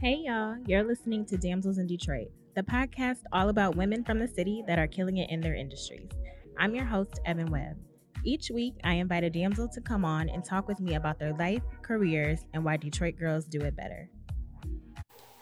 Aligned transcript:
Hey, 0.00 0.22
y'all. 0.26 0.56
You're 0.64 0.84
listening 0.84 1.24
to 1.24 1.36
Damsels 1.36 1.78
in 1.78 1.88
Detroit, 1.88 2.28
the 2.54 2.62
podcast 2.62 3.22
all 3.32 3.48
about 3.48 3.74
women 3.74 4.04
from 4.04 4.20
the 4.20 4.28
city 4.28 4.62
that 4.68 4.78
are 4.78 4.86
killing 4.86 5.16
it 5.16 5.28
in 5.28 5.40
their 5.40 5.56
industries. 5.56 6.08
I'm 6.56 6.72
your 6.72 6.84
host, 6.84 7.18
Evan 7.26 7.50
Webb. 7.50 7.76
Each 8.22 8.48
week, 8.48 8.74
I 8.84 8.92
invite 8.92 9.24
a 9.24 9.30
damsel 9.30 9.66
to 9.66 9.80
come 9.80 10.04
on 10.04 10.28
and 10.28 10.44
talk 10.44 10.68
with 10.68 10.78
me 10.78 10.94
about 10.94 11.18
their 11.18 11.32
life, 11.32 11.62
careers, 11.82 12.46
and 12.54 12.64
why 12.64 12.76
Detroit 12.76 13.16
girls 13.18 13.44
do 13.46 13.60
it 13.62 13.74
better. 13.74 14.08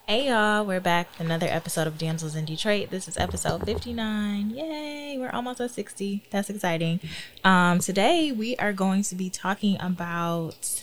Hey, 0.07 0.29
y'all. 0.31 0.65
We're 0.65 0.81
back 0.81 1.11
with 1.11 1.27
another 1.27 1.49
episode 1.51 1.87
of 1.87 1.99
Damsels 1.99 2.35
in 2.35 2.47
Detroit. 2.47 2.89
This 2.89 3.09
is 3.09 3.19
episode 3.19 3.67
59. 3.67 4.49
Yay. 4.49 5.19
We're 5.19 5.33
almost 5.33 5.61
at 5.61 5.73
60. 5.73 6.25
That's 6.31 6.49
exciting. 6.49 7.01
Um, 7.45 7.81
today, 7.81 8.33
we 8.33 8.57
are 8.57 8.73
going 8.73 9.03
to 9.03 9.15
be 9.15 9.29
talking 9.29 9.77
about 9.79 10.83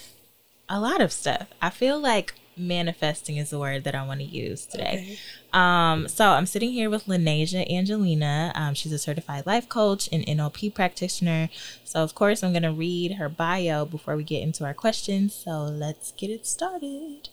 a 0.69 0.79
lot 0.79 1.01
of 1.01 1.11
stuff. 1.11 1.47
I 1.59 1.71
feel 1.71 1.99
like 1.99 2.35
manifesting 2.57 3.37
is 3.37 3.49
the 3.49 3.59
word 3.59 3.83
that 3.83 3.95
I 3.95 4.05
want 4.05 4.19
to 4.19 4.25
use 4.25 4.65
today. 4.65 5.03
Okay. 5.03 5.19
Um, 5.53 6.07
so 6.07 6.29
I'm 6.29 6.45
sitting 6.45 6.71
here 6.71 6.89
with 6.89 7.05
Lanasia 7.05 7.69
Angelina. 7.71 8.51
Um, 8.55 8.73
she's 8.73 8.91
a 8.91 8.97
certified 8.97 9.45
life 9.45 9.69
coach 9.69 10.09
and 10.11 10.25
NLP 10.25 10.73
practitioner. 10.73 11.49
So 11.83 12.01
of 12.03 12.15
course 12.15 12.43
I'm 12.43 12.51
going 12.51 12.63
to 12.63 12.71
read 12.71 13.13
her 13.13 13.29
bio 13.29 13.85
before 13.85 14.15
we 14.15 14.23
get 14.23 14.41
into 14.41 14.65
our 14.65 14.73
questions. 14.73 15.33
So 15.33 15.63
let's 15.63 16.11
get 16.11 16.29
it 16.29 16.45
started. 16.45 17.29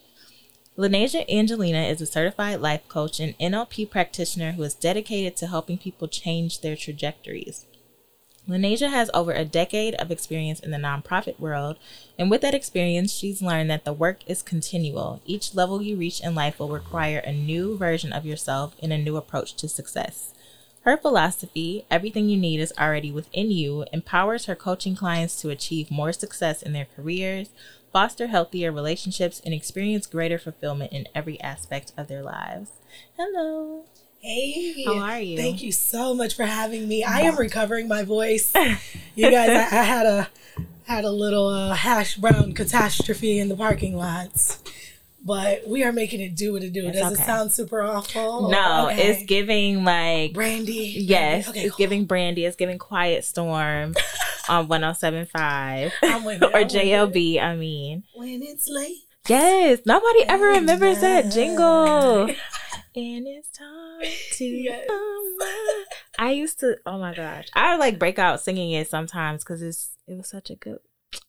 Lanasia 0.78 1.28
Angelina 1.28 1.82
is 1.82 2.00
a 2.00 2.06
certified 2.06 2.60
life 2.60 2.88
coach 2.88 3.20
and 3.20 3.36
NLP 3.38 3.90
practitioner 3.90 4.52
who 4.52 4.62
is 4.62 4.74
dedicated 4.74 5.36
to 5.36 5.46
helping 5.46 5.76
people 5.76 6.08
change 6.08 6.60
their 6.60 6.76
trajectories. 6.76 7.66
Lanasia 8.50 8.90
has 8.90 9.10
over 9.14 9.32
a 9.32 9.44
decade 9.44 9.94
of 9.94 10.10
experience 10.10 10.58
in 10.58 10.72
the 10.72 10.76
nonprofit 10.76 11.38
world, 11.38 11.76
and 12.18 12.28
with 12.30 12.40
that 12.40 12.54
experience, 12.54 13.12
she's 13.12 13.40
learned 13.40 13.70
that 13.70 13.84
the 13.84 13.92
work 13.92 14.18
is 14.26 14.42
continual. 14.42 15.20
Each 15.24 15.54
level 15.54 15.80
you 15.80 15.96
reach 15.96 16.20
in 16.20 16.34
life 16.34 16.58
will 16.58 16.68
require 16.68 17.18
a 17.18 17.32
new 17.32 17.78
version 17.78 18.12
of 18.12 18.26
yourself 18.26 18.74
and 18.82 18.92
a 18.92 18.98
new 18.98 19.16
approach 19.16 19.54
to 19.54 19.68
success. 19.68 20.34
Her 20.82 20.96
philosophy, 20.96 21.84
everything 21.92 22.28
you 22.28 22.36
need 22.36 22.58
is 22.58 22.72
already 22.76 23.12
within 23.12 23.52
you, 23.52 23.84
empowers 23.92 24.46
her 24.46 24.56
coaching 24.56 24.96
clients 24.96 25.40
to 25.42 25.50
achieve 25.50 25.88
more 25.88 26.12
success 26.12 26.60
in 26.60 26.72
their 26.72 26.88
careers, 26.96 27.50
foster 27.92 28.26
healthier 28.28 28.72
relationships, 28.72 29.40
and 29.44 29.54
experience 29.54 30.06
greater 30.06 30.38
fulfillment 30.38 30.92
in 30.92 31.06
every 31.14 31.40
aspect 31.40 31.92
of 31.96 32.08
their 32.08 32.22
lives. 32.22 32.70
Hello. 33.16 33.84
Hey, 34.20 34.84
how 34.84 34.98
are 34.98 35.20
you? 35.20 35.38
Thank 35.38 35.62
you 35.62 35.72
so 35.72 36.14
much 36.14 36.34
for 36.34 36.44
having 36.44 36.86
me. 36.86 37.02
I 37.02 37.20
am 37.20 37.36
recovering 37.36 37.88
my 37.88 38.02
voice. 38.04 38.52
You 39.16 39.30
guys, 39.30 39.50
I, 39.50 39.80
I 39.80 39.82
had 39.82 40.06
a 40.06 40.28
had 40.84 41.04
a 41.04 41.10
little 41.10 41.48
uh, 41.48 41.74
hash 41.74 42.16
brown 42.16 42.54
catastrophe 42.54 43.38
in 43.38 43.48
the 43.48 43.56
parking 43.56 43.96
lots, 43.96 44.62
but 45.22 45.66
we 45.68 45.82
are 45.84 45.92
making 45.92 46.20
it 46.20 46.36
do 46.36 46.52
what 46.52 46.62
it 46.62 46.72
do. 46.72 46.86
It's 46.86 46.98
Does 46.98 47.12
okay. 47.12 47.22
it 47.22 47.26
sound 47.26 47.52
super 47.52 47.82
awful? 47.82 48.48
No, 48.48 48.88
okay. 48.88 49.08
it's 49.08 49.24
giving 49.24 49.84
like 49.84 50.32
brandy. 50.32 50.94
Yes, 50.96 51.48
okay, 51.48 51.64
it's 51.64 51.74
cool. 51.74 51.78
giving 51.78 52.06
brandy. 52.06 52.46
It's 52.46 52.56
giving 52.56 52.78
quiet 52.78 53.24
storm 53.24 53.94
on 54.48 54.68
107.5 54.68 55.86
or 56.42 56.64
JLB. 56.64 57.42
I 57.42 57.56
mean, 57.56 58.04
when 58.14 58.42
it's 58.42 58.68
late. 58.68 58.96
Yes, 59.28 59.80
nobody 59.84 60.22
ever 60.24 60.46
remembers 60.46 61.00
that 61.00 61.30
jingle. 61.30 62.30
And 62.94 63.26
it's 63.26 63.50
time 63.50 64.10
to 64.32 64.44
yes. 64.44 64.88
I 66.18 66.32
used 66.32 66.60
to 66.60 66.76
oh 66.86 66.98
my 66.98 67.14
gosh. 67.14 67.48
I 67.54 67.72
would 67.72 67.80
like 67.80 67.98
break 67.98 68.18
out 68.18 68.40
singing 68.40 68.72
it 68.72 68.88
sometimes 68.88 69.44
because 69.44 69.62
it's 69.62 69.90
it 70.06 70.16
was 70.16 70.28
such 70.28 70.50
a 70.50 70.56
good 70.56 70.78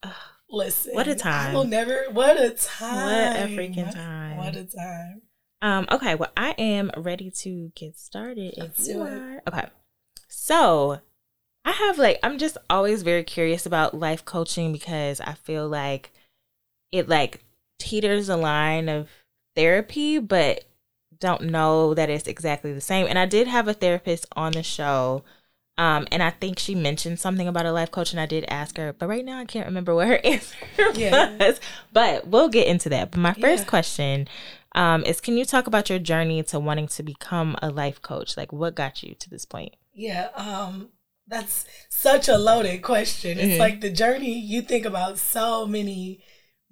uh, 0.02 0.12
listen. 0.50 0.94
What 0.94 1.08
a 1.08 1.14
time. 1.14 1.50
I 1.50 1.54
will 1.54 1.64
never 1.64 2.06
what 2.10 2.40
a 2.40 2.50
time. 2.50 3.36
What 3.36 3.50
a 3.50 3.52
freaking 3.52 3.92
time. 3.92 4.36
What 4.38 4.56
a 4.56 4.64
time. 4.64 5.22
Um, 5.60 5.86
okay, 5.90 6.14
well 6.14 6.32
I 6.36 6.50
am 6.52 6.90
ready 6.96 7.30
to 7.42 7.70
get 7.74 7.98
started 7.98 8.54
if 8.56 8.86
you 8.86 9.00
are. 9.02 9.42
Okay. 9.48 9.66
So 10.28 11.00
I 11.64 11.70
have 11.70 11.98
like 11.98 12.18
I'm 12.22 12.38
just 12.38 12.58
always 12.68 13.02
very 13.02 13.22
curious 13.22 13.66
about 13.66 13.94
life 13.94 14.24
coaching 14.24 14.72
because 14.72 15.20
I 15.20 15.34
feel 15.34 15.68
like 15.68 16.10
it 16.90 17.08
like 17.08 17.44
teeters 17.78 18.26
the 18.26 18.36
line 18.36 18.88
of 18.88 19.08
therapy, 19.54 20.18
but 20.18 20.64
don't 21.22 21.42
know 21.42 21.94
that 21.94 22.10
it's 22.10 22.26
exactly 22.26 22.72
the 22.72 22.80
same. 22.80 23.06
And 23.06 23.16
I 23.16 23.26
did 23.26 23.46
have 23.46 23.68
a 23.68 23.72
therapist 23.72 24.26
on 24.32 24.52
the 24.52 24.62
show. 24.64 25.22
Um, 25.78 26.06
and 26.10 26.22
I 26.22 26.30
think 26.30 26.58
she 26.58 26.74
mentioned 26.74 27.18
something 27.18 27.48
about 27.48 27.64
a 27.64 27.72
life 27.72 27.90
coach, 27.90 28.12
and 28.12 28.20
I 28.20 28.26
did 28.26 28.44
ask 28.48 28.76
her, 28.76 28.92
but 28.92 29.08
right 29.08 29.24
now 29.24 29.38
I 29.38 29.46
can't 29.46 29.66
remember 29.66 29.94
what 29.94 30.08
her 30.08 30.20
answer 30.24 30.56
yeah. 30.94 31.36
was. 31.38 31.60
But 31.92 32.26
we'll 32.26 32.50
get 32.50 32.66
into 32.66 32.90
that. 32.90 33.12
But 33.12 33.20
my 33.20 33.32
first 33.32 33.64
yeah. 33.64 33.70
question 33.70 34.28
um, 34.74 35.04
is 35.04 35.20
can 35.20 35.38
you 35.38 35.44
talk 35.44 35.66
about 35.66 35.88
your 35.88 35.98
journey 35.98 36.42
to 36.42 36.60
wanting 36.60 36.88
to 36.88 37.02
become 37.02 37.56
a 37.62 37.70
life 37.70 38.02
coach? 38.02 38.36
Like, 38.36 38.52
what 38.52 38.74
got 38.74 39.02
you 39.02 39.14
to 39.14 39.30
this 39.30 39.46
point? 39.46 39.76
Yeah, 39.94 40.28
um, 40.34 40.90
that's 41.26 41.64
such 41.88 42.28
a 42.28 42.36
loaded 42.36 42.82
question. 42.82 43.38
It's 43.38 43.52
mm-hmm. 43.52 43.60
like 43.60 43.80
the 43.80 43.90
journey 43.90 44.38
you 44.38 44.60
think 44.60 44.84
about 44.84 45.18
so 45.18 45.66
many 45.66 46.20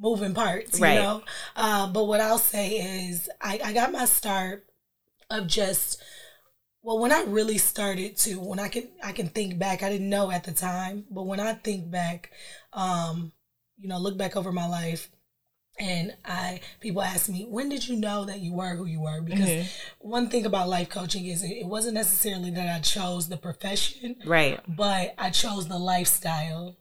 moving 0.00 0.34
parts, 0.34 0.78
you 0.78 0.84
right. 0.84 0.94
know. 0.94 1.22
Uh, 1.54 1.86
but 1.92 2.04
what 2.04 2.20
I'll 2.20 2.38
say 2.38 2.70
is, 3.08 3.28
I, 3.40 3.60
I 3.62 3.72
got 3.72 3.92
my 3.92 4.06
start 4.06 4.64
of 5.30 5.46
just 5.46 6.02
well 6.82 6.98
when 6.98 7.12
i 7.12 7.22
really 7.24 7.58
started 7.58 8.16
to 8.16 8.34
when 8.40 8.58
i 8.58 8.68
can 8.68 8.88
i 9.02 9.12
can 9.12 9.28
think 9.28 9.58
back 9.58 9.82
i 9.82 9.88
didn't 9.88 10.08
know 10.08 10.30
at 10.30 10.44
the 10.44 10.52
time 10.52 11.04
but 11.10 11.24
when 11.24 11.40
i 11.40 11.52
think 11.52 11.90
back 11.90 12.30
um 12.72 13.32
you 13.78 13.88
know 13.88 13.98
look 13.98 14.16
back 14.16 14.36
over 14.36 14.52
my 14.52 14.66
life 14.66 15.08
and 15.78 16.14
i 16.24 16.60
people 16.80 17.02
ask 17.02 17.28
me 17.28 17.46
when 17.48 17.68
did 17.68 17.86
you 17.86 17.96
know 17.96 18.24
that 18.24 18.40
you 18.40 18.52
were 18.52 18.74
who 18.74 18.86
you 18.86 19.00
were 19.00 19.20
because 19.20 19.48
mm-hmm. 19.48 19.66
one 19.98 20.28
thing 20.28 20.44
about 20.44 20.68
life 20.68 20.88
coaching 20.88 21.26
is 21.26 21.42
it, 21.42 21.48
it 21.48 21.66
wasn't 21.66 21.94
necessarily 21.94 22.50
that 22.50 22.74
i 22.74 22.80
chose 22.80 23.28
the 23.28 23.36
profession 23.36 24.16
right 24.26 24.60
but 24.68 25.14
i 25.18 25.30
chose 25.30 25.68
the 25.68 25.78
lifestyle 25.78 26.76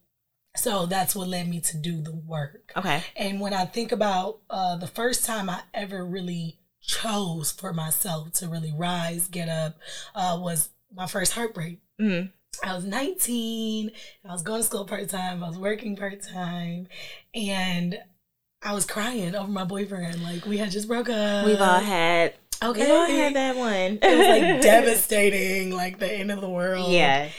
so 0.59 0.85
that's 0.85 1.15
what 1.15 1.27
led 1.27 1.47
me 1.47 1.61
to 1.61 1.77
do 1.77 2.01
the 2.01 2.15
work. 2.15 2.71
Okay. 2.75 3.03
And 3.15 3.39
when 3.39 3.53
I 3.53 3.65
think 3.65 3.91
about 3.91 4.39
uh, 4.49 4.75
the 4.77 4.87
first 4.87 5.25
time 5.25 5.49
I 5.49 5.61
ever 5.73 6.05
really 6.05 6.59
chose 6.81 7.51
for 7.51 7.73
myself 7.73 8.33
to 8.33 8.47
really 8.47 8.73
rise, 8.75 9.27
get 9.27 9.49
up, 9.49 9.77
uh, 10.15 10.37
was 10.39 10.69
my 10.93 11.07
first 11.07 11.33
heartbreak. 11.33 11.79
Mm-hmm. 11.99 12.27
I 12.67 12.75
was 12.75 12.83
19. 12.83 13.91
I 14.27 14.31
was 14.31 14.41
going 14.41 14.61
to 14.61 14.67
school 14.67 14.85
part 14.85 15.07
time. 15.09 15.43
I 15.43 15.47
was 15.47 15.57
working 15.57 15.95
part 15.95 16.21
time, 16.21 16.87
and 17.33 17.97
I 18.61 18.73
was 18.73 18.85
crying 18.85 19.35
over 19.35 19.49
my 19.49 19.63
boyfriend. 19.63 20.21
Like 20.23 20.45
we 20.45 20.57
had 20.57 20.71
just 20.71 20.87
broke 20.87 21.09
up. 21.09 21.45
We've 21.45 21.61
all 21.61 21.79
had. 21.79 22.33
Okay. 22.61 22.81
We've 22.81 22.91
all 22.91 23.05
had 23.05 23.35
that 23.35 23.55
one. 23.55 23.99
it 24.01 24.17
was 24.17 24.27
like 24.27 24.61
devastating, 24.61 25.71
like 25.71 25.99
the 25.99 26.11
end 26.11 26.31
of 26.31 26.41
the 26.41 26.49
world. 26.49 26.91
Yeah. 26.91 27.29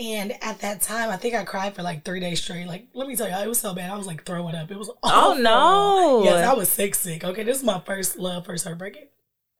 And 0.00 0.32
at 0.42 0.60
that 0.60 0.80
time, 0.80 1.10
I 1.10 1.18
think 1.18 1.34
I 1.34 1.44
cried 1.44 1.74
for 1.74 1.82
like 1.82 2.04
three 2.04 2.20
days 2.20 2.42
straight. 2.42 2.66
Like, 2.66 2.86
let 2.94 3.06
me 3.06 3.16
tell 3.16 3.28
you, 3.28 3.34
it 3.34 3.46
was 3.46 3.60
so 3.60 3.74
bad. 3.74 3.90
I 3.90 3.98
was 3.98 4.06
like 4.06 4.24
throwing 4.24 4.54
up. 4.54 4.70
It 4.70 4.78
was 4.78 4.88
oh, 4.88 4.96
awful. 5.02 5.32
Oh 5.32 6.22
no! 6.22 6.24
Yes, 6.24 6.48
I 6.48 6.54
was 6.54 6.70
sick, 6.70 6.94
sick. 6.94 7.22
Okay, 7.22 7.42
this 7.42 7.58
is 7.58 7.62
my 7.62 7.80
first 7.80 8.16
love, 8.16 8.46
first 8.46 8.64
heartbreak. 8.64 9.10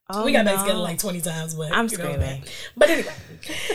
Oh, 0.09 0.25
we 0.25 0.33
got 0.33 0.47
no. 0.47 0.55
back 0.55 0.65
together 0.65 0.79
like 0.81 0.99
twenty 0.99 1.21
times, 1.21 1.55
but 1.55 1.71
I'm 1.73 1.91
screaming. 1.91 2.45
But 2.75 2.89
anyway, 2.89 3.15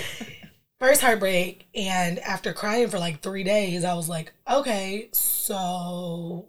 first 0.79 1.01
heartbreak, 1.01 1.67
and 1.75 2.17
after 2.17 2.51
crying 2.51 2.89
for 2.89 2.97
like 2.97 3.21
three 3.21 3.43
days, 3.43 3.83
I 3.83 3.93
was 3.93 4.09
like, 4.09 4.33
okay, 4.49 5.09
so 5.11 6.47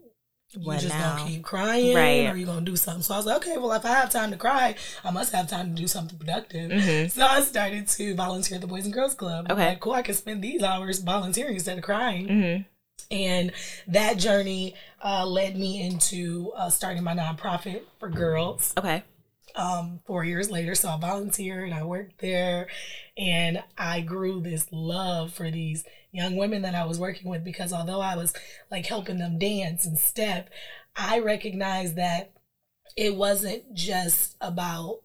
you 0.57 0.67
what 0.67 0.81
just 0.81 0.95
now? 0.95 1.17
gonna 1.17 1.29
keep 1.29 1.43
crying 1.43 1.95
right. 1.97 2.31
or 2.31 2.37
you 2.37 2.47
gonna 2.47 2.63
do 2.63 2.77
something. 2.77 3.03
So 3.03 3.15
I 3.15 3.17
was 3.17 3.27
like, 3.27 3.37
okay, 3.39 3.57
well, 3.59 3.73
if 3.73 3.85
I 3.85 3.89
have 3.89 4.11
time 4.11 4.31
to 4.31 4.37
cry, 4.37 4.75
I 5.05 5.11
must 5.11 5.33
have 5.33 5.49
time 5.49 5.75
to 5.75 5.83
do 5.83 5.89
something 5.89 6.19
productive. 6.19 6.71
Mm-hmm. 6.71 7.09
So 7.09 7.25
I 7.27 7.41
started 7.43 7.89
to 7.89 8.15
volunteer 8.15 8.57
at 8.57 8.61
the 8.61 8.67
Boys 8.67 8.85
and 8.85 8.95
Girls 8.95 9.15
Club. 9.15 9.51
Okay, 9.51 9.69
like, 9.71 9.81
cool, 9.81 9.93
I 9.93 10.03
can 10.03 10.15
spend 10.15 10.43
these 10.43 10.63
hours 10.63 11.01
volunteering 11.01 11.55
instead 11.55 11.79
of 11.79 11.85
crying. 11.85 12.29
Mm-hmm. 12.29 12.63
And 13.11 13.53
that 13.87 14.19
journey 14.19 14.75
uh, 15.05 15.27
led 15.27 15.57
me 15.57 15.87
into 15.87 16.53
uh, 16.57 16.71
starting 16.71 17.05
my 17.05 17.15
nonprofit 17.15 17.83
for 18.01 18.09
girls. 18.09 18.73
Okay. 18.77 19.05
Um, 19.55 20.01
four 20.05 20.25
years 20.25 20.51
later, 20.51 20.75
so 20.75 20.89
I 20.89 20.99
volunteered, 20.99 21.65
and 21.65 21.75
I 21.75 21.83
worked 21.83 22.21
there, 22.21 22.67
and 23.17 23.63
I 23.79 24.03
grew 24.03 24.41
this 24.41 24.67
love 24.71 25.33
for 25.33 25.51
these 25.51 25.85
young 26.17 26.37
women 26.37 26.63
that 26.63 26.75
I 26.75 26.85
was 26.85 26.99
working 26.99 27.31
with 27.31 27.45
because 27.45 27.73
although 27.73 28.01
I 28.01 28.17
was 28.17 28.33
like 28.71 28.87
helping 28.87 29.19
them 29.19 29.39
dance 29.39 29.87
and 29.87 29.99
step, 29.99 30.51
I 30.97 31.21
recognized 31.21 31.97
that 31.97 32.33
it 32.97 33.15
wasn't 33.15 33.75
just 33.75 34.37
about 34.41 35.01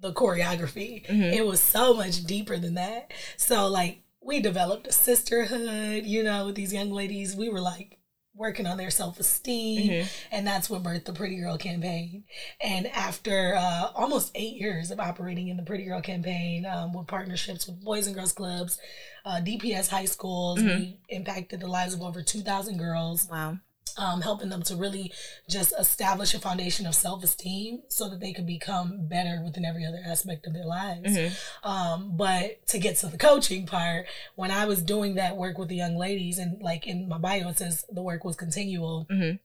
the 0.00 0.12
choreography. 0.12 1.06
Mm-hmm. 1.06 1.22
It 1.22 1.46
was 1.46 1.60
so 1.60 1.94
much 1.94 2.24
deeper 2.24 2.56
than 2.58 2.74
that. 2.74 3.12
So 3.36 3.66
like 3.68 4.02
we 4.22 4.40
developed 4.40 4.86
a 4.86 4.92
sisterhood, 4.92 6.04
you 6.04 6.22
know, 6.22 6.46
with 6.46 6.54
these 6.54 6.72
young 6.72 6.90
ladies. 6.90 7.34
We 7.34 7.48
were 7.48 7.60
like 7.60 7.98
working 8.34 8.66
on 8.66 8.76
their 8.76 8.90
self 8.90 9.18
esteem, 9.18 9.90
mm-hmm. 9.90 10.08
and 10.30 10.46
that's 10.46 10.68
what 10.68 10.82
birthed 10.82 11.04
the 11.04 11.12
Pretty 11.12 11.36
Girl 11.36 11.56
campaign. 11.56 12.24
And 12.60 12.86
after 12.88 13.54
uh, 13.56 13.90
almost 13.94 14.32
eight 14.34 14.56
years 14.56 14.90
of 14.90 15.00
operating 15.00 15.48
in 15.48 15.56
the 15.56 15.62
Pretty 15.62 15.84
Girl 15.84 16.00
campaign 16.00 16.66
um, 16.66 16.92
with 16.92 17.06
partnerships 17.06 17.66
with 17.66 17.82
Boys 17.82 18.06
and 18.06 18.16
Girls 18.16 18.32
Clubs, 18.32 18.78
uh, 19.24 19.40
DPS 19.42 19.88
high 19.88 20.04
schools, 20.06 20.58
mm-hmm. 20.60 20.78
we 20.80 20.98
impacted 21.08 21.60
the 21.60 21.66
lives 21.68 21.94
of 21.94 22.02
over 22.02 22.22
two 22.22 22.40
thousand 22.42 22.78
girls. 22.78 23.28
Wow. 23.30 23.58
um, 23.98 24.20
helping 24.20 24.48
them 24.50 24.62
to 24.62 24.76
really 24.76 25.12
just 25.48 25.74
establish 25.78 26.32
a 26.32 26.38
foundation 26.38 26.86
of 26.86 26.94
self 26.94 27.24
esteem 27.24 27.82
so 27.88 28.08
that 28.08 28.20
they 28.20 28.32
can 28.32 28.46
become 28.46 29.08
better 29.08 29.42
within 29.44 29.64
every 29.64 29.84
other 29.84 30.00
aspect 30.06 30.46
of 30.46 30.54
their 30.54 30.64
lives. 30.64 31.16
Mm-hmm. 31.16 31.68
Um, 31.68 32.16
but 32.16 32.64
to 32.68 32.78
get 32.78 32.96
to 32.98 33.08
the 33.08 33.18
coaching 33.18 33.66
part, 33.66 34.06
when 34.36 34.50
I 34.52 34.64
was 34.66 34.80
doing 34.82 35.16
that 35.16 35.36
work 35.36 35.58
with 35.58 35.68
the 35.68 35.76
young 35.76 35.96
ladies, 35.96 36.38
and 36.38 36.62
like 36.62 36.86
in 36.86 37.08
my 37.08 37.18
bio, 37.18 37.48
it 37.48 37.58
says 37.58 37.84
the 37.90 38.02
work 38.02 38.24
was 38.24 38.36
continual. 38.36 39.06
Mm-hmm. 39.10 39.36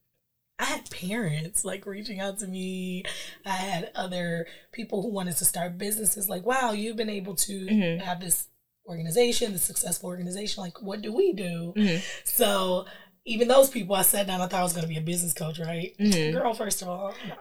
I 0.57 0.65
had 0.65 0.89
parents 0.89 1.65
like 1.65 1.85
reaching 1.85 2.21
out 2.21 2.39
to 2.39 2.47
me. 2.47 3.03
I 3.45 3.49
had 3.57 3.91
other 3.93 4.47
people 4.71 5.01
who 5.01 5.09
wanted 5.09 5.35
to 5.37 5.45
start 5.45 5.77
businesses 5.77 6.29
like, 6.29 6.45
wow, 6.45 6.71
you've 6.71 6.95
been 6.95 7.09
able 7.09 7.35
to 7.35 7.65
Mhm. 7.65 7.99
have 8.01 8.21
this 8.21 8.47
organization, 8.87 9.53
the 9.53 9.59
successful 9.59 10.09
organization. 10.09 10.61
Like, 10.63 10.81
what 10.81 11.01
do 11.01 11.13
we 11.13 11.33
do? 11.33 11.73
Mhm. 11.75 12.01
So 12.23 12.85
even 13.25 13.47
those 13.47 13.69
people, 13.69 13.95
I 13.95 14.03
sat 14.03 14.27
down, 14.27 14.41
I 14.41 14.47
thought 14.47 14.59
I 14.59 14.63
was 14.63 14.73
going 14.73 14.83
to 14.83 14.89
be 14.89 14.97
a 14.97 15.01
business 15.01 15.33
coach, 15.33 15.59
right? 15.59 15.93
Mhm. 15.99 16.33
Girl, 16.33 16.53
first 16.53 16.81
of 16.81 16.87
all, 16.89 17.13
no. 17.27 17.35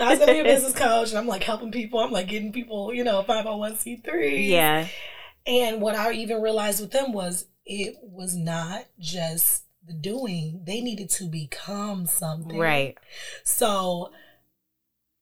I 0.00 0.10
was 0.10 0.18
going 0.18 0.26
to 0.28 0.32
be 0.34 0.40
a 0.40 0.44
business 0.44 0.74
coach 0.74 1.10
and 1.10 1.18
I'm 1.18 1.26
like 1.28 1.44
helping 1.44 1.70
people. 1.70 2.00
I'm 2.00 2.10
like 2.10 2.28
getting 2.28 2.52
people, 2.52 2.92
you 2.92 3.04
know, 3.04 3.22
501c3. 3.22 4.48
yeah. 4.48 4.86
And 5.46 5.80
what 5.80 5.94
I 5.94 6.12
even 6.12 6.42
realized 6.42 6.80
with 6.80 6.90
them 6.90 7.12
was 7.12 7.46
it 7.64 7.94
was 8.02 8.34
not 8.36 8.84
just 8.98 9.64
the 9.86 9.94
doing, 9.94 10.62
they 10.66 10.80
needed 10.82 11.08
to 11.10 11.24
become 11.24 12.06
something. 12.06 12.58
Right. 12.58 12.98
So, 13.44 14.10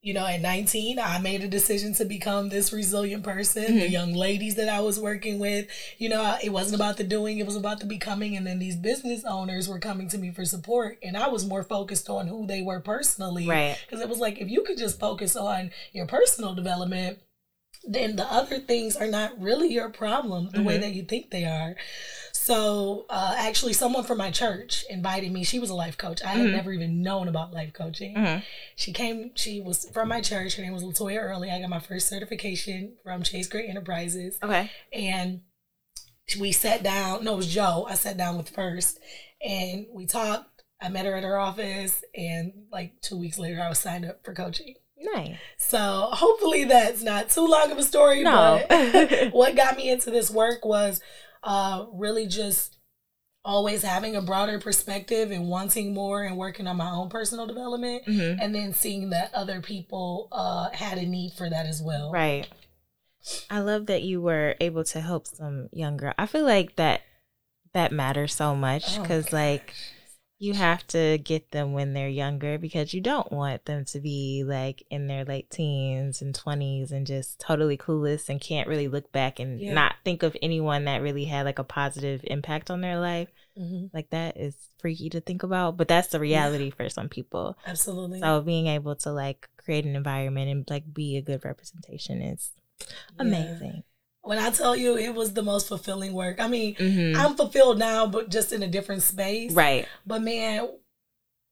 you 0.06 0.14
know, 0.14 0.25
at 0.25 0.41
19, 0.41 1.00
I 1.00 1.19
made 1.19 1.43
a 1.43 1.49
decision 1.49 1.93
to 1.94 2.05
become 2.05 2.49
this 2.49 2.73
resilient 2.73 3.25
person. 3.25 3.76
The 3.81 3.88
Mhm. 3.88 3.91
young 3.91 4.12
ladies 4.12 4.55
that 4.55 4.69
I 4.69 4.79
was 4.79 5.00
working 5.00 5.41
with, 5.41 5.67
you 5.99 6.08
know, 6.08 6.38
it 6.41 6.50
wasn't 6.50 6.76
about 6.76 6.97
the 6.97 7.03
doing, 7.03 7.41
it 7.41 7.44
was 7.44 7.56
about 7.56 7.81
the 7.81 7.87
becoming. 7.87 8.37
And 8.37 8.47
then 8.47 8.61
these 8.61 8.76
business 8.76 9.25
owners 9.25 9.69
were 9.69 9.81
coming 9.81 10.08
to 10.11 10.19
me 10.19 10.31
for 10.31 10.44
support. 10.44 10.99
And 11.03 11.17
I 11.17 11.26
was 11.26 11.44
more 11.44 11.64
focused 11.64 12.08
on 12.08 12.29
who 12.29 12.47
they 12.47 12.62
were 12.62 12.79
personally. 12.79 13.49
Right. 13.49 13.76
Because 13.85 14.00
it 14.00 14.08
was 14.08 14.20
like, 14.20 14.38
if 14.41 14.49
you 14.49 14.62
could 14.62 14.79
just 14.79 15.00
focus 15.00 15.35
on 15.35 15.73
your 15.93 16.06
personal 16.06 16.55
development, 16.55 17.19
then 17.82 18.14
the 18.14 18.32
other 18.32 18.61
things 18.61 18.94
are 18.94 19.09
not 19.09 19.41
really 19.41 19.73
your 19.73 19.88
problem 19.88 20.50
the 20.52 20.62
way 20.62 20.76
Mhm. 20.76 20.82
that 20.82 20.94
you 20.94 21.02
think 21.02 21.31
they 21.31 21.44
are. 21.44 21.75
So, 22.46 23.06
uh, 23.10 23.34
actually, 23.37 23.72
someone 23.72 24.04
from 24.04 24.19
my 24.19 24.31
church 24.31 24.84
invited 24.88 25.32
me. 25.32 25.43
She 25.43 25.58
was 25.58 25.69
a 25.69 25.75
life 25.75 25.98
coach. 25.98 26.22
I 26.22 26.28
had 26.28 26.46
Mhm. 26.46 26.52
never 26.52 26.72
even 26.72 27.02
known 27.02 27.26
about 27.26 27.52
life 27.52 27.72
coaching. 27.72 28.14
Mhm. 28.14 28.44
She 28.76 28.93
came, 28.93 29.32
she 29.34 29.60
was 29.60 29.88
from 29.90 30.06
my 30.06 30.20
church. 30.20 30.54
Her 30.54 30.62
name 30.62 30.72
was 30.72 30.84
Latoya 30.84 31.20
Early. 31.20 31.50
I 31.50 31.58
got 31.60 31.70
my 31.70 31.81
first 31.81 32.06
certification 32.08 32.98
from 33.02 33.25
Chase 33.25 33.48
Great 33.48 33.69
Enterprises. 33.69 34.38
Okay. 34.40 34.70
And 34.93 35.40
we 36.38 36.52
sat 36.52 36.84
down. 36.84 37.25
No, 37.25 37.34
it 37.34 37.38
was 37.38 37.52
Joe. 37.52 37.84
I 37.90 37.96
sat 37.96 38.16
down 38.16 38.37
with 38.37 38.49
first 38.50 39.00
and 39.44 39.87
we 39.92 40.06
talked. 40.06 40.62
I 40.81 40.88
met 40.88 41.04
her 41.04 41.16
at 41.16 41.25
her 41.25 41.38
office. 41.38 42.04
And 42.14 42.52
like 42.70 43.00
two 43.00 43.16
weeks 43.19 43.40
later, 43.40 43.60
I 43.60 43.69
was 43.69 43.81
signed 43.81 44.04
up 44.04 44.25
for 44.25 44.32
coaching. 44.32 44.76
Nice. 44.99 45.37
So 45.58 46.10
hopefully 46.12 46.62
that's 46.64 47.02
not 47.02 47.28
too 47.28 47.46
long 47.46 47.72
of 47.72 47.78
a 47.78 47.82
story. 47.82 48.22
No. 48.22 48.64
But 48.69 49.32
what 49.32 49.56
got 49.56 49.76
me 49.76 49.90
into 49.90 50.10
this 50.12 50.31
work 50.31 50.64
was 50.64 51.00
uh, 51.46 51.87
really 51.93 52.26
just 52.26 52.76
always 53.44 53.82
having 53.82 54.16
a 54.16 54.20
broader 54.20 54.58
perspective 54.58 55.31
and 55.31 55.48
wanting 55.48 55.94
more 55.94 56.25
and 56.25 56.37
working 56.37 56.66
on 56.66 56.76
my 56.76 56.90
own 56.90 57.08
personal 57.08 57.46
development. 57.46 58.04
Mhm. 58.04 58.38
And 58.43 58.52
then 58.54 58.75
seeing 58.75 59.10
that 59.10 59.32
other 59.32 59.60
people 59.60 60.28
uh, 60.32 60.70
had 60.70 60.98
a 60.98 61.06
need 61.06 61.32
for 61.34 61.48
that 61.48 61.64
as 61.64 61.81
well. 61.81 62.10
Right. 62.10 62.48
I 63.48 63.60
love 63.60 63.87
that 63.87 64.02
you 64.02 64.20
were 64.20 64.56
able 64.60 64.84
to 64.84 65.00
help 65.00 65.26
some 65.28 65.69
young 65.72 65.96
girl. 65.96 66.12
I 66.19 66.26
feel 66.26 66.44
like 66.44 66.75
that 66.76 67.02
that 67.72 67.92
matters 67.92 68.34
so 68.34 68.56
much 68.56 68.99
Oh, 68.99 69.02
because 69.02 69.26
gosh. 69.26 69.32
You 70.38 70.53
have 70.53 70.87
to 70.88 71.17
get 71.19 71.50
them 71.50 71.73
when 71.73 71.94
they're 71.94 72.09
younger 72.11 72.59
because 72.59 72.93
you 72.93 73.00
don't 73.00 73.33
want 73.33 73.65
them 73.65 73.85
to 73.87 74.00
be 74.00 74.44
like 74.44 74.83
in 74.91 75.06
their 75.06 75.25
late 75.25 75.49
teens 75.50 76.21
and 76.21 76.35
20s 76.35 76.93
and 76.93 77.06
just 77.06 77.41
totally 77.41 77.79
clueless 77.79 78.29
and 78.29 78.38
can't 78.41 78.69
really 78.69 78.87
look 78.88 79.11
back 79.12 79.38
and 79.41 79.61
Yeah. 79.61 79.73
not 79.73 79.94
think 80.05 80.23
of 80.23 80.37
anyone 80.43 80.85
that 80.85 81.00
really 81.00 81.25
had 81.25 81.47
like 81.47 81.59
a 81.59 81.65
positive 81.65 82.21
impact 82.25 82.71
on 82.71 82.83
their 82.83 82.99
life. 83.00 83.29
Mhm. 83.59 83.88
Like 83.94 84.11
that 84.11 84.37
is 84.37 84.55
freaky 84.79 85.09
to 85.11 85.21
think 85.23 85.43
about, 85.43 85.79
but 85.79 85.88
that's 85.88 86.09
the 86.09 86.21
reality 86.21 86.69
for 86.71 86.88
some 86.91 87.09
people. 87.09 87.56
Absolutely. 87.67 88.21
So 88.21 88.43
being 88.43 88.67
able 88.67 88.94
to 88.97 89.12
like 89.12 89.49
create 89.56 89.87
an 89.87 89.97
environment 89.97 90.50
and 90.50 90.69
like 90.69 90.93
be 90.93 91.17
a 91.17 91.23
good 91.23 91.44
representation 91.47 92.21
is 92.21 92.53
Yeah. 93.19 93.59
When 94.26 94.38
I 94.38 94.50
tell 94.50 94.75
you 94.75 94.96
it 94.96 95.14
was 95.14 95.32
the 95.34 95.43
most 95.43 95.69
fulfilling 95.69 96.12
work, 96.12 96.40
I 96.40 96.49
mean, 96.49 96.75
Mhm. 96.75 97.17
I'm 97.17 97.37
fulfilled 97.37 97.78
now, 97.78 98.06
but 98.06 98.28
just 98.28 98.52
in 98.52 98.62
a 98.62 98.67
different 98.67 99.02
space. 99.02 99.52
Right. 99.52 99.87
But 100.05 100.23
man, 100.23 100.69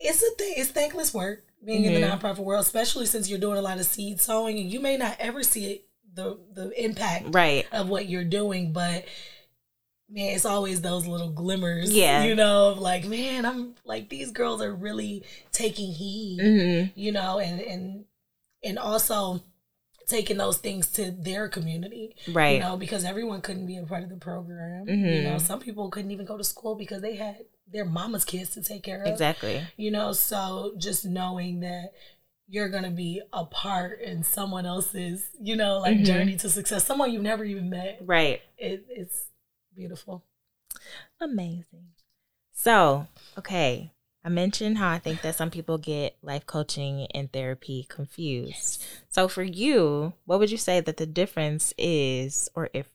it's 0.00 0.22
a 0.22 0.30
thing. 0.36 0.54
It's 0.56 0.70
thankless 0.70 1.14
work 1.14 1.44
being 1.64 1.84
in 1.84 1.94
the 1.94 2.00
Mhm. 2.00 2.18
nonprofit 2.20 2.38
world, 2.44 2.64
especially 2.64 3.06
since 3.06 3.28
you're 3.28 3.38
doing 3.38 3.58
a 3.58 3.62
lot 3.62 3.78
of 3.78 3.86
seed 3.86 4.20
sowing, 4.20 4.58
and 4.58 4.70
you 4.70 4.80
may 4.80 4.96
not 4.96 5.16
ever 5.20 5.42
see 5.42 5.66
it, 5.72 5.84
the 6.12 6.38
the 6.52 6.70
impact 6.84 7.26
Right. 7.34 7.66
of 7.72 7.88
what 7.88 8.08
you're 8.08 8.24
doing. 8.24 8.72
But 8.72 9.04
man, 10.08 10.34
it's 10.34 10.44
always 10.44 10.80
those 10.80 11.06
little 11.06 11.30
glimmers. 11.30 11.90
Yeah. 11.92 12.24
you 12.24 12.34
know, 12.34 12.70
of 12.70 12.78
like 12.78 13.04
man, 13.04 13.46
I'm 13.46 13.74
like 13.84 14.08
these 14.08 14.30
girls 14.32 14.60
are 14.60 14.74
really 14.74 15.22
taking 15.52 15.92
heed. 15.92 16.40
Mm-hmm. 16.40 16.98
You 17.00 17.12
know, 17.12 17.38
and 17.38 17.60
and 17.60 18.04
and 18.62 18.78
also 18.78 19.40
taking 20.06 20.36
those 20.36 20.58
things 20.58 20.88
to 20.92 21.10
their 21.10 21.48
community 21.48 22.14
Right. 22.28 22.54
you 22.54 22.60
know, 22.60 22.76
because 22.76 23.04
everyone 23.04 23.40
couldn't 23.40 23.66
be 23.66 23.76
a 23.78 23.84
part 23.84 24.02
of 24.02 24.08
the 24.10 24.16
program. 24.16 24.88
You 24.88 24.94
Mhm. 24.94 25.22
know, 25.24 25.38
some 25.38 25.60
people 25.60 25.90
couldn't 25.90 26.10
even 26.10 26.26
go 26.26 26.36
to 26.36 26.44
school 26.44 26.74
because 26.74 27.00
they 27.02 27.16
had 27.16 27.44
their 27.66 27.84
mama's 27.84 28.24
kids 28.24 28.50
to 28.50 28.62
take 28.62 28.82
care 28.82 29.02
of. 29.02 29.08
exactly. 29.08 29.62
You 29.76 29.90
know, 29.90 30.12
so 30.12 30.74
just 30.78 31.04
knowing 31.04 31.60
that 31.60 31.92
you're 32.46 32.68
gonna 32.68 32.90
be 32.90 33.22
a 33.32 33.46
part 33.46 34.00
in 34.02 34.22
someone 34.22 34.66
else's, 34.66 35.30
you 35.40 35.56
know, 35.56 35.78
like 35.78 35.96
Mhm. 35.98 36.04
journey 36.04 36.36
to 36.36 36.50
success, 36.50 36.84
someone 36.84 37.10
you've 37.12 37.22
never 37.22 37.44
even 37.44 37.70
met. 37.70 37.98
Right. 38.02 38.42
It, 38.58 38.84
it's 38.90 39.24
beautiful. 39.74 40.22
Amazing. 41.20 41.88
So, 42.52 43.06
okay. 43.38 43.90
I 44.24 44.30
mentioned 44.30 44.78
how 44.78 44.90
I 44.90 44.98
think 44.98 45.20
that 45.22 45.34
some 45.36 45.50
people 45.50 45.76
get 45.76 46.16
life 46.22 46.46
coaching 46.46 47.06
and 47.14 47.30
therapy 47.30 47.86
confused. 47.90 48.82
So, 49.08 49.28
for 49.28 49.42
you, 49.42 50.14
what 50.24 50.38
would 50.38 50.50
you 50.50 50.56
say 50.56 50.80
that 50.80 50.96
the 50.96 51.06
difference 51.06 51.74
is, 51.76 52.48
or 52.54 52.70
if 52.72 52.88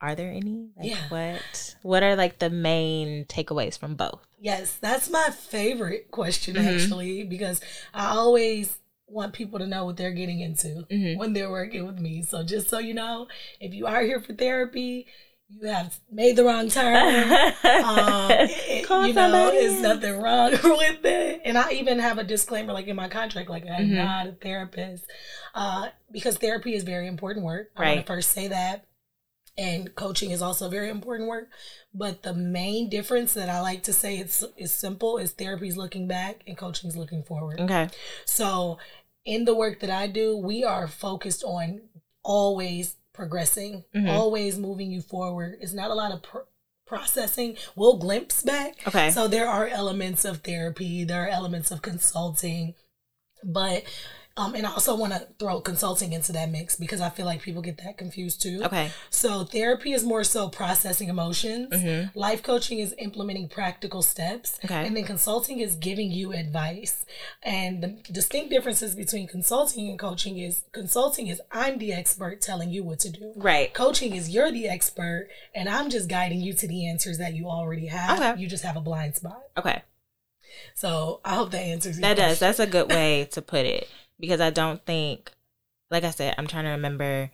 are 0.00 0.14
there 0.14 0.30
any? 0.30 0.68
Like, 0.76 0.90
Yeah. 0.90 1.08
What 1.08 1.76
What 1.82 2.02
are 2.02 2.16
like 2.16 2.38
the 2.38 2.50
main 2.50 3.24
takeaways 3.26 3.76
from 3.78 3.96
both? 3.96 4.20
Yes, 4.38 4.76
that's 4.80 5.10
my 5.10 5.28
favorite 5.30 6.10
question 6.10 6.54
Mhm. 6.56 6.64
actually, 6.82 7.24
because 7.24 7.60
I 7.92 8.06
always 8.16 8.78
want 9.06 9.32
people 9.34 9.58
to 9.58 9.66
know 9.66 9.84
what 9.84 9.96
they're 9.96 10.12
getting 10.12 10.40
into. 10.40 10.86
Mm-hmm. 10.88 11.18
when 11.18 11.32
they're 11.32 11.50
working 11.50 11.84
with 11.84 11.98
me. 11.98 12.22
So 12.22 12.44
just 12.44 12.68
so 12.68 12.78
you 12.78 12.94
know, 12.94 13.26
if 13.60 13.74
you 13.74 13.86
are 13.88 14.02
here 14.02 14.20
for 14.20 14.32
therapy, 14.34 15.06
you 15.52 15.68
have 15.68 15.98
made 16.10 16.36
the 16.36 16.44
wrong 16.44 16.68
turn. 16.68 17.32
um, 17.84 18.30
it- 18.30 18.86
Call 18.86 19.06
you 19.06 19.12
know, 19.14 19.22
somebody. 19.22 19.56
there's 19.58 19.80
nothing 19.82 20.20
wrong 20.20 20.50
with 20.64 21.04
it. 21.04 21.42
And 21.44 21.58
I 21.58 21.72
even 21.72 21.98
have 21.98 22.18
a 22.18 22.24
disclaimer, 22.24 22.72
like 22.72 22.86
in 22.86 22.96
my 22.96 23.08
contract, 23.08 23.48
like 23.50 23.64
I'm 23.66 23.88
Mhm. 23.88 23.96
not 23.96 24.26
a 24.26 24.32
therapist, 24.32 25.04
uh, 25.54 25.88
because 26.12 26.36
therapy 26.38 26.74
is 26.74 26.84
very 26.84 27.06
important 27.06 27.44
work. 27.44 27.70
I 27.76 27.80
want 27.82 27.96
Right. 27.96 28.06
to 28.06 28.12
first 28.12 28.30
say 28.30 28.48
that. 28.48 28.84
And 29.58 29.94
coaching 29.94 30.30
is 30.30 30.40
also 30.40 30.68
very 30.68 30.88
important 30.88 31.28
work. 31.28 31.48
But 31.92 32.22
the 32.22 32.32
main 32.32 32.88
difference 32.88 33.34
that 33.34 33.48
I 33.50 33.60
like 33.60 33.82
to 33.82 33.92
say 33.92 34.16
it's 34.16 34.42
is 34.56 34.72
simple 34.72 35.18
is 35.18 35.32
therapy 35.32 35.68
is 35.68 35.76
looking 35.76 36.06
back 36.06 36.42
and 36.46 36.56
coaching 36.56 36.88
is 36.88 36.96
looking 36.96 37.24
forward. 37.24 37.60
Okay. 37.60 37.88
So, 38.24 38.78
in 39.24 39.44
the 39.44 39.54
work 39.54 39.80
that 39.80 39.90
I 39.90 40.06
do, 40.06 40.36
we 40.36 40.64
are 40.64 40.86
focused 40.88 41.44
on 41.44 41.82
always 42.22 42.96
progressing, 43.20 43.84
Mhm. 43.94 44.08
always 44.08 44.56
moving 44.56 44.90
you 44.90 45.02
forward. 45.02 45.58
It's 45.60 45.74
not 45.74 45.90
a 45.90 45.94
lot 45.94 46.10
of 46.10 46.22
pr- 46.22 46.48
processing. 46.86 47.56
We'll 47.76 47.98
glimpse 47.98 48.42
back. 48.42 48.86
Okay. 48.88 49.10
So, 49.10 49.28
there 49.28 49.46
are 49.46 49.66
elements 49.68 50.24
of 50.24 50.38
therapy, 50.38 51.04
there 51.04 51.24
are 51.24 51.28
elements 51.28 51.70
of 51.70 51.82
consulting, 51.82 52.74
but 53.44 53.84
um, 54.36 54.54
and 54.54 54.66
I 54.66 54.70
also 54.70 54.96
want 54.96 55.12
to 55.12 55.26
throw 55.38 55.60
consulting 55.60 56.12
into 56.12 56.32
that 56.32 56.50
mix 56.50 56.76
because 56.76 57.00
I 57.00 57.10
feel 57.10 57.26
like 57.26 57.42
people 57.42 57.62
get 57.62 57.82
that 57.84 57.98
confused 57.98 58.40
too. 58.40 58.62
okay. 58.64 58.90
So 59.10 59.44
therapy 59.44 59.92
is 59.92 60.04
more 60.04 60.24
so 60.24 60.48
processing 60.48 61.08
emotions. 61.08 61.72
Mm-hmm. 61.72 62.18
Life 62.18 62.42
coaching 62.42 62.78
is 62.78 62.94
implementing 62.98 63.48
practical 63.48 64.02
steps. 64.02 64.58
Okay. 64.64 64.86
And 64.86 64.96
then 64.96 65.04
consulting 65.04 65.58
is 65.58 65.74
giving 65.74 66.10
you 66.12 66.32
advice. 66.32 67.04
And 67.42 67.82
the 67.82 67.88
distinct 68.12 68.50
differences 68.50 68.94
between 68.94 69.26
consulting 69.26 69.88
and 69.88 69.98
coaching 69.98 70.38
is 70.38 70.62
consulting 70.72 71.26
is 71.26 71.42
I'm 71.50 71.78
the 71.78 71.92
expert 71.92 72.40
telling 72.40 72.70
you 72.70 72.84
what 72.84 73.00
to 73.00 73.10
do. 73.10 73.32
Right. 73.36 73.74
Coaching 73.74 74.14
is 74.14 74.30
you're 74.30 74.52
the 74.52 74.68
expert 74.68 75.28
and 75.54 75.68
I'm 75.68 75.90
just 75.90 76.08
guiding 76.08 76.40
you 76.40 76.52
to 76.54 76.68
the 76.68 76.86
answers 76.88 77.18
that 77.18 77.34
you 77.34 77.46
already 77.46 77.86
have. 77.86 78.18
Okay. 78.18 78.40
You 78.40 78.48
just 78.48 78.64
have 78.64 78.76
a 78.76 78.80
blind 78.80 79.16
spot. 79.16 79.42
Okay. 79.58 79.82
So 80.74 81.20
I 81.24 81.34
hope 81.34 81.50
that 81.50 81.58
answers 81.58 81.98
your 81.98 82.08
That 82.08 82.16
does. 82.16 82.38
That's 82.38 82.60
a 82.60 82.66
good 82.66 82.88
way 82.90 83.28
to 83.32 83.42
put 83.42 83.66
it 83.66 83.88
because 84.20 84.40
I 84.40 84.50
don't 84.50 84.84
think, 84.84 85.32
like 85.90 86.04
I 86.04 86.10
said, 86.10 86.34
I'm 86.38 86.46
trying 86.46 86.64
to 86.64 86.70
remember 86.70 87.30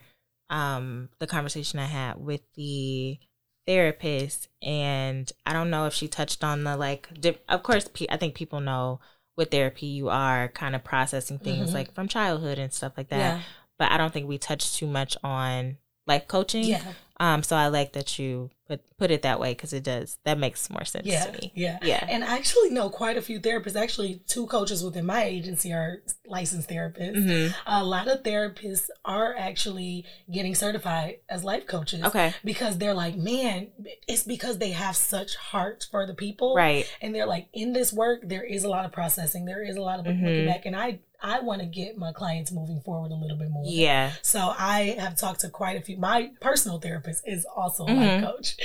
um, 0.49 1.09
the 1.19 1.27
conversation 1.27 1.79
I 1.79 1.85
had 1.85 2.17
with 2.23 2.41
the 2.55 3.19
therapist, 3.67 4.47
and 4.61 5.31
I 5.45 5.53
don't 5.53 5.69
know 5.69 5.85
if 5.85 5.93
she 5.93 6.07
touched 6.07 6.43
on 6.43 6.63
the 6.63 6.77
like. 6.77 7.09
Of 7.49 7.63
course, 7.63 7.89
pe- 7.93 8.07
I 8.09 8.17
think 8.17 8.33
people 8.35 8.61
know 8.61 8.99
with 9.35 9.51
therapy 9.51 9.85
you 9.87 10.09
are 10.09 10.47
kind 10.47 10.75
of 10.75 10.83
processing 10.83 11.37
things 11.37 11.69
Mhm. 11.69 11.73
like 11.73 11.93
from 11.93 12.07
childhood 12.07 12.57
and 12.57 12.73
stuff 12.73 12.93
like 12.97 13.09
that. 13.09 13.17
Yeah. 13.17 13.41
But 13.77 13.91
I 13.91 13.97
don't 13.97 14.11
think 14.11 14.27
we 14.27 14.37
touched 14.39 14.75
too 14.75 14.87
much 14.87 15.15
on 15.23 15.77
life 16.07 16.27
coaching. 16.27 16.63
Yeah. 16.65 16.81
Um. 17.19 17.41
So 17.43 17.55
I 17.55 17.67
like 17.67 17.93
that 17.93 18.19
you 18.19 18.51
put 18.67 18.81
put 18.97 19.09
it 19.11 19.21
that 19.23 19.39
way 19.39 19.51
because 19.51 19.73
it 19.73 19.81
does 19.83 20.19
that 20.23 20.37
makes 20.37 20.69
more 20.69 20.85
sense 20.85 21.07
Yeah. 21.07 21.25
to 21.25 21.31
me. 21.31 21.51
Yeah. 21.55 21.79
Yeah. 21.81 22.05
And 22.07 22.23
I 22.23 22.35
actually 22.35 22.69
know 22.69 22.89
quite 22.91 23.17
a 23.17 23.21
few 23.23 23.39
therapists. 23.39 23.75
Actually, 23.75 24.21
two 24.27 24.45
coaches 24.45 24.83
within 24.83 25.05
my 25.07 25.23
agency 25.23 25.71
are 25.73 26.03
licensed 26.27 26.69
therapists. 26.69 27.15
hmm 27.49 27.53
A 27.65 27.83
lot 27.83 28.07
of 28.07 28.21
therapists 28.21 28.89
are 29.03 29.35
actually 29.35 30.05
getting 30.31 30.53
certified 30.53 31.15
as 31.27 31.43
life 31.43 31.65
coaches. 31.65 32.03
Okay. 32.03 32.33
Because 32.45 32.77
they're 32.77 32.93
like, 32.93 33.15
man, 33.15 33.69
it's 34.07 34.23
because 34.23 34.59
they 34.59 34.71
have 34.71 34.95
such 34.95 35.35
heart 35.37 35.87
for 35.89 36.05
the 36.05 36.13
people. 36.13 36.53
Right. 36.55 36.85
And 37.01 37.15
they're 37.15 37.25
like, 37.25 37.47
in 37.53 37.73
this 37.73 37.91
work, 37.91 38.19
there 38.23 38.43
is 38.43 38.63
a 38.63 38.69
lot 38.69 38.85
of 38.85 38.91
processing. 38.91 39.45
There 39.45 39.63
is 39.63 39.75
a 39.75 39.81
lot 39.81 39.99
of 39.99 40.05
looking 40.05 40.21
Mhm. 40.23 40.45
back. 40.45 40.65
And 40.67 40.75
I, 40.75 40.99
I 41.21 41.39
want 41.39 41.61
to 41.61 41.67
get 41.67 41.97
my 41.97 42.11
clients 42.11 42.51
moving 42.51 42.79
forward 42.81 43.11
a 43.11 43.15
little 43.15 43.37
bit 43.37 43.49
more. 43.49 43.63
Yeah. 43.65 44.11
So 44.21 44.53
I 44.57 44.95
have 44.99 45.15
talked 45.17 45.39
to 45.41 45.49
quite 45.49 45.77
a 45.77 45.81
few. 45.81 45.97
My 45.97 46.31
personal 46.41 46.79
therapist 46.79 47.23
is 47.27 47.45
also 47.55 47.85
a 47.85 47.89
Mhm. 47.89 48.21
life 48.21 48.23
coach. 48.31 48.57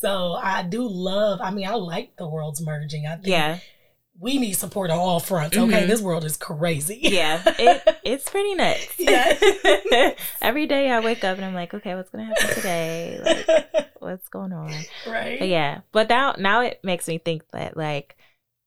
So 0.00 0.34
I 0.34 0.62
do 0.64 0.86
love, 0.88 1.40
I 1.42 1.50
mean, 1.50 1.66
I 1.68 1.74
like 1.74 2.16
the 2.16 2.28
world's 2.28 2.60
merging. 2.60 3.06
I 3.06 3.14
think 3.14 3.26
Yeah. 3.28 3.58
we 4.18 4.38
need 4.38 4.52
support 4.54 4.90
on 4.90 4.98
all 4.98 5.20
fronts. 5.20 5.56
Okay. 5.56 5.82
Mhm. 5.84 5.86
This 5.86 6.00
world 6.02 6.24
is 6.24 6.36
crazy. 6.36 6.98
Yeah. 7.02 7.42
It, 7.46 7.98
it's 8.04 8.28
pretty 8.28 8.54
nuts. 8.54 8.88
Yeah. 8.98 10.10
Every 10.42 10.66
day 10.66 10.90
I 10.90 11.00
wake 11.00 11.22
up 11.24 11.36
and 11.36 11.44
I'm 11.44 11.54
like, 11.54 11.72
okay, 11.74 11.94
what's 11.94 12.10
gonna 12.10 12.24
happen 12.24 12.54
today? 12.54 13.20
Like, 13.22 13.90
what's 14.00 14.28
going 14.28 14.52
on? 14.52 14.72
right. 15.06 15.38
But 15.38 15.48
yeah. 15.48 15.80
But 15.92 16.08
now 16.08 16.34
now 16.38 16.62
it 16.62 16.80
makes 16.82 17.06
me 17.08 17.18
think 17.18 17.42
that 17.52 17.76
like 17.76 18.16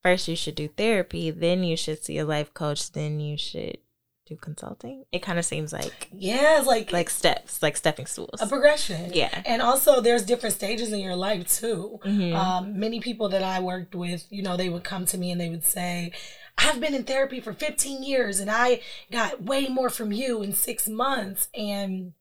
first 0.03 0.27
you 0.27 0.35
should 0.35 0.55
do 0.55 0.67
therapy, 0.67 1.31
then 1.31 1.63
you 1.63 1.77
should 1.77 2.03
see 2.03 2.17
a 2.17 2.25
life 2.25 2.53
coach, 2.53 2.91
then 2.91 3.19
you 3.19 3.37
should 3.37 3.77
do 4.25 4.35
consulting. 4.37 5.03
It 5.11 5.19
kind 5.21 5.37
of 5.37 5.43
seems 5.45 5.73
like 5.73 6.07
Yeah. 6.13 6.57
It's 6.59 6.67
like, 6.67 6.91
like 6.93 7.09
steps, 7.09 7.61
like 7.61 7.75
stepping 7.75 8.05
stools. 8.05 8.41
a 8.41 8.47
progression. 8.47 9.11
Yeah. 9.13 9.41
And 9.45 9.61
also, 9.61 9.99
there's 10.01 10.23
different 10.23 10.55
stages 10.55 10.93
in 10.93 10.99
your 10.99 11.15
life 11.15 11.47
too. 11.59 11.99
Mhm. 12.03 12.33
Um, 12.33 12.79
many 12.79 12.99
people 13.01 13.27
that 13.29 13.43
I 13.43 13.59
worked 13.59 13.95
with, 13.95 14.25
you 14.29 14.41
know, 14.41 14.55
they 14.55 14.69
would 14.69 14.83
come 14.85 15.05
to 15.07 15.17
me 15.17 15.31
and 15.31 15.41
they 15.41 15.49
would 15.49 15.65
say, 15.65 16.11
I've 16.57 16.79
been 16.79 16.93
in 16.93 17.03
therapy 17.03 17.39
for 17.41 17.51
15 17.51 18.03
years 18.03 18.39
and 18.39 18.49
I 18.49 18.81
got 19.11 19.41
way 19.43 19.67
more 19.67 19.89
from 19.89 20.11
you 20.13 20.41
in 20.41 20.53
six 20.53 20.87
months. 20.87 21.49
And 21.53 22.13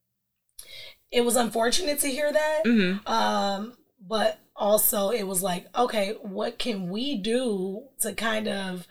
it 1.12 1.20
was 1.24 1.36
unfortunate 1.36 2.00
to 2.00 2.08
hear 2.08 2.32
that. 2.32 2.62
Mhm. 2.64 3.06
Um, 3.08 3.76
but 4.00 4.40
also, 4.56 5.11
it 5.11 5.25
was 5.25 5.42
like, 5.42 5.66
okay, 5.76 6.14
what 6.23 6.59
can 6.59 6.88
we 6.90 7.16
do 7.16 7.85
to 8.00 8.12
kind 8.14 8.49
of 8.49 8.87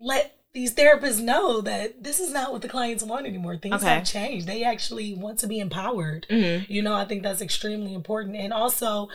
let 0.00 0.36
these 0.52 0.74
therapists 0.74 1.20
know 1.20 1.60
that 1.60 2.02
this 2.02 2.18
is 2.20 2.32
not 2.32 2.52
what 2.52 2.62
the 2.62 2.68
clients 2.68 3.02
want 3.04 3.26
anymore? 3.26 3.56
Things 3.56 3.76
Okay. 3.76 3.86
have 3.94 4.04
changed. 4.06 4.46
They 4.46 4.64
actually 4.64 5.14
want 5.14 5.38
to 5.40 5.46
be 5.46 5.58
empowered. 5.60 6.26
Mhm. 6.30 6.68
You 6.68 6.82
know, 6.82 6.94
I 6.94 7.04
think 7.04 7.22
that's 7.22 7.40
extremely 7.40 7.94
important. 7.94 8.36
And 8.36 8.52
also, 8.52 9.08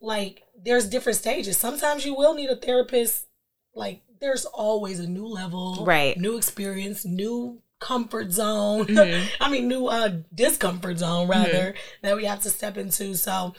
like, 0.00 0.42
there's 0.62 0.88
different 0.88 1.18
stages. 1.18 1.56
Sometimes 1.56 2.04
you 2.04 2.14
will 2.14 2.34
need 2.34 2.50
a 2.50 2.56
therapist. 2.56 3.26
Like, 3.74 4.02
there's 4.20 4.44
always 4.44 5.00
a 5.00 5.06
new 5.08 5.26
level, 5.26 5.84
Right. 5.86 6.16
New 6.18 6.36
experience, 6.36 7.04
new 7.04 7.62
comfort 7.78 8.30
zone. 8.30 8.86
Mhm. 8.86 9.26
I 9.40 9.48
mean, 9.50 9.68
new 9.68 9.86
uh 9.86 10.10
discomfort 10.34 10.98
zone 10.98 11.28
rather 11.28 11.74
that 12.02 12.14
we 12.16 12.26
have 12.26 12.42
to 12.42 12.50
step 12.50 12.76
into. 12.76 13.14
So, 13.14 13.54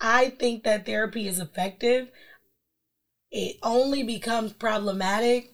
I 0.00 0.30
think 0.30 0.64
that 0.64 0.86
therapy 0.86 1.26
is 1.26 1.38
effective. 1.38 2.10
It 3.30 3.56
only 3.62 4.02
becomes 4.02 4.52
problematic 4.52 5.52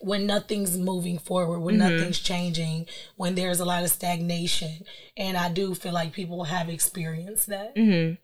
when 0.00 0.26
nothing's 0.26 0.76
moving 0.76 1.18
forward, 1.18 1.60
when 1.60 1.76
Mhm. 1.76 1.78
nothing's 1.78 2.20
changing, 2.20 2.86
when 3.16 3.34
there's 3.34 3.60
a 3.60 3.64
lot 3.64 3.82
of 3.82 3.90
stagnation. 3.90 4.84
And 5.16 5.36
I 5.36 5.50
do 5.50 5.74
feel 5.74 5.92
like 5.92 6.12
people 6.12 6.44
have 6.44 6.68
experienced 6.68 7.46
that. 7.48 7.74
Mhm. 7.74 8.18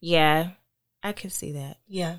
Yeah. 0.00 0.52
I 1.02 1.12
can 1.12 1.30
see 1.30 1.52
that. 1.52 1.78
Yeah, 1.86 2.18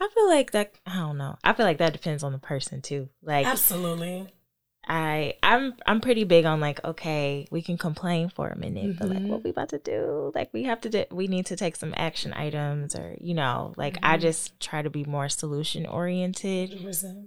I 0.00 0.08
feel 0.12 0.28
like 0.28 0.52
that 0.52 0.74
I 0.86 0.96
don't 0.96 1.18
know. 1.18 1.36
I 1.44 1.52
feel 1.52 1.66
like 1.66 1.78
that 1.78 1.92
depends 1.92 2.22
on 2.22 2.32
the 2.32 2.38
person 2.38 2.82
too. 2.82 3.08
Like 3.22 3.46
absolutely. 3.46 4.28
I 4.86 5.34
I'm 5.42 5.74
I'm 5.86 6.00
pretty 6.00 6.24
big 6.24 6.44
on 6.44 6.60
like 6.60 6.84
okay 6.84 7.46
we 7.50 7.62
can 7.62 7.78
complain 7.78 8.28
for 8.28 8.48
a 8.48 8.56
minute 8.58 8.98
but 8.98 9.08
like 9.08 9.22
what 9.26 9.42
we 9.44 9.50
about 9.50 9.70
to 9.70 9.78
do 9.78 10.30
like 10.34 10.50
we 10.52 10.64
have 10.64 10.80
to 10.82 10.90
do 10.90 11.04
we 11.10 11.26
need 11.26 11.46
to 11.46 11.56
take 11.56 11.76
some 11.76 11.94
action 11.96 12.32
items 12.34 12.94
or 12.94 13.16
you 13.20 13.34
know 13.34 13.72
like 13.76 13.98
I 14.02 14.16
Mhm. 14.16 14.20
just 14.20 14.60
try 14.60 14.82
to 14.82 14.90
be 14.90 15.04
more 15.04 15.28
solution 15.28 15.86
oriented 15.86 16.70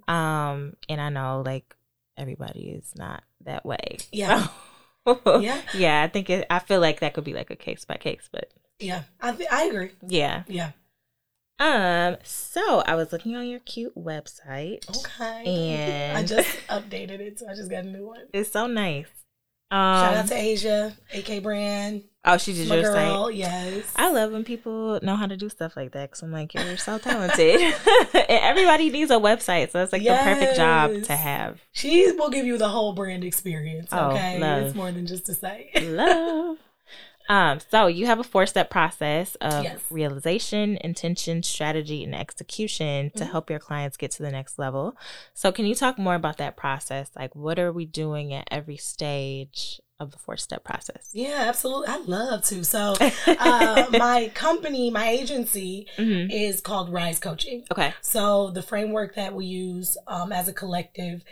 um 0.07 0.73
and 0.89 1.01
I 1.01 1.09
know 1.09 1.41
like 1.45 1.75
everybody 2.17 2.69
is 2.69 2.93
not 2.95 3.23
that 3.45 3.65
way 3.65 3.97
Yeah. 4.11 4.47
So, 5.05 5.39
Yeah. 5.41 5.61
yeah 5.73 6.03
I 6.03 6.07
think 6.07 6.29
it, 6.29 6.45
I 6.49 6.59
feel 6.59 6.79
like 6.81 6.99
that 6.99 7.13
could 7.13 7.23
be 7.23 7.33
like 7.33 7.49
a 7.49 7.55
case 7.55 7.85
by 7.85 7.95
case 7.97 8.29
but 8.31 8.51
Yeah, 8.79 9.03
I, 9.21 9.31
th- 9.31 9.49
I 9.51 9.63
agree. 9.65 9.91
yeah 10.07 10.43
Yeah. 10.47 10.71
Um 11.59 12.17
so 12.23 12.81
I 12.85 12.95
was 12.95 13.11
looking 13.11 13.35
on 13.35 13.47
your 13.47 13.59
cute 13.61 13.95
website 13.97 14.87
Okay. 15.05 15.43
And- 15.45 16.17
I 16.17 16.23
just 16.23 16.49
updated 16.69 17.19
it, 17.19 17.39
so 17.39 17.47
I 17.49 17.55
just 17.55 17.69
got 17.69 17.83
a 17.83 17.87
new 17.87 18.05
one. 18.07 18.25
it's 18.33 18.51
so 18.51 18.67
nice 18.67 19.07
um 19.69 19.77
Shout 20.05 20.13
out 20.15 20.27
to 20.27 20.35
Asia, 20.35 20.95
AK 21.13 21.43
Brand. 21.43 22.03
oh 22.23 22.37
she 22.37 22.53
did 22.53 22.69
my 22.69 22.75
your 22.75 22.85
site 22.85 23.07
girl. 23.11 23.29
Yes. 23.29 23.91
I 23.97 24.09
love 24.11 24.31
when 24.31 24.45
people 24.45 24.97
know 25.03 25.17
how 25.17 25.25
to 25.25 25.35
do 25.35 25.49
stuff 25.49 25.75
like 25.75 25.91
that 25.91 26.09
because 26.11 26.21
I'm 26.21 26.31
like, 26.31 26.53
you're 26.53 26.77
so 26.77 26.97
talented. 26.99 27.59
and 28.13 28.25
everybody 28.29 28.89
needs 28.89 29.11
a 29.11 29.15
website, 29.15 29.71
so 29.71 29.83
it's 29.83 29.91
like 29.91 30.03
the 30.03 30.17
perfect 30.23 30.55
job 30.55 31.03
to 31.03 31.15
have. 31.17 31.59
She 31.73 32.09
will 32.13 32.29
give 32.29 32.45
you 32.45 32.57
the 32.57 32.69
whole 32.69 32.93
brand 32.93 33.25
experience. 33.25 33.89
Oh, 33.91 34.11
Okay, 34.11 34.39
it's 34.41 34.73
more 34.75 34.89
than 34.91 35.05
just 35.05 35.27
a 35.27 35.33
site. 35.33 35.83
Love. 35.83 36.57
Um, 37.29 37.59
so 37.71 37.87
you 37.87 38.05
have 38.05 38.19
a 38.19 38.23
four 38.23 38.45
step 38.45 38.69
process 38.69 39.35
of 39.41 39.63
Yes. 39.63 39.79
realization, 39.89 40.77
intention, 40.77 41.43
strategy, 41.43 42.03
and 42.03 42.15
execution 42.15 43.11
to 43.15 43.23
Mhm. 43.25 43.31
help 43.31 43.49
your 43.49 43.59
clients 43.59 43.97
get 43.97 44.11
to 44.11 44.23
the 44.23 44.31
next 44.31 44.57
level. 44.57 44.95
So 45.33 45.51
can 45.51 45.65
you 45.65 45.75
talk 45.75 45.97
more 45.97 46.15
about 46.15 46.37
that 46.37 46.55
process? 46.55 47.09
Like 47.15 47.35
what 47.35 47.59
are 47.59 47.71
we 47.71 47.85
doing 47.85 48.33
at 48.33 48.47
every 48.51 48.77
stage 48.77 49.81
of 49.99 50.11
the 50.11 50.17
four 50.19 50.37
step 50.37 50.63
process? 50.63 51.09
yeah, 51.11 51.45
absolutely. 51.47 51.87
I 51.87 51.97
love 52.05 52.43
to. 52.45 52.63
So, 52.63 52.95
uh, 53.27 53.87
my 53.91 54.29
company, 54.35 54.91
my 54.91 55.09
agency, 55.09 55.87
Mhm. 55.97 56.31
is 56.31 56.61
called 56.61 56.93
Rise 56.93 57.19
Coaching. 57.19 57.65
Okay. 57.71 57.93
So 58.01 58.51
the 58.51 58.61
framework 58.61 59.15
that 59.15 59.33
we 59.33 59.45
use 59.47 59.97
um, 60.07 60.31
as 60.31 60.47
a 60.47 60.53
collective, 60.53 61.23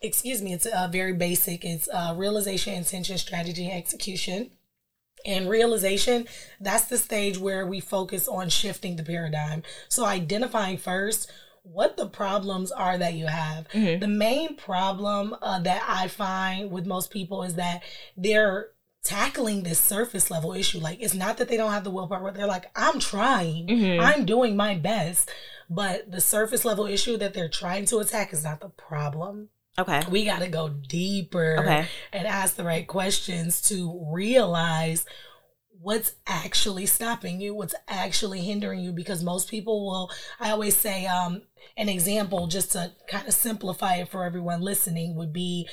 excuse 0.00 0.40
me, 0.42 0.52
it's 0.54 0.66
uh, 0.66 0.88
very 0.90 1.12
basic. 1.12 1.64
It's 1.64 1.88
uh, 1.88 2.14
realization, 2.16 2.74
intention, 2.74 3.18
strategy, 3.18 3.66
and 3.68 3.78
execution. 3.78 4.50
And 5.24 5.48
realization, 5.48 6.26
that's 6.60 6.84
the 6.84 6.98
stage 6.98 7.38
where 7.38 7.66
we 7.66 7.80
focus 7.80 8.28
on 8.28 8.48
shifting 8.48 8.96
the 8.96 9.02
paradigm. 9.02 9.62
So 9.88 10.04
identifying 10.04 10.76
first 10.78 11.30
what 11.62 11.96
the 11.96 12.06
problems 12.06 12.70
are 12.70 12.98
that 12.98 13.14
you 13.14 13.26
have. 13.26 13.66
Mhm. 13.68 14.00
The 14.00 14.06
main 14.06 14.54
problem 14.54 15.34
uh, 15.40 15.60
that 15.60 15.82
I 15.88 16.08
find 16.08 16.70
with 16.70 16.84
most 16.84 17.10
people 17.10 17.42
is 17.42 17.54
that 17.54 17.82
they're 18.18 18.68
tackling 19.02 19.62
this 19.62 19.78
surface 19.78 20.30
level 20.30 20.52
issue. 20.52 20.78
Like 20.78 21.00
it's 21.00 21.14
not 21.14 21.38
that 21.38 21.48
they 21.48 21.56
don't 21.56 21.72
have 21.72 21.84
the 21.84 21.90
willpower, 21.90 22.32
they're 22.32 22.46
like, 22.46 22.70
I'm 22.76 22.98
trying. 23.00 23.66
Mhm. 23.68 24.00
I'm 24.00 24.24
doing 24.26 24.56
my 24.56 24.74
best, 24.74 25.30
but 25.70 26.10
the 26.10 26.20
surface 26.20 26.64
level 26.66 26.86
issue 26.86 27.16
that 27.18 27.32
they're 27.34 27.48
trying 27.48 27.86
to 27.86 27.98
attack 27.98 28.32
is 28.34 28.44
not 28.44 28.60
the 28.60 28.68
problem. 28.68 29.48
Okay. 29.78 30.02
We 30.10 30.24
got 30.24 30.38
to 30.40 30.48
go 30.48 30.68
deeper 30.68 31.56
Okay. 31.58 31.86
and 32.12 32.26
ask 32.26 32.56
the 32.56 32.64
right 32.64 32.86
questions 32.86 33.60
to 33.62 34.06
realize 34.12 35.04
what's 35.80 36.12
actually 36.26 36.86
stopping 36.86 37.40
you, 37.40 37.54
what's 37.54 37.74
actually 37.88 38.40
hindering 38.40 38.80
you. 38.80 38.92
Because 38.92 39.22
most 39.22 39.48
people 39.50 39.84
will, 39.86 40.10
I 40.40 40.50
always 40.50 40.76
say, 40.76 41.06
um, 41.06 41.42
an 41.76 41.88
example 41.88 42.46
just 42.46 42.72
to 42.72 42.92
kind 43.08 43.26
of 43.26 43.34
simplify 43.34 43.96
it 43.96 44.08
for 44.08 44.24
everyone 44.24 44.60
listening 44.60 45.16
would 45.16 45.32
be 45.32 45.68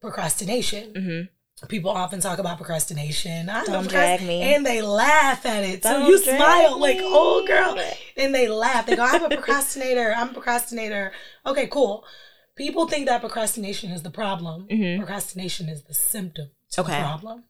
procrastination. 0.00 0.94
hmm 0.94 1.20
People 1.68 1.90
often 1.90 2.20
talk 2.20 2.38
about 2.38 2.56
procrastination. 2.56 3.48
I 3.50 3.64
Don't 3.64 3.88
drag 3.88 4.22
me. 4.22 4.42
And 4.42 4.64
they 4.64 4.80
laugh 4.80 5.44
at 5.44 5.64
it. 5.64 5.82
So 5.82 5.90
Don't 5.90 6.08
you 6.08 6.22
drag 6.22 6.36
smile 6.36 6.78
like, 6.78 6.98
me. 6.98 7.02
oh, 7.04 7.44
girl. 7.48 7.76
And 8.16 8.32
they 8.32 8.46
laugh. 8.46 8.86
They 8.86 8.94
go, 8.94 9.02
I'm 9.02 9.24
a 9.24 9.28
procrastinator. 9.28 10.14
I'm 10.16 10.28
a 10.28 10.32
procrastinator. 10.34 11.10
Okay, 11.44 11.66
cool. 11.66 12.04
People 12.58 12.86
think 12.88 13.06
that 13.06 13.20
procrastination 13.20 13.90
is 13.90 14.02
the 14.02 14.10
problem. 14.10 14.66
Mhm. 14.68 14.98
Procrastination 14.98 15.68
is 15.68 15.84
the 15.84 15.94
symptom 15.94 16.50
to 16.72 16.80
Okay. 16.82 16.92
the 16.92 16.98
problem. 16.98 17.44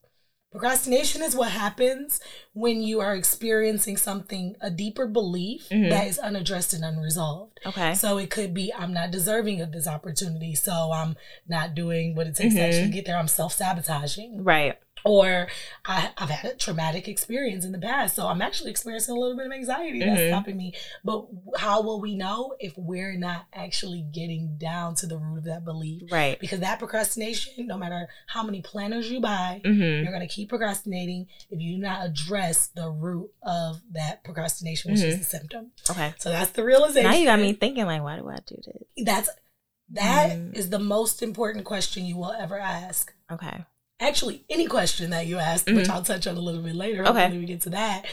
Procrastination 0.51 1.21
is 1.23 1.37
what 1.37 1.51
happens 1.51 2.21
when 2.55 2.81
you 2.83 3.01
are 3.01 3.15
experiencing 3.15 3.99
something, 3.99 4.57
a 4.63 4.71
deeper 4.71 5.07
belief 5.07 5.69
Mhm. 5.71 5.91
that 5.91 6.07
is 6.07 6.19
unaddressed 6.19 6.73
and 6.73 6.83
unresolved. 6.85 7.59
Okay. 7.67 7.95
So 7.95 8.17
it 8.17 8.31
could 8.31 8.55
be 8.55 8.73
I'm 8.73 8.95
not 8.95 9.11
deserving 9.11 9.61
of 9.61 9.73
this 9.73 9.87
opportunity, 9.87 10.55
so 10.55 10.91
I'm 10.91 11.17
not 11.47 11.75
doing 11.75 12.15
what 12.15 12.27
it 12.29 12.35
takes 12.37 12.55
to 12.55 12.61
Mhm. 12.61 12.65
actually 12.67 12.91
get 12.93 13.05
there. 13.05 13.19
I'm 13.19 13.29
self 13.29 13.53
sabotaging. 13.53 14.43
Right. 14.43 14.79
Or 15.05 15.49
I, 15.85 16.11
have 16.17 16.31
had 16.31 16.53
a 16.53 16.57
traumatic 16.57 17.09
experience 17.09 17.65
in 17.65 17.73
the 17.73 17.79
past. 17.79 18.17
So 18.17 18.27
I'm 18.27 18.43
actually 18.43 18.71
experiencing 18.71 19.17
a 19.17 19.19
little 19.19 19.37
bit 19.37 19.47
of 19.47 19.53
anxiety 19.53 20.01
that's 20.01 20.21
mm-hmm. 20.21 20.31
stopping 20.31 20.57
me. 20.57 20.75
But 21.05 21.27
how 21.57 21.83
will 21.83 22.01
we 22.01 22.15
know 22.15 22.55
if 22.59 22.75
we're 22.77 23.17
not 23.17 23.47
actually 23.53 24.07
getting 24.13 24.57
down 24.59 24.95
to 24.97 25.07
the 25.07 25.17
root 25.17 25.39
of 25.39 25.45
that 25.45 25.65
belief? 25.65 26.11
Right. 26.11 26.39
Because 26.41 26.61
that 26.61 26.79
procrastination, 26.79 27.67
no 27.67 27.79
matter 27.79 28.09
how 28.27 28.43
many 28.43 28.63
planners 28.63 29.11
you 29.11 29.21
buy, 29.21 29.61
mm-hmm. 29.65 29.81
you're 29.81 30.13
going 30.13 30.21
to 30.21 30.27
keep 30.27 30.49
procrastinating 30.49 31.27
if 31.51 31.61
you 31.61 31.77
do 31.77 31.83
not 31.83 32.05
address 32.05 32.69
the 32.69 32.91
root 32.91 33.31
of 33.43 33.81
that 33.93 34.25
procrastination, 34.25 34.93
which 34.93 35.01
mm-hmm. 35.01 35.11
is 35.11 35.19
the 35.19 35.25
symptom. 35.25 35.71
Okay. 35.91 36.15
So 36.19 36.31
that's 36.31 36.53
the 36.53 36.65
realization. 36.65 37.11
Now 37.11 37.17
you 37.17 37.27
got 37.27 37.41
me 37.41 37.53
thinking, 37.53 37.87
like, 37.87 38.03
why 38.03 38.17
do 38.17 38.29
I 38.29 38.39
do 38.47 38.57
this? 38.57 39.05
That's 39.05 39.31
that 39.93 40.33
mm. 40.33 40.55
is 40.55 40.69
the 40.69 40.79
most 40.79 41.23
important 41.23 41.65
question 41.65 42.05
you 42.05 42.19
will 42.19 42.33
ever 42.33 42.59
ask. 42.59 43.15
Okay 43.33 43.65
actually 44.01 44.45
any 44.49 44.67
question 44.67 45.11
that 45.11 45.27
you 45.27 45.39
asked, 45.39 45.67
mm-hmm. 45.67 45.77
which 45.77 45.89
I'll 45.89 46.03
touch 46.03 46.27
on 46.27 46.37
a 46.37 46.41
little 46.41 46.63
bit 46.63 46.75
later. 46.75 47.03
Okay. 47.03 47.21
Hopefully 47.21 47.39
we 47.39 47.47
get 47.47 47.63
to 47.63 47.71
that. 47.71 48.07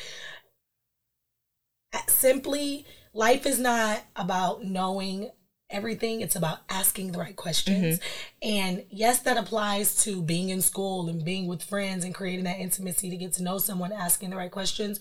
Simply, 2.07 2.85
life 3.13 3.45
is 3.45 3.59
not 3.59 4.03
about 4.15 4.63
knowing 4.63 5.29
everything. 5.69 6.21
It's 6.21 6.35
about 6.35 6.59
asking 6.69 7.11
the 7.11 7.19
right 7.19 7.35
questions. 7.35 7.99
Mm-hmm. 7.99 8.49
And 8.49 8.85
yes, 8.89 9.19
that 9.21 9.37
applies 9.37 10.03
to 10.03 10.21
being 10.21 10.49
in 10.49 10.61
school 10.61 11.07
and 11.07 11.23
being 11.23 11.47
with 11.47 11.63
friends 11.63 12.03
and 12.03 12.13
creating 12.13 12.45
that 12.45 12.59
intimacy 12.59 13.09
to 13.09 13.17
get 13.17 13.33
to 13.33 13.43
know 13.43 13.57
someone, 13.57 13.91
asking 13.91 14.31
the 14.31 14.37
right 14.37 14.51
questions. 14.51 14.99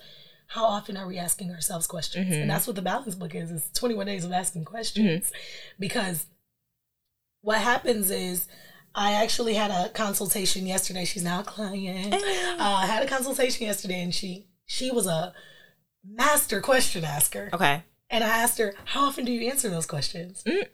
How 0.48 0.64
often 0.64 0.96
are 0.96 1.06
we 1.06 1.18
asking 1.18 1.50
ourselves 1.50 1.86
questions? 1.86 2.26
Mm-hmm. 2.26 2.42
And 2.42 2.50
that's 2.50 2.66
what 2.66 2.76
the 2.76 2.82
balance 2.82 3.14
book 3.14 3.34
is. 3.34 3.50
It's 3.50 3.70
21 3.78 4.06
days 4.06 4.24
of 4.24 4.32
asking 4.32 4.64
questions. 4.64 5.26
Mm-hmm. 5.26 5.80
Because 5.80 6.26
what 7.40 7.58
happens 7.58 8.10
is 8.10 8.46
I 8.94 9.14
actually 9.14 9.54
had 9.54 9.70
a 9.70 9.88
consultation 9.90 10.66
yesterday. 10.66 11.04
She's 11.04 11.24
now 11.24 11.40
a 11.40 11.44
client. 11.44 12.14
Uh, 12.14 12.56
I 12.58 12.86
had 12.86 13.02
a 13.02 13.08
consultation 13.08 13.66
yesterday, 13.66 14.00
and 14.00 14.14
she 14.14 14.46
she 14.66 14.90
was 14.90 15.06
a 15.06 15.34
master 16.06 16.60
question 16.60 17.04
asker. 17.04 17.50
Okay. 17.52 17.82
And 18.10 18.22
I 18.22 18.28
asked 18.28 18.58
her, 18.58 18.74
"How 18.86 19.06
often 19.06 19.24
do 19.24 19.32
you 19.32 19.50
answer 19.50 19.68
those 19.68 19.86
questions?" 19.86 20.44
Mm. 20.46 20.66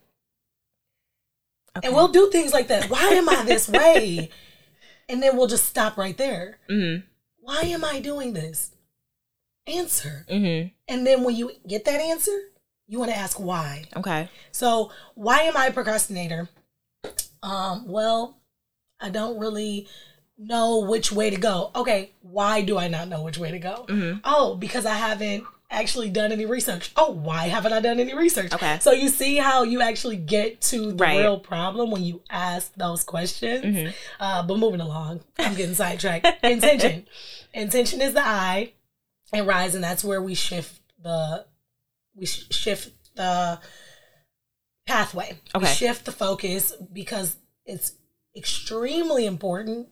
Okay. 1.77 1.87
And 1.87 1.95
we'll 1.97 2.09
do 2.09 2.31
things 2.31 2.53
like 2.53 2.69
that. 2.69 2.91
Why 2.91 3.09
am 3.11 3.29
I 3.29 3.45
this 3.45 3.69
way? 3.81 4.31
and 5.11 5.23
then 5.23 5.37
we'll 5.37 5.47
just 5.49 5.65
stop 5.67 5.97
right 5.97 6.17
there. 6.17 6.59
Mm-hmm. 6.71 7.07
Why 7.41 7.63
am 7.63 7.85
I 7.85 8.01
doing 8.01 8.33
this? 8.33 8.71
Answer. 9.67 10.25
Mm-hmm. 10.31 10.69
And 10.89 11.07
then 11.07 11.25
when 11.25 11.35
you 11.35 11.53
get 11.67 11.85
that 11.85 12.01
answer, 12.01 12.39
you 12.87 12.99
want 12.99 13.11
to 13.11 13.17
ask 13.17 13.39
why. 13.39 13.85
Okay. 13.97 14.29
So, 14.53 14.91
why 15.15 15.41
am 15.43 15.57
I 15.57 15.67
a 15.67 15.73
procrastinator? 15.73 16.49
Um, 17.43 17.89
well, 17.89 18.39
I 19.01 19.11
don't 19.11 19.39
really 19.39 19.89
know 20.39 20.81
which 20.81 21.13
way 21.13 21.31
to 21.31 21.37
go. 21.37 21.71
Okay, 21.75 22.13
why 22.23 22.63
do 22.63 22.79
I 22.79 22.89
not 22.89 23.09
know 23.09 23.23
which 23.23 23.39
way 23.39 23.51
to 23.51 23.59
go? 23.59 23.87
Mm-hmm. 23.89 24.21
Oh, 24.25 24.57
because 24.57 24.87
I 24.87 24.95
haven't 24.95 25.45
actually 25.71 26.11
done 26.11 26.33
any 26.33 26.47
research. 26.47 26.91
Oh, 26.97 27.13
why 27.13 27.47
haven't 27.47 27.73
I 27.73 27.81
done 27.81 28.01
any 28.01 28.15
research? 28.15 28.53
Okay. 28.53 28.79
So 28.81 28.93
you 28.93 29.09
see 29.09 29.37
how 29.37 29.63
you 29.63 29.81
actually 29.81 30.17
get 30.17 30.61
to 30.63 30.93
the 30.93 31.05
right. 31.05 31.19
real 31.19 31.39
problem 31.39 31.91
when 31.91 32.03
you 32.03 32.23
ask 32.29 32.75
those 32.75 33.05
questions. 33.05 33.65
Mm-hmm. 33.65 33.91
Uh, 34.19 34.43
but 34.43 34.59
moving 34.59 34.81
along, 34.81 35.21
I'm 35.39 35.55
getting 35.55 35.75
sidetracked. 35.75 36.27
Intention. 36.45 37.07
Intention 37.55 38.01
is 38.01 38.15
the 38.15 38.27
I, 38.27 38.73
and 39.33 39.47
rise, 39.47 39.75
and 39.75 39.83
that's 39.83 40.05
where 40.05 40.23
we 40.23 40.35
shift 40.35 40.81
the 41.03 41.45
we 42.15 42.27
sh- 42.27 42.47
shift 42.51 42.93
the 43.17 43.59
pathway. 44.91 45.39
Okay. 45.55 45.67
We 45.67 45.67
shift 45.67 46.05
the 46.05 46.13
focus 46.13 46.73
because 46.93 47.37
it's 47.65 47.93
extremely 48.37 49.27
important 49.27 49.89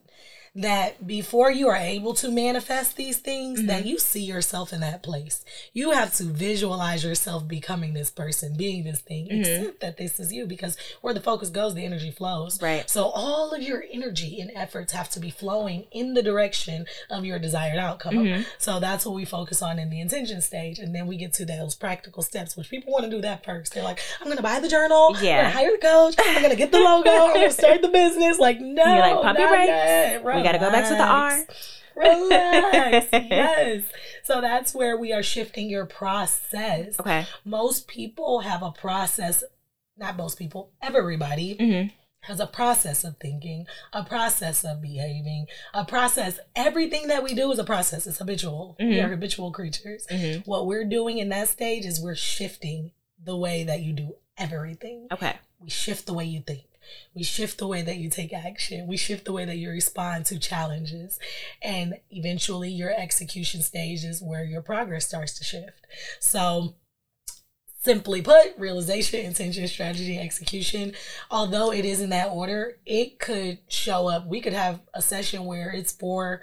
that 0.59 1.07
before 1.07 1.53
you 1.53 1.69
are 1.69 1.77
able 1.77 2.15
to 2.15 2.31
manifest 2.31 2.97
these 2.97 3.19
things 3.19 3.61
mm-hmm. 3.61 3.69
that 3.69 3.87
you 3.87 3.97
see 3.97 4.23
yourself 4.23 4.73
in 4.73 4.81
that 4.81 5.05
place. 5.05 5.45
You 5.73 5.93
have 5.93 6.13
to 6.15 6.25
visualize 6.25 7.05
yourself 7.05 7.47
becoming 7.47 7.95
this 7.95 8.11
person 8.11 8.55
being 8.57 8.83
this 8.83 9.01
thing. 9.01 9.29
Mm-hmm. 9.29 9.71
that 9.81 9.99
this 9.99 10.19
is 10.19 10.33
you 10.33 10.47
because 10.47 10.77
where 11.01 11.15
the 11.15 11.21
focus 11.21 11.51
goes 11.51 11.75
the 11.75 11.85
energy 11.85 12.11
flows. 12.11 12.61
Right. 12.61 12.89
So 12.91 13.05
all 13.05 13.53
of 13.53 13.63
your 13.63 13.85
energy 13.93 14.41
and 14.41 14.51
efforts 14.55 14.93
have 14.93 15.09
to 15.11 15.21
be 15.21 15.31
flowing 15.31 15.87
in 15.93 16.15
the 16.15 16.23
direction 16.23 16.87
of 17.09 17.25
your 17.25 17.39
desired 17.39 17.79
outcome. 17.79 18.15
Mm-hmm. 18.15 18.43
so 18.59 18.81
that's 18.81 19.07
what 19.07 19.15
we 19.15 19.25
focus 19.25 19.63
on 19.63 19.79
in 19.79 19.91
the 19.91 20.01
intention 20.01 20.41
stage 20.41 20.81
and 20.81 20.93
then 20.93 21.07
we 21.07 21.17
get 21.17 21.33
to 21.35 21.45
those 21.45 21.77
practical 21.77 22.23
steps 22.23 22.57
which 22.57 22.69
people 22.69 22.93
want 22.93 23.05
to 23.05 23.11
do 23.11 23.21
that 23.21 23.45
first. 23.45 23.75
They're 23.75 23.85
like 23.85 24.01
i'm 24.21 24.29
gonna 24.29 24.43
buy 24.43 24.59
the 24.59 24.69
journal. 24.69 25.15
Yeah 25.21 25.39
i'm 25.39 25.45
gonna 25.45 25.51
hire 25.51 25.71
the 25.71 25.87
coach. 25.87 26.15
I'm 26.19 26.43
gonna 26.43 26.57
get 26.57 26.73
the 26.73 26.81
logo. 26.81 27.11
I'm 27.11 27.35
gonna 27.35 27.53
start 27.53 27.81
the 27.81 27.89
business. 27.89 28.41
Like 28.41 28.61
no 28.61 28.85
You're 28.85 28.99
like 28.99 29.23
puppy 29.23 29.43
right 29.43 30.21
we 30.25 30.43
got 30.43 30.48
to 30.53 30.59
go 30.59 30.71
back 30.71 30.89
to 30.89 30.95
the 30.95 31.05
R. 31.05 31.45
Relax. 31.99 33.07
yes. 33.13 33.85
So 34.25 34.41
that's 34.41 34.75
where 34.75 34.97
we 34.97 35.13
are 35.13 35.23
shifting 35.23 35.69
your 35.69 35.87
process. 35.87 36.99
Okay. 37.01 37.27
Most 37.45 37.89
people 37.89 38.41
have 38.41 38.63
a 38.63 38.71
process, 38.71 39.43
not 39.97 40.17
most 40.17 40.39
people, 40.39 40.71
everybody. 40.81 41.57
Mm-hmm. 41.57 41.89
Has 42.23 42.41
a 42.41 42.47
process 42.47 43.05
of 43.05 43.17
thinking, 43.19 43.67
a 43.93 44.03
process 44.05 44.65
of 44.65 44.83
behaving, 44.83 45.47
a 45.73 45.85
process. 45.85 46.41
Everything 46.57 47.07
that 47.09 47.23
we 47.23 47.33
do 47.33 47.51
is 47.53 47.61
a 47.61 47.65
process. 47.65 48.07
It's 48.09 48.19
habitual. 48.19 48.77
Mm-hmm. 48.79 48.91
We 48.91 49.01
are 49.01 49.09
habitual 49.09 49.53
creatures. 49.53 50.05
Mm-hmm. 50.11 50.41
What 50.41 50.67
we're 50.67 50.85
doing 50.85 51.19
in 51.19 51.29
that 51.29 51.49
stage 51.49 51.87
is 51.87 52.01
we're 52.01 52.17
shifting 52.17 52.91
the 53.25 53.37
way 53.37 53.63
that 53.65 53.81
you 53.81 53.93
do 53.93 54.17
everything. 54.37 55.07
Okay. 55.13 55.37
We 55.61 55.71
shift 55.71 56.07
the 56.07 56.13
way 56.13 56.25
you 56.25 56.41
think. 56.41 56.65
We 57.15 57.23
shift 57.23 57.59
the 57.59 57.67
way 57.67 57.83
that 57.83 57.97
you 57.97 58.11
take 58.11 58.33
action. 58.33 58.87
We 58.87 58.97
shift 58.97 59.25
the 59.25 59.33
way 59.33 59.45
that 59.45 59.57
you 59.57 59.71
respond 59.71 60.27
to 60.27 60.39
challenges. 60.39 61.19
And 61.63 61.99
eventually, 62.11 62.71
your 62.71 62.91
execution 62.91 63.63
stage 63.63 64.05
is 64.05 64.23
where 64.23 64.45
your 64.45 64.63
progress 64.63 65.07
starts 65.07 65.39
to 65.39 65.45
shift. 65.45 65.87
So, 66.21 66.75
simply 67.83 68.23
put, 68.23 68.59
realization, 68.59 69.25
intention, 69.25 69.67
strategy, 69.69 70.19
execution, 70.19 70.93
although 71.31 71.73
it 71.73 71.85
is 71.85 72.01
in 72.01 72.11
that 72.11 72.31
order, 72.31 72.77
it 72.85 73.19
could 73.19 73.59
show 73.69 74.09
up. 74.09 74.27
We 74.27 74.41
could 74.41 74.53
have 74.53 74.81
a 74.95 75.03
session 75.03 75.45
where 75.45 75.71
it's 75.71 75.93
four 75.93 76.43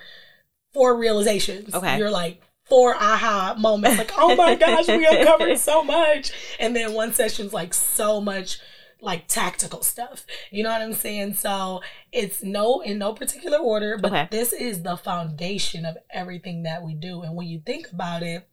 four 0.73 0.97
realizations. 0.97 1.73
Okay. 1.73 1.97
You're 1.97 2.11
like, 2.11 2.41
four 2.65 2.95
aha 2.95 3.55
moments 3.59 3.97
like 3.97 4.11
oh 4.17 4.35
my 4.35 4.55
gosh 4.55 4.87
we 4.87 5.05
uncovered 5.05 5.57
so 5.59 5.83
much 5.83 6.31
and 6.59 6.75
then 6.75 6.93
one 6.93 7.13
session's 7.13 7.53
like 7.53 7.73
so 7.73 8.19
much 8.19 8.59
like 9.05 9.27
tactical 9.27 9.83
stuff. 9.83 10.25
You 10.51 10.63
know 10.63 10.71
what 10.71 10.81
I'm 10.81 10.93
saying? 10.93 11.35
So 11.35 11.81
it's 12.11 12.43
no 12.43 12.81
in 12.81 12.97
no 12.97 13.13
particular 13.13 13.59
order, 13.59 13.97
but 13.97 14.11
okay. 14.11 14.27
this 14.31 14.51
is 14.51 14.83
the 14.83 14.97
foundation 14.97 15.85
of 15.85 15.97
everything 16.09 16.63
that 16.63 16.83
we 16.83 16.95
do. 16.95 17.21
And 17.21 17.35
when 17.35 17.47
you 17.47 17.61
think 17.65 17.91
about 17.91 18.23
it, 18.23 18.47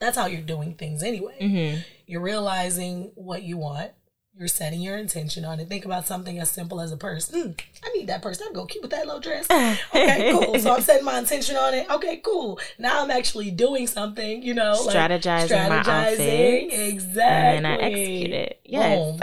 that's 0.00 0.18
how 0.18 0.26
you're 0.26 0.42
doing 0.42 0.74
things 0.74 1.02
anyway. 1.02 1.38
Mm-hmm. 1.40 1.80
You're 2.06 2.22
realizing 2.22 3.12
what 3.14 3.44
you 3.44 3.56
want. 3.56 3.92
You're 4.34 4.48
setting 4.48 4.80
your 4.80 4.96
intention 4.96 5.44
on 5.44 5.60
it. 5.60 5.68
Think 5.68 5.84
about 5.84 6.06
something 6.06 6.38
as 6.38 6.50
simple 6.50 6.80
as 6.80 6.90
a 6.90 6.96
purse. 6.96 7.30
Mm, 7.30 7.60
I 7.84 7.88
need 7.90 8.06
that 8.06 8.22
purse. 8.22 8.40
I'd 8.40 8.54
go 8.54 8.64
cute 8.64 8.80
with 8.80 8.90
that 8.92 9.04
little 9.04 9.20
dress. 9.20 9.44
Okay, 9.50 10.32
cool. 10.32 10.58
So 10.58 10.74
I'm 10.74 10.80
setting 10.80 11.04
my 11.04 11.18
intention 11.18 11.56
on 11.56 11.74
it. 11.74 11.88
Okay, 11.90 12.16
cool. 12.24 12.58
Now 12.78 13.02
I'm 13.02 13.10
actually 13.10 13.50
doing 13.50 13.86
something, 13.86 14.42
you 14.42 14.54
know, 14.54 14.74
strategizing, 14.88 15.68
like 15.68 15.84
strategizing. 15.84 16.72
Exactly. 16.72 17.58
And 17.58 17.66
I 17.66 17.74
execute 17.74 18.30
it. 18.30 18.60
Yes. 18.64 19.20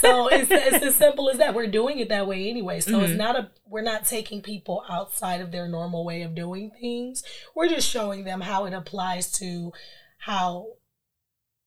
so 0.00 0.28
it's, 0.28 0.50
it's 0.50 0.84
as 0.84 0.94
simple 0.94 1.30
as 1.30 1.38
that. 1.38 1.54
We're 1.54 1.66
doing 1.66 1.98
it 1.98 2.10
that 2.10 2.26
way 2.26 2.50
anyway. 2.50 2.80
So 2.80 2.92
mm-hmm. 2.92 3.04
it's 3.04 3.18
not 3.18 3.36
a 3.36 3.50
we're 3.66 3.80
not 3.80 4.04
taking 4.04 4.42
people 4.42 4.84
outside 4.90 5.40
of 5.40 5.52
their 5.52 5.68
normal 5.68 6.04
way 6.04 6.20
of 6.20 6.34
doing 6.34 6.70
things. 6.78 7.24
We're 7.54 7.68
just 7.68 7.88
showing 7.88 8.24
them 8.24 8.42
how 8.42 8.66
it 8.66 8.74
applies 8.74 9.32
to 9.38 9.72
how 10.18 10.66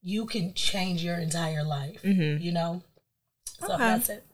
you 0.01 0.25
can 0.25 0.53
change 0.53 1.03
your 1.03 1.17
entire 1.17 1.63
life. 1.63 2.01
Mm-hmm. 2.03 2.41
You 2.41 2.51
know. 2.51 2.81
So 3.60 3.73
okay. 3.73 3.77
that's 3.77 4.10
it. 4.10 4.25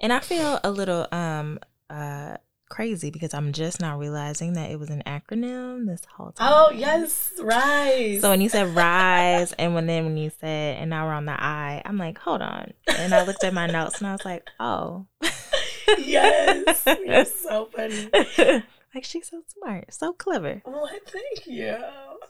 And 0.00 0.12
I 0.12 0.20
feel 0.20 0.60
a 0.64 0.70
little 0.70 1.06
um 1.12 1.58
uh 1.88 2.36
crazy 2.70 3.10
because 3.10 3.34
I'm 3.34 3.52
just 3.52 3.80
now 3.80 3.98
realizing 3.98 4.54
that 4.54 4.70
it 4.70 4.78
was 4.78 4.88
an 4.88 5.02
acronym 5.04 5.86
this 5.86 6.02
whole 6.16 6.32
time. 6.32 6.48
Oh 6.50 6.70
yes, 6.70 7.32
rise. 7.40 8.22
So 8.22 8.30
when 8.30 8.40
you 8.40 8.48
said 8.48 8.74
rise, 8.74 9.52
and 9.52 9.74
when 9.74 9.86
then 9.86 10.04
when 10.04 10.16
you 10.16 10.30
said, 10.40 10.78
and 10.78 10.88
now 10.88 11.06
we're 11.06 11.12
on 11.12 11.26
the 11.26 11.32
I, 11.32 11.82
I'm 11.84 11.98
like, 11.98 12.18
hold 12.18 12.40
on. 12.40 12.72
And 12.88 13.12
I 13.12 13.24
looked 13.24 13.44
at 13.44 13.52
my 13.52 13.66
notes 13.66 13.98
and 13.98 14.06
I 14.06 14.12
was 14.12 14.24
like, 14.24 14.48
oh. 14.58 15.06
yes, 15.98 16.84
you're 17.04 17.24
so 17.24 17.68
funny. 17.74 18.08
like 18.94 19.04
she's 19.04 19.28
so 19.28 19.42
smart, 19.46 19.92
so 19.92 20.12
clever. 20.12 20.62
Oh, 20.66 20.88
thank 21.06 21.46
you. 21.46 21.76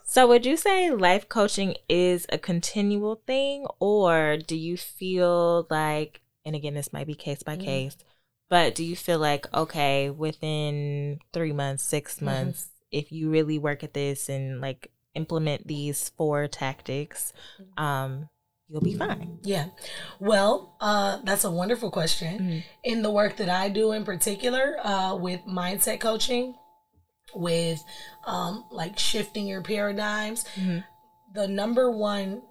So 0.03 0.27
would 0.27 0.45
you 0.45 0.57
say 0.57 0.91
life 0.91 1.29
coaching 1.29 1.75
is 1.87 2.25
a 2.29 2.37
continual 2.37 3.21
thing, 3.27 3.65
or 3.79 4.37
do 4.37 4.55
you 4.55 4.77
feel 4.77 5.67
like, 5.69 6.21
and 6.45 6.55
again, 6.55 6.73
this 6.73 6.91
might 6.91 7.07
be 7.07 7.15
case 7.15 7.43
by 7.43 7.55
mm. 7.55 7.63
case 7.63 7.97
but 8.51 8.75
do 8.75 8.83
you 8.83 8.97
feel 8.97 9.17
like, 9.17 9.47
okay, 9.53 10.09
within 10.09 11.21
three 11.31 11.53
months, 11.53 11.83
6 11.83 12.15
mm-hmm. 12.17 12.25
months, 12.25 12.67
if 12.91 13.09
you 13.09 13.31
really 13.31 13.57
work 13.57 13.81
at 13.81 13.93
this 13.93 14.27
and 14.27 14.59
like 14.59 14.91
implement 15.15 15.67
these 15.67 16.09
four 16.17 16.49
tactics, 16.49 17.31
mm-hmm. 17.57 17.81
um, 17.81 18.29
you'll 18.71 18.81
be 18.81 18.95
fine? 18.95 19.39
Yeah. 19.43 19.65
Well, 20.19 20.75
uh, 20.79 21.19
that's 21.23 21.43
a 21.43 21.51
wonderful 21.51 21.91
question. 21.91 22.39
Mm-hmm. 22.39 22.59
In 22.85 23.01
the 23.01 23.11
work 23.11 23.35
that 23.37 23.49
I 23.49 23.69
do 23.69 23.91
in 23.91 24.05
particular 24.05 24.77
uh, 24.81 25.15
with 25.15 25.41
mindset 25.45 25.99
coaching, 25.99 26.55
with 27.33 27.83
um, 28.25 28.65
like 28.71 28.97
shifting 28.97 29.47
your 29.47 29.61
paradigms. 29.61 30.45
Mm-hmm. 30.55 30.79
The 31.33 31.47
number 31.47 31.89
one 31.89 32.41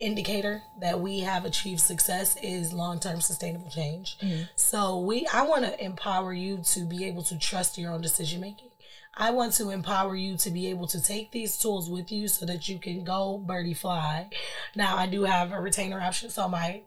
indicator 0.00 0.62
that 0.80 1.00
we 1.00 1.20
have 1.20 1.44
achieved 1.44 1.80
success 1.80 2.36
is 2.42 2.72
long-term 2.72 3.20
sustainable 3.20 3.70
change. 3.70 4.18
Mm-hmm. 4.18 4.42
So 4.56 5.00
we 5.00 5.26
I 5.32 5.42
want 5.42 5.64
to 5.64 5.82
empower 5.82 6.32
you 6.32 6.60
to 6.72 6.80
be 6.84 7.04
able 7.06 7.22
to 7.24 7.38
trust 7.38 7.78
your 7.78 7.92
own 7.92 8.00
decision 8.00 8.40
making. 8.40 8.70
I 9.16 9.30
want 9.30 9.54
to 9.54 9.70
empower 9.70 10.14
you 10.14 10.36
to 10.38 10.50
be 10.50 10.68
able 10.68 10.86
to 10.88 11.02
take 11.02 11.32
these 11.32 11.56
tools 11.56 11.88
with 11.88 12.12
you 12.12 12.28
so 12.28 12.44
that 12.46 12.68
you 12.68 12.78
can 12.78 13.02
go 13.04 13.38
birdie 13.38 13.74
fly. 13.74 14.28
Now 14.74 14.96
I 14.96 15.06
do 15.06 15.24
have 15.24 15.52
a 15.52 15.60
retainer 15.60 16.00
option, 16.00 16.30
so 16.30 16.48
my 16.48 16.82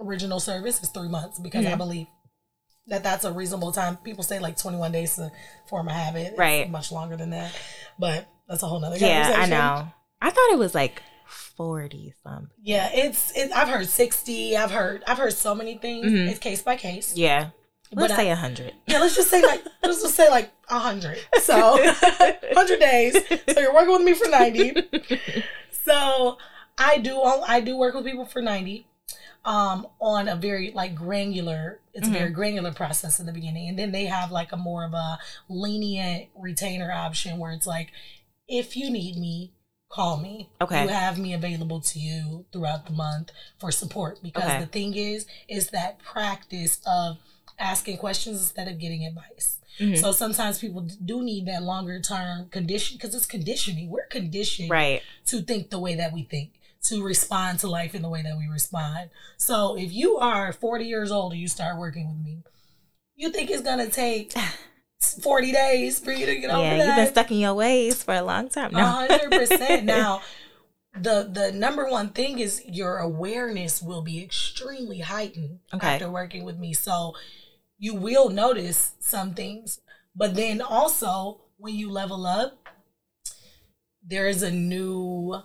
original 0.00 0.40
service 0.40 0.82
is 0.82 0.88
three 0.88 1.08
months 1.08 1.38
because. 1.38 1.66
I 1.66 1.74
believe 1.74 2.06
that 2.88 3.02
that's 3.02 3.24
a 3.24 3.32
reasonable 3.32 3.72
time. 3.72 3.96
People 3.98 4.24
say 4.24 4.38
like 4.38 4.56
21 4.56 4.92
days 4.92 5.16
to 5.16 5.30
form 5.68 5.88
a 5.88 5.92
habit. 5.92 6.28
It's 6.28 6.38
right. 6.38 6.70
much 6.70 6.92
longer 6.92 7.16
than 7.16 7.30
that, 7.30 7.52
but 7.98 8.26
that's 8.48 8.62
a 8.62 8.66
whole 8.66 8.80
nother 8.80 8.96
yeah, 8.96 9.34
I 9.36 9.46
know. 9.46 9.88
I 10.22 10.30
thought 10.30 10.52
it 10.52 10.58
was 10.58 10.74
like 10.74 11.02
40 11.28 12.14
something. 12.22 12.48
Yeah, 12.62 12.90
it's 12.92 13.36
it, 13.36 13.50
I've 13.52 13.68
heard 13.68 13.88
60. 13.88 14.56
I've 14.56 14.70
heard 14.70 15.02
I've 15.06 15.18
heard 15.18 15.32
so 15.32 15.54
many 15.54 15.78
things. 15.78 16.06
Mm-hmm. 16.06 16.28
It's 16.28 16.38
case 16.38 16.62
by 16.62 16.76
case. 16.76 17.16
Yeah. 17.16 17.50
Let's 17.92 18.12
but 18.12 18.16
say 18.16 18.30
a 18.30 18.36
hundred. 18.36 18.72
Yeah, 18.86 19.00
let's 19.00 19.14
just 19.14 19.30
say 19.30 19.42
like 19.42 19.62
let's 19.82 20.02
just 20.02 20.14
say 20.14 20.28
like 20.28 20.50
a 20.68 20.78
hundred. 20.78 21.18
So 21.40 21.78
hundred 22.54 22.80
days. 22.80 23.16
So 23.48 23.60
you're 23.60 23.74
working 23.74 23.92
with 23.92 24.02
me 24.02 24.14
for 24.14 24.28
ninety. 24.28 24.74
so 25.84 26.38
I 26.78 26.98
do 26.98 27.14
all 27.14 27.44
I 27.46 27.60
do 27.60 27.76
work 27.76 27.94
with 27.94 28.04
people 28.04 28.26
for 28.26 28.42
ninety 28.42 28.86
um, 29.46 29.86
on 30.00 30.28
a 30.28 30.36
very 30.36 30.72
like 30.72 30.94
granular 30.94 31.78
it's 31.94 32.06
mm-hmm. 32.06 32.14
a 32.14 32.18
very 32.18 32.30
mm-hmm. 32.30 32.40
granular 32.40 32.72
process 32.72 33.20
in 33.20 33.26
the 33.26 33.32
beginning 33.32 33.68
and 33.68 33.78
then 33.78 33.92
they 33.92 34.04
have 34.04 34.32
like 34.32 34.52
a 34.52 34.56
more 34.56 34.84
of 34.84 34.92
a 34.92 35.18
lenient 35.48 36.26
retainer 36.36 36.90
option 36.92 37.38
where 37.38 37.52
it's 37.52 37.66
like 37.66 37.92
if 38.48 38.76
you 38.76 38.90
need 38.90 39.16
me 39.16 39.52
call 39.88 40.16
me 40.18 40.50
okay 40.60 40.82
you 40.82 40.88
have 40.88 41.16
me 41.16 41.32
available 41.32 41.80
to 41.80 42.00
you 42.00 42.44
throughout 42.52 42.86
the 42.86 42.92
month 42.92 43.30
for 43.58 43.70
support 43.70 44.18
because 44.20 44.42
okay. 44.42 44.60
the 44.60 44.66
thing 44.66 44.94
is 44.94 45.26
is 45.48 45.70
that 45.70 46.00
practice 46.00 46.80
of 46.84 47.16
asking 47.58 47.96
questions 47.96 48.38
instead 48.38 48.68
of 48.68 48.78
getting 48.78 49.04
advice 49.04 49.58
mm-hmm. 49.78 49.94
so 49.96 50.12
sometimes 50.12 50.58
people 50.58 50.88
do 51.04 51.22
need 51.22 51.46
that 51.46 51.62
longer 51.62 52.00
term 52.00 52.48
condition 52.50 52.96
because 52.96 53.14
it's 53.14 53.26
conditioning 53.26 53.90
we're 53.90 54.06
conditioned 54.06 54.70
right 54.70 55.02
to 55.24 55.40
think 55.42 55.70
the 55.70 55.78
way 55.78 55.94
that 55.94 56.12
we 56.12 56.22
think 56.22 56.52
to 56.88 57.02
respond 57.02 57.58
to 57.60 57.68
life 57.68 57.94
in 57.94 58.02
the 58.02 58.08
way 58.08 58.22
that 58.22 58.36
we 58.38 58.46
respond. 58.46 59.10
So 59.36 59.76
if 59.76 59.92
you 59.92 60.18
are 60.18 60.52
40 60.52 60.84
years 60.84 61.10
old 61.10 61.32
and 61.32 61.40
you 61.40 61.48
start 61.48 61.78
working 61.78 62.08
with 62.08 62.24
me, 62.24 62.42
you 63.14 63.30
think 63.30 63.50
it's 63.50 63.62
gonna 63.62 63.88
take 63.88 64.34
40 65.00 65.52
days 65.52 65.98
for 65.98 66.12
you 66.12 66.26
to 66.26 66.36
get 66.36 66.50
over 66.50 66.62
yeah, 66.62 66.76
that? 66.76 66.86
you've 66.86 66.96
been 66.96 67.08
stuck 67.08 67.30
in 67.30 67.38
your 67.38 67.54
ways 67.54 68.02
for 68.02 68.14
a 68.14 68.22
long 68.22 68.48
time. 68.48 68.72
No. 68.72 69.06
100%. 69.08 69.84
now, 69.84 70.22
the 70.98 71.28
the 71.30 71.52
number 71.52 71.90
one 71.90 72.08
thing 72.10 72.38
is 72.38 72.62
your 72.64 72.98
awareness 72.98 73.82
will 73.82 74.00
be 74.00 74.22
extremely 74.22 75.00
heightened 75.00 75.58
okay. 75.74 75.88
after 75.88 76.10
working 76.10 76.44
with 76.44 76.58
me. 76.58 76.72
So 76.72 77.14
you 77.78 77.94
will 77.94 78.30
notice 78.30 78.94
some 79.00 79.34
things, 79.34 79.80
but 80.14 80.34
then 80.34 80.60
also 80.60 81.42
when 81.58 81.74
you 81.74 81.90
level 81.90 82.26
up, 82.26 82.58
there 84.06 84.28
is 84.28 84.42
a 84.42 84.50
new 84.50 85.42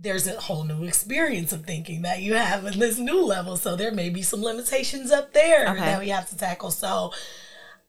there's 0.00 0.28
a 0.28 0.38
whole 0.40 0.62
new 0.62 0.84
experience 0.84 1.52
of 1.52 1.64
thinking 1.64 2.02
that 2.02 2.22
you 2.22 2.34
have 2.34 2.64
in 2.64 2.78
this 2.78 2.98
new 2.98 3.24
level. 3.24 3.56
So 3.56 3.74
there 3.74 3.90
may 3.90 4.10
be 4.10 4.22
some 4.22 4.42
limitations 4.42 5.10
up 5.10 5.32
there 5.32 5.68
okay. 5.70 5.80
that 5.80 6.00
we 6.00 6.10
have 6.10 6.28
to 6.28 6.36
tackle. 6.36 6.70
So 6.70 7.12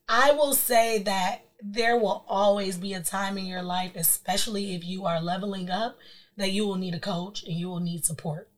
I 0.08 0.32
will 0.32 0.54
say 0.54 1.04
that 1.04 1.46
there 1.62 1.98
will 1.98 2.26
always 2.28 2.78
be 2.78 2.94
a 2.94 3.00
time 3.00 3.38
in 3.38 3.46
your 3.46 3.62
life, 3.62 3.92
especially 3.96 4.74
if 4.74 4.84
you 4.84 5.06
are 5.06 5.22
leveling 5.22 5.70
up, 5.70 5.98
that 6.36 6.52
you 6.52 6.65
will 6.65 6.78
need 6.78 6.96
a 6.96 7.00
coach 7.00 7.44
and 7.44 7.54
you 7.54 7.68
will 7.68 7.80
need 7.80 8.06
support. 8.06 8.50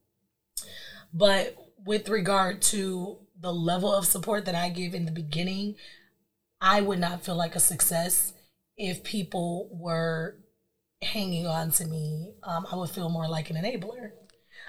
But 1.14 1.58
with 1.86 2.08
regard 2.08 2.62
to 2.64 3.18
the 3.42 3.54
level 3.54 3.94
of 3.94 4.06
support 4.06 4.46
that 4.46 4.56
I 4.56 4.70
give 4.70 4.94
in 4.94 5.06
the 5.06 5.12
beginning, 5.12 5.76
I 6.60 6.82
would 6.82 7.00
not 7.00 7.24
feel 7.24 7.36
like 7.36 7.56
a 7.56 7.60
success 7.60 8.34
if 8.78 9.04
people 9.04 9.70
were 9.72 10.38
hanging 11.02 11.48
on 11.48 11.72
to 11.72 11.86
me, 11.86 12.34
um, 12.44 12.66
I 12.72 12.76
would 12.76 12.90
feel 12.90 13.10
more 13.10 13.28
like 13.28 13.50
an 13.50 13.56
enabler. 13.56 14.12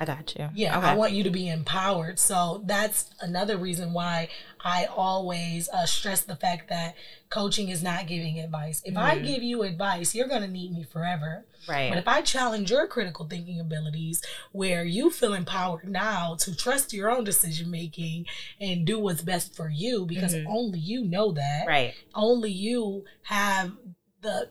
I 0.01 0.05
got 0.05 0.35
you. 0.37 0.49
Yeah, 0.55 0.79
okay. 0.79 0.89
I 0.89 0.97
want 0.97 1.13
you 1.13 1.23
to 1.25 1.31
be 1.31 1.49
empowered. 1.49 2.19
So 2.19 2.63
that's 2.67 3.11
another 3.21 3.57
reason 3.57 3.93
why 3.93 4.29
I 4.65 4.87
always 4.87 5.69
uh, 5.69 5.87
stress 5.87 6.23
the 6.23 6.37
fact 6.37 6.69
that 6.69 6.95
coaching 7.31 7.69
is 7.69 7.83
not 7.83 8.07
giving 8.07 8.39
advice. 8.39 8.83
If 8.85 8.95
mm. 8.95 9.03
I 9.03 9.19
give 9.19 9.43
you 9.43 9.63
advice, 9.63 10.15
you're 10.15 10.29
going 10.29 10.43
to 10.43 10.49
need 10.49 10.73
me 10.73 10.85
forever. 10.85 11.45
Right. 11.69 11.89
But 11.89 11.99
if 11.99 12.09
I 12.09 12.23
challenge 12.23 12.71
your 12.71 12.87
critical 12.87 13.27
thinking 13.27 13.61
abilities 13.61 14.23
where 14.53 14.85
you 14.85 15.11
feel 15.11 15.35
empowered 15.35 15.89
now 15.89 16.37
to 16.41 16.57
trust 16.57 16.93
your 16.93 17.11
own 17.11 17.25
decision 17.25 17.71
making 17.71 18.27
and 18.61 18.85
do 18.85 18.99
what's 18.99 19.23
best 19.23 19.55
for 19.55 19.69
you 19.69 20.07
because 20.07 20.35
mm-hmm. 20.35 20.51
only 20.51 20.79
you 20.79 21.05
know 21.05 21.33
that. 21.33 21.65
Right. 21.67 21.95
Only 22.15 22.51
you 22.51 23.05
have 23.23 23.73
the 24.21 24.49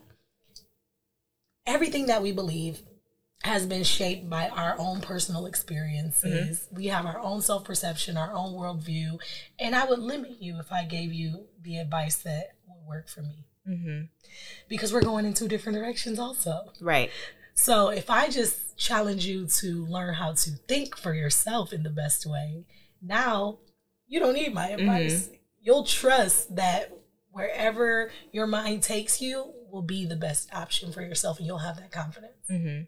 everything 1.66 2.08
that 2.08 2.22
we 2.22 2.32
believe 2.32 2.82
has 3.44 3.66
been 3.66 3.84
shaped 3.84 4.30
by 4.30 4.50
our 4.50 4.76
own 4.78 5.02
personal 5.02 5.46
experiences. 5.46 6.60
Mm-hmm. 6.60 6.76
We 6.76 6.88
have 6.88 7.06
our 7.06 7.20
own 7.20 7.42
self 7.42 7.64
perception, 7.64 8.18
our 8.18 8.34
own 8.34 8.54
worldview, 8.54 9.20
and 9.60 9.76
I 9.76 9.86
would 9.86 10.00
limit 10.00 10.42
you 10.42 10.60
if 10.60 10.72
I 10.72 10.84
gave 10.84 11.14
you 11.14 11.46
the 11.62 11.78
advice 11.78 12.18
that 12.18 12.52
would 12.68 12.88
work 12.88 13.08
for 13.10 13.22
me. 13.22 13.46
Mm-hmm. 13.68 14.02
Because 14.70 14.94
we're 14.94 15.02
going 15.02 15.26
in 15.26 15.34
two 15.34 15.48
different 15.48 15.78
directions, 15.78 16.20
also. 16.20 16.72
Right. 16.80 17.12
So 17.54 17.90
if 17.90 18.10
I 18.10 18.30
just 18.30 18.78
challenge 18.78 19.26
you 19.26 19.46
to 19.60 19.86
learn 19.86 20.16
how 20.16 20.34
to 20.34 20.52
think 20.68 20.98
for 20.98 21.14
yourself 21.14 21.74
in 21.74 21.84
the 21.84 21.90
best 21.90 22.26
way, 22.26 22.66
now 23.02 23.60
you 24.08 24.20
don't 24.20 24.34
need 24.34 24.54
my 24.54 24.70
advice. 24.70 25.26
Mm-hmm. 25.26 25.36
You'll 25.62 25.84
trust 25.84 26.56
that 26.56 26.92
wherever 27.32 28.12
your 28.32 28.48
mind 28.48 28.84
takes 28.84 29.22
you 29.22 29.54
will 29.72 29.82
be 29.82 30.06
the 30.06 30.16
best 30.16 30.54
option 30.54 30.92
for 30.92 31.02
yourself 31.02 31.38
and 31.38 31.48
you'll 31.48 31.60
have 31.60 31.78
that 31.78 31.92
confidence 31.92 32.46
mm-hmm. 32.50 32.82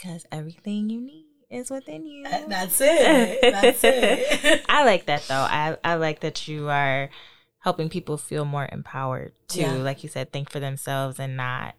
Because 0.00 0.26
everything 0.32 0.88
you 0.90 1.00
need 1.00 1.26
is 1.50 1.70
within 1.70 2.06
you. 2.06 2.24
That's 2.24 2.80
it. 2.80 3.40
That's 3.42 3.80
it. 3.82 4.64
I 4.68 4.84
like 4.84 5.06
that 5.06 5.24
though. 5.28 5.34
I, 5.34 5.76
I 5.84 5.94
like 5.96 6.20
that 6.20 6.48
you 6.48 6.68
are 6.68 7.10
helping 7.58 7.88
people 7.88 8.16
feel 8.16 8.44
more 8.44 8.68
empowered 8.70 9.32
to 9.48 9.60
yeah. 9.60 9.72
like 9.74 10.02
you 10.02 10.08
said 10.08 10.32
think 10.32 10.48
for 10.48 10.60
themselves 10.60 11.18
and 11.18 11.36
not 11.36 11.74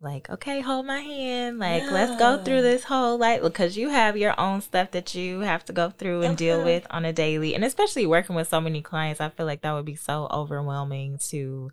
like 0.00 0.28
okay 0.28 0.60
hold 0.60 0.86
my 0.86 1.00
hand. 1.00 1.58
Like 1.58 1.84
yeah. 1.84 1.90
let's 1.90 2.18
go 2.18 2.42
through 2.42 2.62
this 2.62 2.84
whole 2.84 3.16
like 3.16 3.42
because 3.42 3.76
you 3.76 3.88
have 3.88 4.16
your 4.16 4.38
own 4.38 4.60
stuff 4.60 4.90
that 4.90 5.14
you 5.14 5.40
have 5.40 5.64
to 5.66 5.72
go 5.72 5.90
through 5.90 6.22
and 6.22 6.34
okay. 6.34 6.36
deal 6.36 6.64
with 6.64 6.86
on 6.90 7.04
a 7.04 7.12
daily. 7.12 7.54
And 7.54 7.64
especially 7.64 8.06
working 8.06 8.36
with 8.36 8.48
so 8.48 8.60
many 8.60 8.82
clients 8.82 9.20
i 9.20 9.28
feel 9.30 9.46
like 9.46 9.62
that 9.62 9.72
would 9.72 9.86
be 9.86 9.96
so 9.96 10.28
overwhelming 10.30 11.18
to 11.30 11.70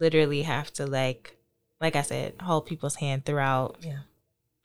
literally 0.00 0.42
have 0.42 0.70
to 0.74 0.86
like 0.86 1.38
like 1.80 1.96
i 1.96 2.02
said 2.02 2.34
hold 2.42 2.66
people's 2.66 2.96
hand 2.96 3.24
throughout 3.24 3.78
yeah 3.80 4.00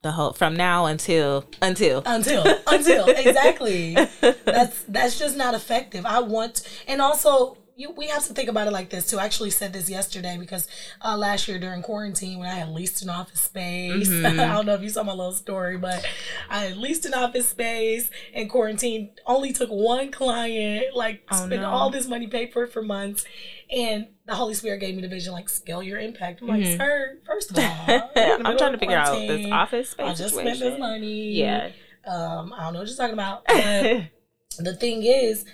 the 0.04 0.12
whole 0.12 0.34
from 0.34 0.56
now 0.56 0.86
until 0.86 1.46
until 1.62 2.04
until 2.06 2.44
until 2.68 3.08
exactly 3.08 3.96
that's 4.46 4.84
that's 4.84 5.18
just 5.18 5.36
not 5.36 5.56
effective 5.56 6.06
i 6.06 6.20
want 6.20 6.62
and 6.88 7.02
also 7.02 7.58
you, 7.76 7.92
we 7.92 8.08
have 8.08 8.26
to 8.28 8.34
think 8.34 8.50
about 8.50 8.68
it 8.68 8.72
like 8.72 8.90
this 8.90 9.10
too. 9.10 9.18
I 9.18 9.26
actually 9.26 9.50
said 9.50 9.74
this 9.74 9.90
yesterday 9.90 10.38
because 10.40 10.68
uh, 11.04 11.18
last 11.18 11.48
year 11.48 11.58
during 11.58 11.82
quarantine, 11.82 12.40
when 12.40 12.48
I 12.48 12.56
had 12.56 12.70
leased 12.70 13.02
an 13.02 13.10
office 13.10 13.42
space, 13.42 14.10
mm-hmm. 14.10 14.40
I 14.40 14.48
don't 14.54 14.66
know 14.66 14.76
if 14.76 14.82
you 14.82 14.90
saw 14.90 15.04
my 15.04 15.14
little 15.14 15.34
story, 15.34 15.78
but 15.78 16.06
I 16.50 16.66
had 16.66 16.78
leased 16.78 17.06
an 17.06 17.14
office 17.14 17.50
space 17.50 18.12
in 18.34 18.48
quarantine. 18.48 19.12
Only 19.26 19.54
took 19.54 19.70
one 19.70 20.12
client, 20.12 20.96
like 20.96 21.24
oh, 21.32 21.46
spent 21.46 21.62
no. 21.62 21.70
all 21.70 21.90
this 21.90 22.08
money, 22.08 22.28
paid 22.28 22.54
for 22.54 22.64
it 22.64 22.72
for 22.72 22.84
months, 22.84 23.26
and 23.72 24.08
the 24.26 24.36
Holy 24.36 24.54
Spirit 24.54 24.80
gave 24.80 24.96
me 24.96 25.02
the 25.02 25.08
vision, 25.08 25.34
like 25.34 25.50
scale 25.50 25.84
your 25.84 26.00
impact. 26.00 26.42
I'm 26.42 26.48
mm-hmm. 26.48 26.64
like, 26.64 26.78
sir, 26.78 27.18
first 27.26 27.52
of 27.52 27.58
all, 27.60 28.12
I'm 28.16 28.58
trying 28.58 28.72
to 28.72 28.78
figure 28.78 28.98
out 28.98 29.16
this 29.16 29.52
office 29.52 29.90
space. 29.90 30.06
I 30.06 30.10
just 30.14 30.36
situation. 30.36 30.56
spent 30.56 30.72
this 30.72 30.80
money. 30.80 31.32
Yeah. 31.32 31.72
Um, 32.06 32.54
I 32.54 32.64
don't 32.64 32.74
know 32.74 32.80
what 32.80 32.88
you're 32.88 32.98
talking 32.98 33.14
about. 33.14 33.46
But 34.56 34.66
the 34.66 34.76
thing 34.76 35.04
is 35.04 35.46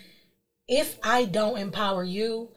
if 0.68 0.98
I 1.04 1.26
don't 1.26 1.58
empower 1.58 2.04
you, 2.04 2.50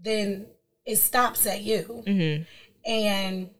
then 0.00 0.46
it 0.84 0.96
stops 0.96 1.46
at 1.46 1.62
you. 1.62 2.02
Mm-hmm. 2.06 2.42
And 2.90 3.50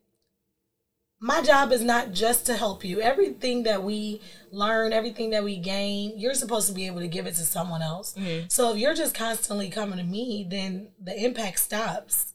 my 1.21 1.43
job 1.43 1.73
is 1.73 1.83
not 1.83 2.13
just 2.13 2.47
to 2.47 2.57
help 2.57 2.85
you. 2.85 3.01
Everything 3.01 3.65
that 3.65 3.83
we 3.83 4.21
learn, 4.53 4.93
everything 4.93 5.31
that 5.31 5.43
we 5.43 5.59
gain, 5.59 6.19
you're 6.19 6.35
supposed 6.35 6.69
to 6.69 6.75
be 6.75 6.87
able 6.87 7.01
to 7.01 7.09
give 7.09 7.27
it 7.27 7.35
to 7.35 7.43
someone 7.43 7.83
else. 7.83 8.15
Mm-hmm. 8.15 8.47
So 8.49 8.73
if 8.73 8.79
you're 8.79 8.95
just 8.95 9.15
constantly 9.15 9.69
coming 9.69 9.99
to 9.99 10.05
me, 10.05 10.47
then 10.49 10.89
the 11.03 11.25
impact 11.25 11.59
stops 11.59 12.35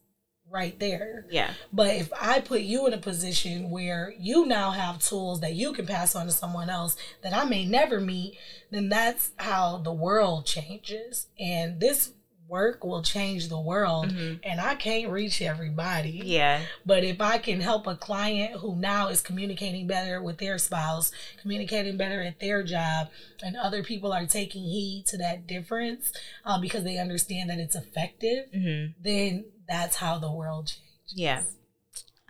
right 0.54 0.78
there. 0.80 1.26
Yeah. 1.32 1.54
But 1.72 1.96
if 1.96 2.12
I 2.20 2.40
put 2.40 2.62
you 2.62 2.86
in 2.86 2.94
a 2.94 2.98
position 2.98 3.72
where 3.72 4.14
you 4.20 4.46
now 4.46 4.72
have 4.72 5.00
tools 5.00 5.40
that 5.40 5.54
you 5.54 5.74
can 5.74 5.88
pass 5.88 6.16
on 6.16 6.28
to 6.28 6.32
someone 6.32 6.70
else 6.70 6.96
that 7.24 7.34
I 7.34 7.46
may 7.46 7.66
never 7.66 8.00
meet, 8.00 8.38
then 8.70 8.90
that's 8.90 9.32
how 9.38 9.78
the 9.78 9.94
world 9.94 10.46
changes. 10.46 11.28
And 11.40 11.80
this 11.80 12.12
work 12.54 12.84
will 12.84 13.02
change 13.02 13.50
the 13.50 13.60
world. 13.60 14.10
Mhm. 14.10 14.40
And 14.44 14.62
I 14.62 14.76
can't 14.76 15.10
reach 15.10 15.42
everybody. 15.42 16.22
Yeah. 16.24 16.62
But 16.86 17.04
if 17.04 17.20
I 17.20 17.40
can 17.40 17.60
help 17.62 17.88
a 17.88 17.96
client 17.96 18.60
who 18.60 18.76
now 18.76 19.08
is 19.08 19.22
communicating 19.22 19.88
better 19.88 20.22
with 20.22 20.38
their 20.38 20.60
spouse, 20.60 21.12
communicating 21.42 21.98
better 21.98 22.22
at 22.22 22.40
their 22.40 22.62
job, 22.64 23.10
and 23.42 23.58
other 23.58 23.84
people 23.84 24.14
are 24.14 24.28
taking 24.28 24.64
heed 24.64 25.06
to 25.08 25.18
that 25.18 25.48
difference 25.48 26.14
uh, 26.46 26.60
because 26.62 26.84
they 26.84 26.98
understand 27.00 27.50
that 27.50 27.58
it's 27.58 27.76
effective, 27.76 28.46
hmm 28.54 28.86
then 29.00 29.46
that's 29.68 29.96
how 29.96 30.20
the 30.20 30.32
world 30.32 30.68
changes. 30.68 31.14
Yeah. 31.16 31.42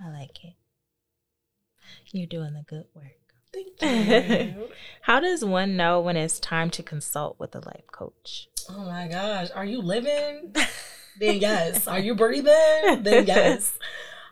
I 0.04 0.10
like 0.10 0.44
it. 0.44 0.54
You're 2.12 2.28
doing 2.28 2.54
the 2.54 2.64
good 2.66 2.86
work. 2.96 3.18
Thank 3.52 3.82
you. 3.82 4.70
How 5.02 5.20
does 5.20 5.44
one 5.46 5.76
know 5.78 6.00
when 6.00 6.16
it's 6.18 6.40
time 6.40 6.70
to 6.72 6.82
consult 6.84 7.40
with 7.40 7.54
a 7.56 7.60
life 7.60 7.88
coach? 7.92 8.48
Oh 8.70 8.86
my 8.86 9.08
gosh. 9.08 9.50
Are 9.54 9.66
you 9.66 9.82
living? 9.82 10.54
then 11.20 11.36
yes. 11.40 11.88
Are 11.88 12.00
you 12.00 12.16
breathing? 12.16 13.04
Then 13.04 13.26
yes. 13.26 13.74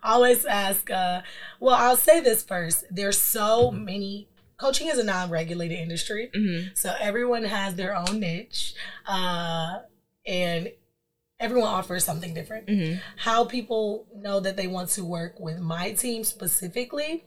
I 0.04 0.14
always 0.14 0.46
ask, 0.46 0.90
uh, 0.90 1.22
well, 1.60 1.76
I'll 1.76 1.98
say 1.98 2.22
this 2.22 2.44
first. 2.44 2.86
There's 2.90 3.20
so 3.20 3.70
many, 3.70 4.28
coaching 4.58 4.88
is 4.88 4.98
a 4.98 5.04
non 5.04 5.30
regulated 5.30 5.78
industry. 5.80 6.32
hmm 6.34 6.70
So 6.74 6.94
everyone 7.00 7.44
has 7.44 7.76
their 7.76 7.96
own 7.96 8.20
niche, 8.20 8.74
uh, 9.08 9.80
and 10.26 10.72
everyone 11.40 11.70
offers 11.70 12.04
something 12.04 12.34
different. 12.34 12.68
hmm 12.70 12.96
How 13.18 13.46
people 13.46 14.08
know 14.16 14.40
that 14.40 14.58
they 14.58 14.68
want 14.68 14.90
to 14.90 15.06
work 15.06 15.40
with 15.40 15.60
my 15.60 15.92
team 15.92 16.24
specifically? 16.24 17.26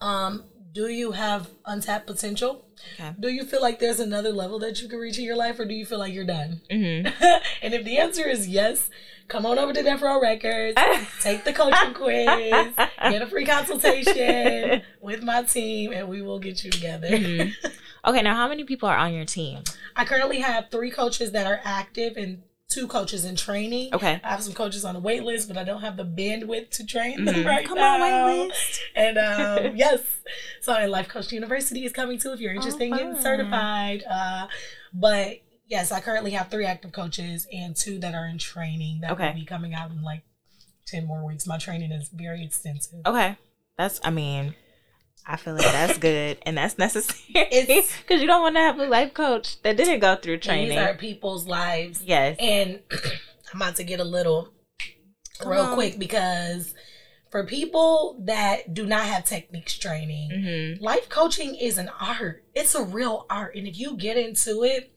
Um, 0.00 0.44
do 0.72 0.88
you 0.88 1.12
have 1.12 1.48
untapped 1.66 2.06
potential? 2.06 2.64
Okay. 2.94 3.12
Do 3.18 3.28
you 3.28 3.44
feel 3.44 3.60
like 3.60 3.78
there's 3.78 4.00
another 4.00 4.30
level 4.30 4.58
that 4.60 4.80
you 4.82 4.88
can 4.88 4.98
reach 4.98 5.18
in 5.18 5.24
your 5.24 5.36
life, 5.36 5.58
or 5.58 5.64
do 5.64 5.74
you 5.74 5.84
feel 5.86 5.98
like 5.98 6.12
you're 6.12 6.24
done? 6.24 6.60
hmm 6.70 7.06
and 7.62 7.74
if 7.74 7.84
the 7.84 7.98
answer 7.98 8.26
is 8.28 8.48
yes, 8.48 8.90
come 9.28 9.44
on 9.46 9.58
over 9.58 9.72
to 9.72 9.82
Death 9.82 10.02
Row 10.02 10.20
Records, 10.20 10.80
take 11.20 11.44
the 11.44 11.52
coaching 11.52 11.94
quiz, 11.94 12.26
get 13.10 13.22
a 13.22 13.26
free 13.26 13.44
consultation 13.46 14.82
with 15.00 15.22
my 15.22 15.42
team, 15.42 15.92
and 15.92 16.08
we 16.08 16.22
will 16.22 16.38
get 16.38 16.62
you 16.64 16.70
together. 16.70 17.08
Mhm. 17.08 17.52
Okay, 18.06 18.22
now 18.22 18.34
how 18.34 18.48
many 18.48 18.64
people 18.64 18.88
are 18.88 18.96
on 18.96 19.12
your 19.12 19.24
team? 19.24 19.62
I 19.96 20.04
currently 20.04 20.40
have 20.40 20.70
three 20.70 20.90
coaches 20.90 21.32
that 21.32 21.46
are 21.46 21.60
active 21.64 22.16
and 22.16 22.42
two 22.68 22.86
coaches 22.86 23.24
in 23.24 23.34
training. 23.34 23.94
Okay. 23.94 24.20
I 24.22 24.28
have 24.28 24.42
some 24.42 24.52
coaches 24.52 24.84
on 24.84 24.94
the 24.94 25.00
wait 25.00 25.24
list, 25.24 25.48
but 25.48 25.56
I 25.56 25.64
don't 25.64 25.80
have 25.80 25.96
the 25.96 26.04
bandwidth 26.04 26.70
to 26.72 26.86
train 26.86 27.24
them 27.24 27.34
Mhm. 27.42 27.46
right 27.46 27.66
Come 27.66 27.78
now. 27.78 27.94
on, 27.94 28.00
waitlist. 28.50 28.78
And 28.94 29.16
um, 29.18 29.76
yes, 29.76 30.00
so 30.60 30.74
and 30.74 30.90
Life 30.92 31.08
Coach 31.08 31.32
University 31.32 31.84
is 31.86 31.92
coming 31.92 32.18
too 32.18 32.32
if 32.32 32.40
you're 32.40 32.52
interested 32.54 32.82
in 32.82 32.90
getting 32.92 33.16
certified. 33.20 34.04
Uh, 34.08 34.48
but 34.92 35.38
yes, 35.66 35.90
I 35.92 36.00
currently 36.00 36.32
have 36.32 36.48
three 36.50 36.66
active 36.66 36.92
coaches 36.92 37.46
and 37.52 37.74
two 37.74 37.98
that 38.00 38.14
are 38.14 38.26
in 38.26 38.36
training 38.38 39.00
that 39.00 39.12
Okay. 39.12 39.28
will 39.28 39.34
be 39.34 39.46
coming 39.46 39.72
out 39.74 39.90
in 39.90 40.02
like 40.02 40.22
ten 40.86 41.06
more 41.06 41.24
weeks. 41.26 41.46
My 41.46 41.56
training 41.58 41.90
is 41.90 42.10
very 42.10 42.44
extensive. 42.44 43.00
Okay. 43.06 43.36
That's, 43.78 43.98
I 44.04 44.10
mean, 44.10 44.54
I 45.30 45.36
feel 45.36 45.52
like 45.54 45.70
that's 45.70 45.98
good 45.98 46.38
and 46.42 46.56
that's 46.56 46.78
necessary. 46.78 47.18
Because 47.66 47.92
you 48.22 48.26
don't 48.26 48.40
want 48.40 48.56
to 48.56 48.60
have 48.60 48.78
a 48.78 48.86
life 48.86 49.12
coach 49.12 49.60
that 49.62 49.76
didn't 49.76 50.00
go 50.00 50.16
through 50.16 50.38
training. 50.38 50.70
These 50.70 50.78
are 50.78 50.94
people's 50.94 51.46
lives. 51.46 52.02
yes. 52.02 52.36
And 52.40 52.80
I'm 53.52 53.60
about 53.60 53.76
to 53.76 53.84
get 53.84 54.00
a 54.00 54.04
little 54.04 54.52
Come 55.38 55.52
real 55.52 55.64
on. 55.66 55.74
quick 55.74 55.98
because 55.98 56.74
for 57.30 57.44
people 57.44 58.22
that 58.24 58.72
do 58.72 58.86
not 58.86 59.04
have 59.04 59.24
techniques 59.26 59.76
training, 59.78 60.76
hmm 60.78 60.82
life 60.82 61.08
coaching 61.10 61.54
is 61.54 61.76
an 61.76 61.90
art. 62.00 62.44
It's 62.54 62.74
a 62.74 62.82
real 62.82 63.26
art. 63.28 63.54
And 63.54 63.66
if 63.68 63.78
you 63.78 63.96
get 63.96 64.16
into 64.16 64.62
it, 64.64 64.92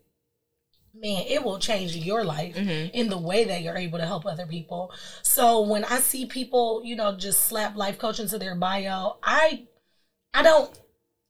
man, 0.93 1.23
it 1.27 1.43
will 1.43 1.59
change 1.59 1.95
your 1.95 2.23
life 2.23 2.55
hmm 2.55 2.85
in 2.93 3.09
the 3.09 3.17
way 3.17 3.43
that 3.45 3.61
you're 3.63 3.77
able 3.77 3.99
to 3.99 4.05
help 4.05 4.25
other 4.25 4.45
people. 4.45 4.91
So 5.23 5.61
when 5.61 5.83
I 5.83 5.97
see 5.99 6.25
people, 6.25 6.81
you 6.85 6.95
know, 6.95 7.15
just 7.17 7.45
slap 7.45 7.75
life 7.75 7.97
coaching 7.97 8.27
to 8.29 8.37
their 8.37 8.55
bio, 8.55 9.17
I 9.23 9.67
I 10.33 10.43
don't 10.43 10.71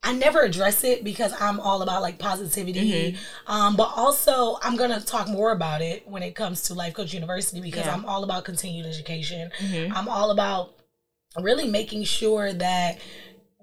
I 0.04 0.14
never 0.14 0.42
address 0.42 0.84
it 0.84 1.04
because 1.04 1.32
I'm 1.40 1.60
all 1.60 1.84
about 1.84 2.02
like 2.02 2.18
positivity. 2.18 3.18
Um, 3.46 3.76
but 3.76 3.92
also 3.96 4.58
I'm 4.64 4.76
gonna 4.76 5.00
talk 5.00 5.28
more 5.28 5.52
about 5.52 5.82
it 5.82 6.08
when 6.08 6.24
it 6.24 6.34
comes 6.34 6.64
to 6.64 6.74
Life 6.74 6.96
Coach 6.96 7.14
University 7.14 7.62
because 7.62 7.86
Yeah. 7.86 7.94
I'm 7.94 8.06
all 8.06 8.24
about 8.24 8.44
continued 8.46 8.86
education. 8.88 9.52
hmm 9.60 9.94
I'm 9.94 10.10
all 10.10 10.32
about 10.32 10.74
really 11.40 11.68
making 11.68 12.04
sure 12.04 12.52
that 12.52 12.98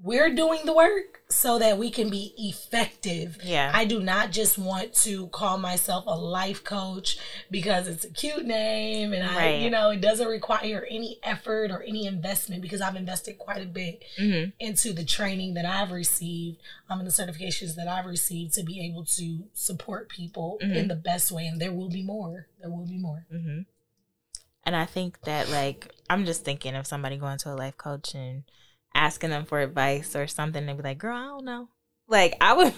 we're 0.03 0.35
doing 0.35 0.61
the 0.65 0.73
work 0.73 1.21
so 1.31 1.59
that 1.59 1.77
we 1.77 1.91
can 1.91 2.09
be 2.09 2.33
effective. 2.39 3.37
Yeah. 3.43 3.71
I 3.75 3.85
do 3.85 4.01
not 4.01 4.31
just 4.33 4.57
want 4.57 4.95
to 5.03 5.27
call 5.29 5.59
myself 5.59 6.05
a 6.07 6.17
life 6.17 6.65
coach 6.65 7.19
because 7.51 7.87
it's 7.87 8.05
a 8.05 8.11
cute 8.11 8.47
name 8.47 9.13
and 9.13 9.23
I, 9.29 9.37
Right. 9.37 9.61
you 9.61 9.69
know, 9.71 9.91
it 9.91 10.01
doesn't 10.01 10.27
require 10.27 10.87
any 10.91 11.19
effort 11.23 11.71
or 11.71 11.83
any 11.83 12.07
investment 12.07 12.63
because 12.63 12.81
I've 12.81 12.97
invested 12.97 13.39
quite 13.39 13.63
a 13.63 13.67
bit 13.67 14.05
hmm 14.17 14.45
into 14.59 14.93
the 14.93 15.05
training 15.05 15.55
that 15.55 15.65
I've 15.67 15.91
received, 15.91 16.59
um, 16.89 17.01
and 17.01 17.07
the 17.09 17.13
certifications 17.13 17.75
that 17.75 17.89
I've 17.89 18.07
received 18.07 18.55
to 18.55 18.63
be 18.63 18.81
able 18.87 19.05
to 19.05 19.45
support 19.53 20.09
people 20.09 20.59
Mhm. 20.63 20.77
in 20.77 20.89
the 20.89 20.95
best 20.97 21.31
way. 21.31 21.47
And 21.47 21.61
there 21.61 21.73
will 21.73 21.91
be 21.91 22.03
more. 22.03 22.47
There 22.61 22.71
will 22.71 22.87
be 22.87 22.99
more. 22.99 23.27
hmm 23.31 23.61
And 24.65 24.77
I 24.77 24.85
think 24.87 25.21
that 25.23 25.49
like 25.51 25.95
I'm 26.11 26.25
just 26.25 26.45
thinking 26.45 26.75
of 26.75 26.87
somebody 26.87 27.17
going 27.17 27.39
to 27.39 27.53
a 27.53 27.57
life 27.57 27.77
coach 27.77 28.15
and 28.15 28.45
asking 28.95 29.31
them 29.31 29.45
for 29.45 29.61
advice 29.61 30.15
or 30.17 30.27
something, 30.27 30.65
they'd 30.67 30.77
be 30.77 30.83
like, 30.83 30.99
"Girl, 30.99 31.17
I 31.17 31.27
don't 31.27 31.45
know." 31.45 31.69
Like 32.09 32.37
I 32.41 32.53
would, 32.55 32.73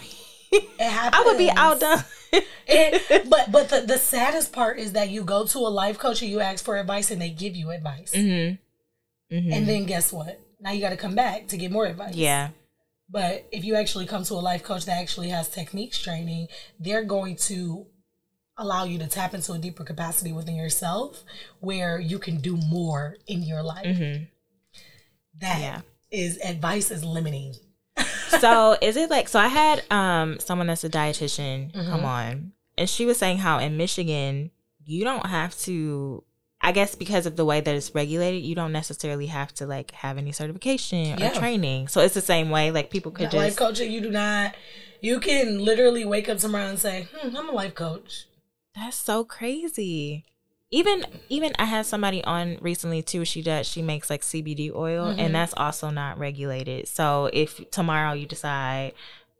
be, 0.50 0.58
I 0.80 1.22
would 1.26 1.38
be 1.38 1.50
outdone. 1.50 2.04
It- 2.66 3.28
but 3.30 3.50
but 3.52 3.68
the, 3.68 3.80
the 3.82 3.98
saddest 3.98 4.52
part 4.52 4.78
is 4.78 4.92
that 4.92 5.10
you 5.10 5.22
go 5.24 5.46
to 5.46 5.58
a 5.58 5.68
life 5.70 5.98
coach 5.98 6.22
and 6.22 6.30
you 6.30 6.40
ask 6.40 6.64
for 6.64 6.76
advice 6.76 7.10
and 7.10 7.20
they 7.20 7.30
give 7.30 7.54
you 7.56 7.70
advice. 7.70 8.12
hmm 8.14 8.52
hmm 9.30 9.52
And 9.52 9.68
then 9.68 9.84
guess 9.86 10.12
what? 10.12 10.40
Now 10.60 10.72
you 10.72 10.80
got 10.80 10.90
to 10.90 10.96
come 10.96 11.14
back 11.14 11.48
to 11.48 11.56
get 11.56 11.70
more 11.70 11.86
advice. 11.86 12.14
yeah, 12.14 12.50
But 13.08 13.46
if 13.52 13.64
you 13.64 13.76
actually 13.76 14.06
come 14.06 14.24
to 14.24 14.34
a 14.34 14.36
life 14.36 14.62
coach 14.62 14.84
that 14.86 14.98
actually 14.98 15.28
has 15.30 15.48
techniques 15.48 15.98
training, 16.02 16.48
they're 16.78 17.04
going 17.04 17.36
to 17.48 17.86
allow 18.58 18.84
you 18.84 18.98
to 18.98 19.06
tap 19.06 19.32
into 19.32 19.52
a 19.52 19.58
deeper 19.58 19.84
capacity 19.84 20.32
within 20.32 20.54
yourself 20.56 21.24
where 21.60 21.98
you 21.98 22.18
can 22.18 22.38
do 22.40 22.56
more 22.56 23.16
in 23.26 23.42
your 23.42 23.62
life. 23.62 23.96
hmm 23.96 24.24
That 25.40 25.84
is 26.10 26.38
advice 26.44 26.90
is 26.90 27.04
limiting. 27.04 27.54
so 28.40 28.76
is 28.80 28.96
it 28.96 29.10
like 29.10 29.28
so 29.28 29.38
i 29.38 29.48
had 29.48 29.82
um 29.90 30.38
someone 30.38 30.66
that's 30.68 30.84
a 30.84 30.88
dietitian 30.88 31.72
come 31.74 32.00
Mhm. 32.00 32.04
on 32.04 32.52
and 32.78 32.88
she 32.88 33.04
was 33.04 33.18
saying 33.18 33.38
how 33.38 33.58
in 33.58 33.76
michigan 33.76 34.50
you 34.84 35.02
don't 35.04 35.26
have 35.26 35.58
to 35.58 36.22
i 36.60 36.70
guess 36.72 36.94
because 36.94 37.26
of 37.26 37.34
the 37.36 37.44
way 37.44 37.60
that 37.60 37.74
it's 37.74 37.92
regulated 37.94 38.42
you 38.42 38.54
don't 38.54 38.72
necessarily 38.72 39.26
have 39.26 39.52
to 39.54 39.66
like 39.66 39.90
have 39.90 40.16
any 40.16 40.30
certification 40.32 41.18
Yeah. 41.18 41.32
or 41.32 41.34
training 41.34 41.88
so 41.88 42.00
it's 42.00 42.14
the 42.14 42.20
same 42.20 42.48
way 42.50 42.70
like 42.70 42.90
people 42.90 43.10
could 43.12 43.32
life 43.32 43.48
just 43.48 43.58
coaching, 43.58 43.90
you 43.92 44.00
do 44.00 44.10
not. 44.10 44.54
You 45.02 45.18
can 45.18 45.58
literally 45.58 46.04
wake 46.04 46.28
up 46.28 46.38
tomorrow 46.38 46.68
and 46.68 46.78
say, 46.78 47.08
hmm, 47.14 47.34
"I'm 47.36 47.48
a 47.48 47.52
life 47.52 47.74
coach." 47.74 48.26
that's 48.74 48.96
so 48.96 49.24
crazy 49.24 50.24
even 50.70 51.04
even 51.28 51.52
i 51.58 51.64
had 51.64 51.84
somebody 51.84 52.22
on 52.24 52.56
recently 52.60 53.02
too 53.02 53.24
she 53.24 53.42
does 53.42 53.66
she 53.66 53.82
makes 53.82 54.08
like 54.08 54.22
cbd 54.22 54.72
oil 54.74 55.06
Mhm. 55.12 55.18
and 55.18 55.34
that's 55.34 55.54
also 55.56 55.90
not 55.90 56.18
regulated 56.18 56.86
so 56.88 57.28
if 57.32 57.68
tomorrow 57.70 58.12
you 58.12 58.26
decide 58.26 58.92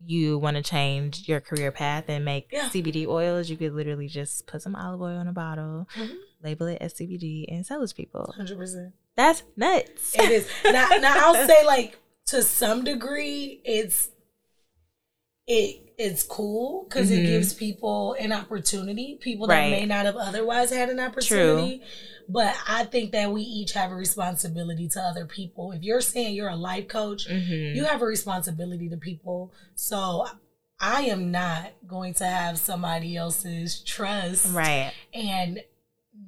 you 0.05 0.39
want 0.39 0.57
to 0.57 0.63
change 0.63 1.29
your 1.29 1.41
career 1.41 1.71
path 1.71 2.05
and 2.09 2.25
make 2.25 2.49
Yeah. 2.53 2.69
cbd 2.71 3.07
oils 3.07 3.49
you 3.51 3.57
could 3.57 3.75
literally 3.75 4.09
just 4.09 4.47
put 4.47 4.63
some 4.63 4.75
olive 4.75 5.01
oil 5.03 5.21
in 5.21 5.29
a 5.29 5.33
bottle 5.33 5.87
Mhm. 5.97 6.17
label 6.43 6.67
it 6.67 6.79
as 6.81 6.95
cbd 6.95 7.45
and 7.49 7.65
sell 7.65 7.83
it 7.83 7.87
to 7.89 7.95
people 7.95 8.33
Hundred 8.37 8.57
percent. 8.59 8.95
that's 9.17 9.43
nuts 9.57 10.15
It 10.19 10.31
is. 10.31 10.49
now, 10.65 10.89
now 11.01 11.15
I'll 11.27 11.47
say 11.47 11.65
like 11.67 11.99
to 12.27 12.43
some 12.43 12.85
degree, 12.85 13.61
it's 13.65 14.09
it 15.47 15.90
it's 16.03 16.23
cool 16.23 16.85
because 16.89 17.11
Mhm. 17.11 17.19
it 17.19 17.27
gives 17.27 17.53
people 17.53 18.15
an 18.15 18.33
opportunity. 18.33 19.19
People 19.21 19.47
that 19.49 19.59
Right. 19.59 19.71
may 19.71 19.87
not 19.87 20.07
have 20.07 20.17
otherwise 20.17 20.71
had 20.71 20.89
an 20.89 20.99
opportunity. 20.99 21.83
But 22.29 22.55
I 22.69 22.85
think 22.85 23.11
that 23.13 23.33
we 23.33 23.43
each 23.43 23.73
have 23.73 23.91
a 23.91 23.95
responsibility 23.95 24.89
to 24.91 25.01
other 25.01 25.27
people. 25.27 25.73
If 25.73 25.83
you're 25.83 26.01
saying 26.01 26.35
you're 26.35 26.49
a 26.49 26.57
life 26.57 26.89
coach, 26.89 27.27
hmm 27.27 27.75
you 27.77 27.85
have 27.85 28.03
a 28.03 28.07
responsibility 28.07 28.89
to 28.89 28.97
people. 28.97 29.53
So 29.75 30.27
I 30.81 31.03
am 31.03 31.31
not 31.31 31.73
going 31.87 32.15
to 32.15 32.25
have 32.25 32.59
somebody 32.59 33.17
else's 33.17 33.81
trust 33.81 34.47
right 34.55 34.93
and 35.13 35.61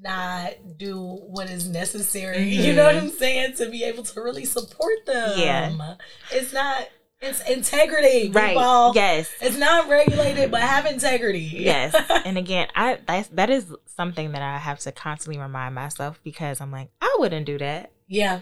not 0.00 0.52
do 0.78 0.98
what 1.00 1.48
is 1.48 1.66
necessary. 1.68 2.44
You 2.64 2.74
know 2.74 2.84
what 2.84 2.96
I'm 2.96 3.10
saying? 3.10 3.54
To 3.56 3.70
be 3.70 3.84
able 3.84 4.02
to 4.04 4.20
really 4.20 4.44
support 4.44 5.06
them. 5.06 5.38
Yeah. 5.38 5.94
It's 6.30 6.52
not 6.52 6.88
it's 7.22 7.40
integrity. 7.48 8.30
right 8.30 8.48
People. 8.56 8.92
yes 8.94 9.30
It's 9.40 9.56
not 9.56 9.88
regulated, 9.88 10.50
but 10.50 10.60
have 10.62 10.84
integrity. 10.86 11.38
yes 11.40 11.94
and 12.26 12.36
again 12.36 12.68
i 12.74 12.98
that's, 13.06 13.28
that 13.28 13.48
is 13.50 13.72
something 13.86 14.32
that 14.32 14.42
i 14.42 14.58
have 14.58 14.78
to 14.80 14.92
constantly 14.92 15.40
remind 15.40 15.74
myself 15.74 16.20
because 16.24 16.60
i'm 16.60 16.70
like 16.72 16.90
i 17.00 17.16
wouldn't 17.18 17.46
do 17.46 17.58
that 17.58 17.92
yeah. 18.08 18.40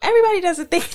everybody 0.00 0.40
doesn't 0.40 0.70
think 0.70 0.88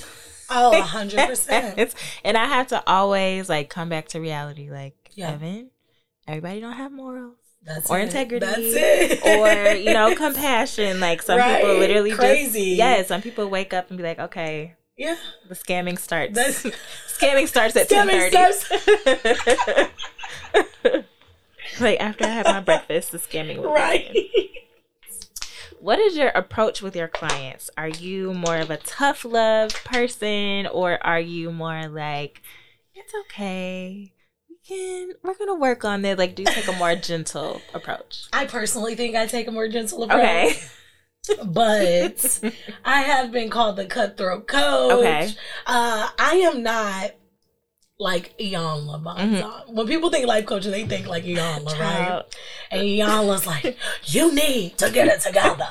Oh, 0.48 0.78
a 0.78 0.82
hundred 0.82 1.26
percent. 1.26 1.94
And 2.24 2.36
i 2.36 2.46
have 2.46 2.68
to 2.68 2.82
always 2.86 3.48
like 3.48 3.68
come 3.68 3.88
back 3.88 4.08
to 4.08 4.20
reality 4.20 4.70
like 4.70 4.94
Yeah. 5.14 5.32
evan 5.32 5.70
everybody 6.28 6.60
don't 6.60 6.72
have 6.74 6.92
morals 6.92 7.34
That's 7.64 7.90
or 7.90 7.98
it. 7.98 8.04
integrity 8.04 8.46
That's 8.46 8.58
it. 8.62 9.26
or 9.26 9.74
you 9.76 9.92
know 9.92 10.14
compassion 10.24 11.00
like 11.00 11.20
some 11.22 11.38
Right. 11.38 11.60
people 11.62 11.76
literally 11.78 12.12
Crazy. 12.12 12.76
just 12.76 12.78
yeah 12.78 13.02
some 13.02 13.22
people 13.22 13.48
wake 13.50 13.74
up 13.74 13.88
and 13.90 13.96
be 13.98 14.04
like 14.04 14.20
okay 14.20 14.74
yeah. 14.96 15.16
the 15.48 15.54
scamming 15.54 15.98
starts 15.98 16.34
That's 16.34 16.62
scamming 17.06 17.48
starts 17.48 17.76
at 17.76 17.88
Scamming 17.88 18.30
10:30 18.30 19.90
like 21.80 22.00
after 22.00 22.24
i 22.24 22.28
have 22.28 22.46
my 22.46 22.60
breakfast 22.60 23.12
the 23.12 23.18
scamming 23.18 23.58
will 23.58 23.72
right. 23.72 24.10
begin. 24.12 24.30
what 25.80 25.98
is 25.98 26.16
your 26.16 26.28
approach 26.28 26.80
with 26.80 26.96
your 26.96 27.08
clients 27.08 27.68
are 27.76 27.88
you 27.88 28.32
more 28.32 28.56
of 28.56 28.70
a 28.70 28.76
tough 28.78 29.24
love 29.24 29.72
person 29.84 30.66
or 30.66 30.98
are 31.04 31.20
you 31.20 31.52
more 31.52 31.88
like 31.88 32.40
it's 32.94 33.12
okay 33.26 34.12
we 34.48 34.56
can 34.66 35.10
we're 35.22 35.34
gonna 35.34 35.54
work 35.54 35.84
on 35.84 36.04
it 36.04 36.18
like 36.18 36.34
do 36.34 36.42
you 36.42 36.48
take 36.48 36.68
a 36.68 36.72
more 36.72 36.94
gentle 36.94 37.60
approach 37.74 38.26
I 38.32 38.46
personally 38.46 38.94
think 38.94 39.14
I 39.14 39.26
take 39.26 39.48
a 39.48 39.52
more 39.52 39.68
gentle 39.68 40.04
approach. 40.04 40.20
okay 40.20 40.58
But 41.44 42.40
I 42.84 43.02
have 43.02 43.32
been 43.32 43.50
called 43.50 43.76
the 43.76 43.86
cutthroat 43.86 44.46
coach. 44.46 44.92
Okay. 44.92 45.28
Uh, 45.66 46.08
I 46.18 46.36
am 46.36 46.62
not 46.62 47.12
like 47.98 48.36
Iyanla 48.38 49.02
Vanzant. 49.02 49.42
Mm-hmm. 49.42 49.74
When 49.74 49.86
people 49.86 50.10
think 50.10 50.26
life 50.26 50.46
coaching, 50.46 50.70
they 50.70 50.84
think 50.86 51.06
like 51.06 51.24
Iyanla, 51.24 51.78
right? 51.78 52.22
And 52.70 52.82
Iyanla's 52.82 53.46
like, 53.46 53.76
you 54.04 54.34
need 54.34 54.76
to 54.78 54.90
get 54.90 55.08
it 55.08 55.20
together. 55.20 55.68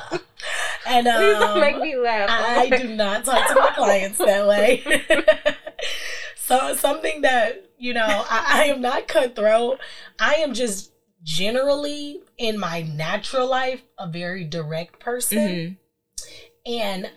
And 0.88 1.08
um, 1.08 1.16
Please 1.22 1.40
don't 1.40 1.60
make 1.60 1.78
me 1.78 1.96
laugh. 1.96 2.30
I 2.30 2.70
do 2.70 2.96
not 2.96 3.26
talk 3.26 3.48
to 3.48 3.56
my 3.56 3.72
clients 3.76 4.18
that 4.18 4.48
way. 4.48 4.84
so 6.36 6.76
something 6.76 7.22
that 7.22 7.66
you 7.78 7.94
know, 7.94 8.06
I, 8.30 8.62
I 8.62 8.64
am 8.66 8.82
not 8.82 9.08
cutthroat. 9.08 9.80
I 10.20 10.36
am 10.36 10.54
just 10.54 10.92
generally 11.26 12.22
in 12.38 12.58
my 12.58 12.82
natural 12.84 13.48
life 13.50 13.82
a 13.98 14.08
very 14.08 14.46
direct 14.46 15.00
person, 15.00 15.38
Mhm. 15.38 15.78
and 16.66 17.12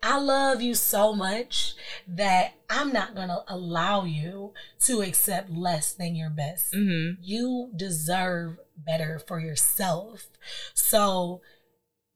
I 0.00 0.16
love 0.20 0.62
you 0.62 0.76
so 0.76 1.12
much 1.12 1.74
that 2.06 2.52
I'm 2.70 2.92
not 2.92 3.16
gonna 3.16 3.42
allow 3.48 4.04
you 4.04 4.54
to 4.86 5.02
accept 5.02 5.50
less 5.50 5.92
than 5.92 6.14
your 6.14 6.30
best 6.30 6.72
Mhm. 6.72 7.16
you 7.20 7.72
deserve 7.74 8.60
better 8.76 9.18
for 9.18 9.40
yourself. 9.40 10.28
So 10.72 11.42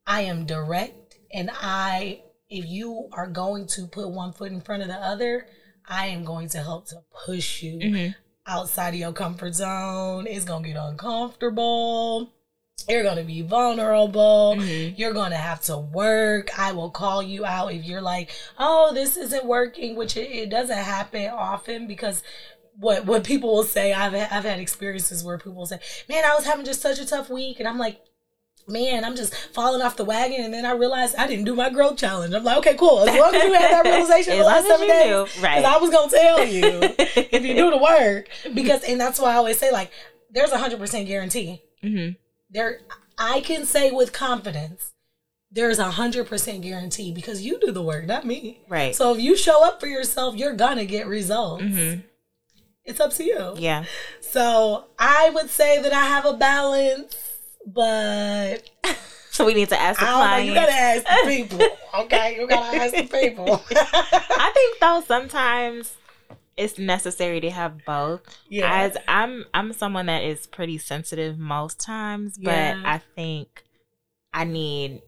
I 0.06 0.20
am 0.22 0.46
direct 0.46 1.18
and 1.32 1.50
I 1.52 2.22
if 2.48 2.66
you 2.66 3.08
are 3.12 3.26
going 3.26 3.66
to 3.66 3.86
put 3.86 4.10
one 4.10 4.32
foot 4.32 4.52
in 4.52 4.60
front 4.60 4.82
of 4.82 4.88
the 4.88 4.94
other, 4.96 5.48
I 5.86 6.06
am 6.08 6.22
going 6.22 6.50
to 6.50 6.58
help 6.62 6.86
to 6.88 7.02
push 7.24 7.62
you 7.62 7.78
Mhm. 7.78 8.14
Outside 8.46 8.94
of 8.94 9.00
your 9.00 9.12
comfort 9.12 9.54
zone. 9.54 10.26
It's 10.26 10.44
going 10.44 10.62
to 10.64 10.68
get 10.70 10.78
uncomfortable. 10.78 12.32
You're 12.88 13.02
going 13.04 13.18
to 13.18 13.22
be 13.24 13.42
vulnerable. 13.42 14.56
Mhm. 14.58 14.98
You're 14.98 15.12
going 15.12 15.30
to 15.30 15.36
have 15.36 15.60
to 15.62 15.78
work. 15.78 16.58
I 16.58 16.72
will 16.72 16.90
call 16.90 17.22
you 17.22 17.44
out 17.46 17.72
if 17.72 17.84
you're 17.84 18.02
like, 18.02 18.30
oh, 18.58 18.92
this 18.92 19.16
isn't 19.16 19.44
working, 19.44 19.94
which 19.94 20.16
it, 20.16 20.30
it 20.30 20.50
doesn't 20.50 20.76
happen 20.76 21.28
often 21.30 21.86
because 21.86 22.22
what 22.78 23.04
what 23.04 23.22
people 23.22 23.54
will 23.54 23.62
say, 23.64 23.92
I've, 23.92 24.14
I've 24.14 24.44
had 24.44 24.58
experiences 24.58 25.22
where 25.22 25.38
people 25.38 25.54
will 25.54 25.66
say, 25.66 25.78
man, 26.08 26.24
I 26.24 26.34
was 26.34 26.44
having 26.44 26.64
just 26.64 26.80
such 26.80 26.98
a 26.98 27.06
tough 27.06 27.30
week. 27.30 27.60
And 27.60 27.68
I'm 27.68 27.78
like, 27.78 28.00
man, 28.68 29.04
I'm 29.04 29.16
just 29.16 29.34
falling 29.34 29.82
off 29.82 29.96
the 29.96 30.04
wagon. 30.04 30.44
And 30.44 30.54
then 30.54 30.64
I 30.64 30.72
realized 30.72 31.16
I 31.16 31.26
didn't 31.26 31.44
do 31.44 31.54
my 31.54 31.70
growth 31.70 31.96
challenge. 31.96 32.34
I'm 32.34 32.44
like, 32.44 32.58
okay, 32.58 32.74
cool. 32.76 33.08
As 33.08 33.18
long 33.18 33.34
as 33.34 33.42
you 33.42 33.52
had 33.52 33.70
that 33.72 33.84
realization 33.90 34.38
the 34.38 34.44
last 34.44 34.62
as 34.64 34.66
seven 34.68 34.88
days, 34.88 35.06
knew, 35.06 35.24
because 35.24 35.42
right. 35.42 35.64
I 35.64 35.78
was 35.78 35.90
going 35.90 36.08
to 36.10 36.16
tell 36.16 36.46
you 36.46 36.80
if 36.98 37.44
you 37.44 37.54
do 37.54 37.70
the 37.70 37.78
work. 37.78 38.28
Because, 38.54 38.82
and 38.84 39.00
that's 39.00 39.18
why 39.18 39.32
I 39.32 39.36
always 39.36 39.58
say, 39.58 39.70
like, 39.70 39.90
there's 40.30 40.52
a 40.52 40.58
100% 40.58 41.06
guarantee 41.06 41.62
Mhm. 41.84 42.16
there 42.50 42.80
I 43.18 43.40
can 43.40 43.66
say 43.66 43.90
with 43.90 44.12
confidence 44.12 44.92
there's 45.54 45.78
a 45.78 45.90
hundred 45.90 46.26
percent 46.26 46.62
guarantee 46.62 47.12
because 47.12 47.42
you 47.42 47.58
do 47.60 47.72
the 47.72 47.82
work, 47.82 48.06
not 48.06 48.24
me. 48.24 48.60
Right. 48.70 48.96
So 48.96 49.12
if 49.14 49.20
you 49.20 49.36
show 49.36 49.62
up 49.62 49.80
for 49.80 49.86
yourself, 49.86 50.34
you're 50.34 50.54
gonna 50.54 50.86
get 50.86 51.06
results. 51.06 51.62
Mhm. 51.62 52.04
It's 52.86 53.00
up 53.00 53.12
to 53.14 53.24
you. 53.24 53.54
Yeah. 53.58 53.84
So 54.22 54.86
I 54.98 55.28
would 55.30 55.50
say 55.50 55.80
that 55.82 55.92
I 55.92 56.06
have 56.06 56.24
a 56.24 56.32
balance, 56.32 57.14
but 57.66 58.68
So 59.30 59.46
we 59.46 59.54
need 59.54 59.70
to 59.70 59.80
ask 59.80 59.98
the 59.98 60.06
I 60.06 60.10
don't 60.10 60.18
know. 60.20 60.26
client. 60.26 60.46
You 60.46 60.54
gotta 60.54 60.72
ask 60.72 61.04
the 61.06 61.30
people. 61.30 61.66
Okay, 62.02 62.36
you 62.40 62.46
gotta 62.48 62.76
ask 62.76 62.94
the 62.94 63.02
people. 63.06 63.62
I 63.70 64.50
think 64.54 64.78
though 64.80 65.02
sometimes 65.06 65.94
it's 66.56 66.78
necessary 66.78 67.40
to 67.40 67.50
have 67.50 67.84
both. 67.86 68.20
yeah. 68.48 68.70
As 68.82 68.96
I'm 69.08 69.44
I'm 69.54 69.72
someone 69.72 70.06
that 70.06 70.22
is 70.22 70.46
pretty 70.46 70.78
sensitive 70.78 71.38
most 71.38 71.80
times, 71.80 72.36
but 72.38 72.50
Yeah. 72.52 72.82
I 72.84 72.98
think 73.14 73.64
I 74.34 74.44
need 74.44 75.02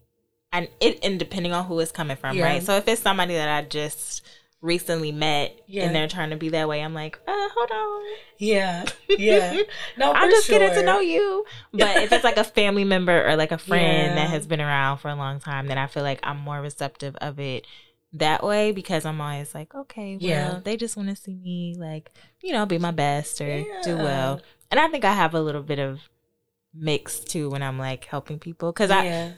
and 0.51 0.67
it 0.79 0.99
and 1.03 1.17
depending 1.19 1.53
on 1.53 1.65
who 1.65 1.79
it's 1.79 1.91
coming 1.91 2.17
from, 2.17 2.35
Yeah. 2.37 2.45
right? 2.45 2.63
So 2.63 2.77
if 2.77 2.87
it's 2.87 3.01
somebody 3.01 3.33
that 3.35 3.49
I 3.49 3.67
just 3.67 4.23
recently 4.65 5.11
met 5.11 5.57
Yeah. 5.67 5.83
and 5.85 5.95
they're 5.95 6.07
trying 6.07 6.31
to 6.31 6.35
be 6.35 6.49
that 6.49 6.67
way, 6.67 6.81
I'm 6.81 6.93
like, 6.93 7.19
uh, 7.27 7.31
hold 7.55 7.71
on. 7.71 8.03
yeah. 8.37 8.85
Yeah. 9.07 9.61
No, 9.97 10.11
I'm 10.11 10.29
just 10.29 10.49
getting 10.49 10.71
to 10.73 10.83
know 10.83 10.99
you. 10.99 11.45
But 11.71 11.97
if 12.03 12.11
it's 12.11 12.23
like 12.23 12.37
a 12.37 12.43
family 12.43 12.83
member 12.83 13.25
or 13.27 13.35
like 13.35 13.51
a 13.51 13.57
friend 13.57 14.09
Yeah. 14.09 14.15
that 14.15 14.29
has 14.29 14.45
been 14.47 14.59
around 14.61 14.97
for 14.97 15.09
a 15.09 15.15
long 15.15 15.39
time, 15.39 15.67
then 15.67 15.77
I 15.77 15.87
feel 15.87 16.03
like 16.03 16.19
I'm 16.23 16.37
more 16.39 16.59
receptive 16.61 17.15
of 17.17 17.39
it 17.39 17.65
that 18.13 18.43
way 18.43 18.71
because 18.71 19.05
I'm 19.05 19.19
always 19.21 19.53
like, 19.53 19.73
okay, 19.75 20.17
well, 20.19 20.29
Yeah. 20.29 20.59
they 20.63 20.77
just 20.77 20.97
want 20.97 21.09
to 21.09 21.15
see 21.15 21.35
me 21.35 21.75
like, 21.77 22.11
you 22.41 22.51
know, 22.53 22.65
be 22.65 22.77
my 22.77 22.91
best 22.91 23.39
or 23.41 23.63
do 23.83 23.95
well. 23.97 24.41
And 24.71 24.79
I 24.79 24.87
think 24.89 25.05
I 25.05 25.13
have 25.13 25.33
a 25.35 25.41
little 25.41 25.63
bit 25.63 25.79
of 25.79 25.99
mix 26.73 27.19
too 27.19 27.49
when 27.49 27.63
I'm 27.63 27.77
like 27.79 28.05
helping 28.05 28.39
people 28.39 28.71
because 28.71 28.91
I, 28.91 29.05
Yeah. 29.05 29.31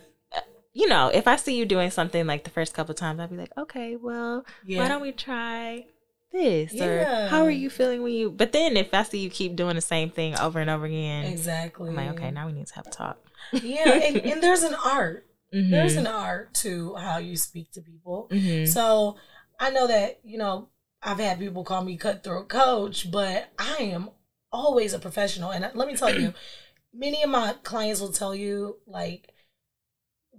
You 0.77 0.87
know, 0.87 1.07
if 1.07 1.27
I 1.27 1.37
see 1.37 1.57
you 1.57 1.65
doing 1.65 1.89
something 1.89 2.27
like 2.27 2.43
the 2.43 2.51
first 2.51 2.73
couple 2.75 2.93
times, 2.93 3.19
I'd 3.19 3.31
be 3.31 3.37
like, 3.37 3.51
okay, 3.57 3.95
well, 3.95 4.45
Yeah. 4.63 4.79
why 4.79 4.87
don't 4.89 5.01
we 5.01 5.11
try 5.11 5.85
this 6.31 6.79
or 6.79 7.03
how 7.29 7.41
are 7.43 7.49
you 7.49 7.69
feeling 7.69 8.03
when 8.03 8.13
you? 8.13 8.29
But 8.29 8.51
then 8.51 8.77
if 8.77 8.93
I 8.93 9.01
see 9.03 9.19
you 9.19 9.29
keep 9.31 9.55
doing 9.55 9.75
the 9.75 9.81
same 9.81 10.11
thing 10.11 10.37
over 10.37 10.59
and 10.59 10.69
over 10.69 10.85
again, 10.85 11.25
exactly. 11.25 11.89
I'm 11.89 11.95
like, 11.95 12.09
okay, 12.11 12.29
now 12.31 12.45
we 12.45 12.53
need 12.53 12.67
to 12.67 12.75
have 12.75 12.85
a 12.87 12.91
talk. 12.91 13.17
yeah, 13.53 13.89
and, 13.91 14.17
and 14.31 14.43
there's 14.43 14.63
an 14.63 14.75
art. 14.85 15.25
Mhm. 15.53 15.71
There's 15.71 15.95
an 15.95 16.05
art 16.07 16.53
to 16.55 16.93
how 16.95 17.17
you 17.17 17.37
speak 17.37 17.71
to 17.71 17.81
people. 17.81 18.27
Mhm. 18.31 18.67
So 18.67 19.15
I 19.59 19.71
know 19.71 19.87
that, 19.87 20.19
you 20.23 20.37
know, 20.37 20.69
I've 21.01 21.19
had 21.19 21.39
people 21.39 21.63
call 21.63 21.83
me 21.83 21.97
cutthroat 21.97 22.49
coach, 22.49 23.09
but 23.09 23.49
I 23.57 23.77
am 23.83 24.09
always 24.51 24.93
a 24.93 24.99
professional. 24.99 25.51
And 25.51 25.67
let 25.73 25.87
me 25.87 25.95
tell 25.95 26.13
you, 26.13 26.33
many 26.93 27.23
of 27.23 27.29
my 27.31 27.55
clients 27.63 27.99
will 28.01 28.11
tell 28.11 28.35
you, 28.35 28.77
like, 28.85 29.33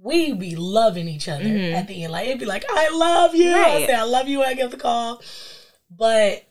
we 0.00 0.32
be 0.32 0.54
loving 0.56 1.08
each 1.08 1.28
other 1.28 1.44
Mhm. 1.44 1.74
at 1.74 1.88
the 1.88 2.04
end. 2.04 2.12
Like, 2.12 2.28
it'd 2.28 2.38
be 2.38 2.44
like, 2.46 2.64
I 2.70 2.88
love 2.90 3.34
you. 3.34 3.50
I 3.50 3.61
Right. 3.62 3.87
say, 3.88 3.94
I 3.94 4.02
love 4.04 4.28
you 4.28 4.38
when 4.40 4.48
I 4.48 4.54
get 4.54 4.70
the 4.70 4.76
call. 4.76 5.20
But 5.90 6.44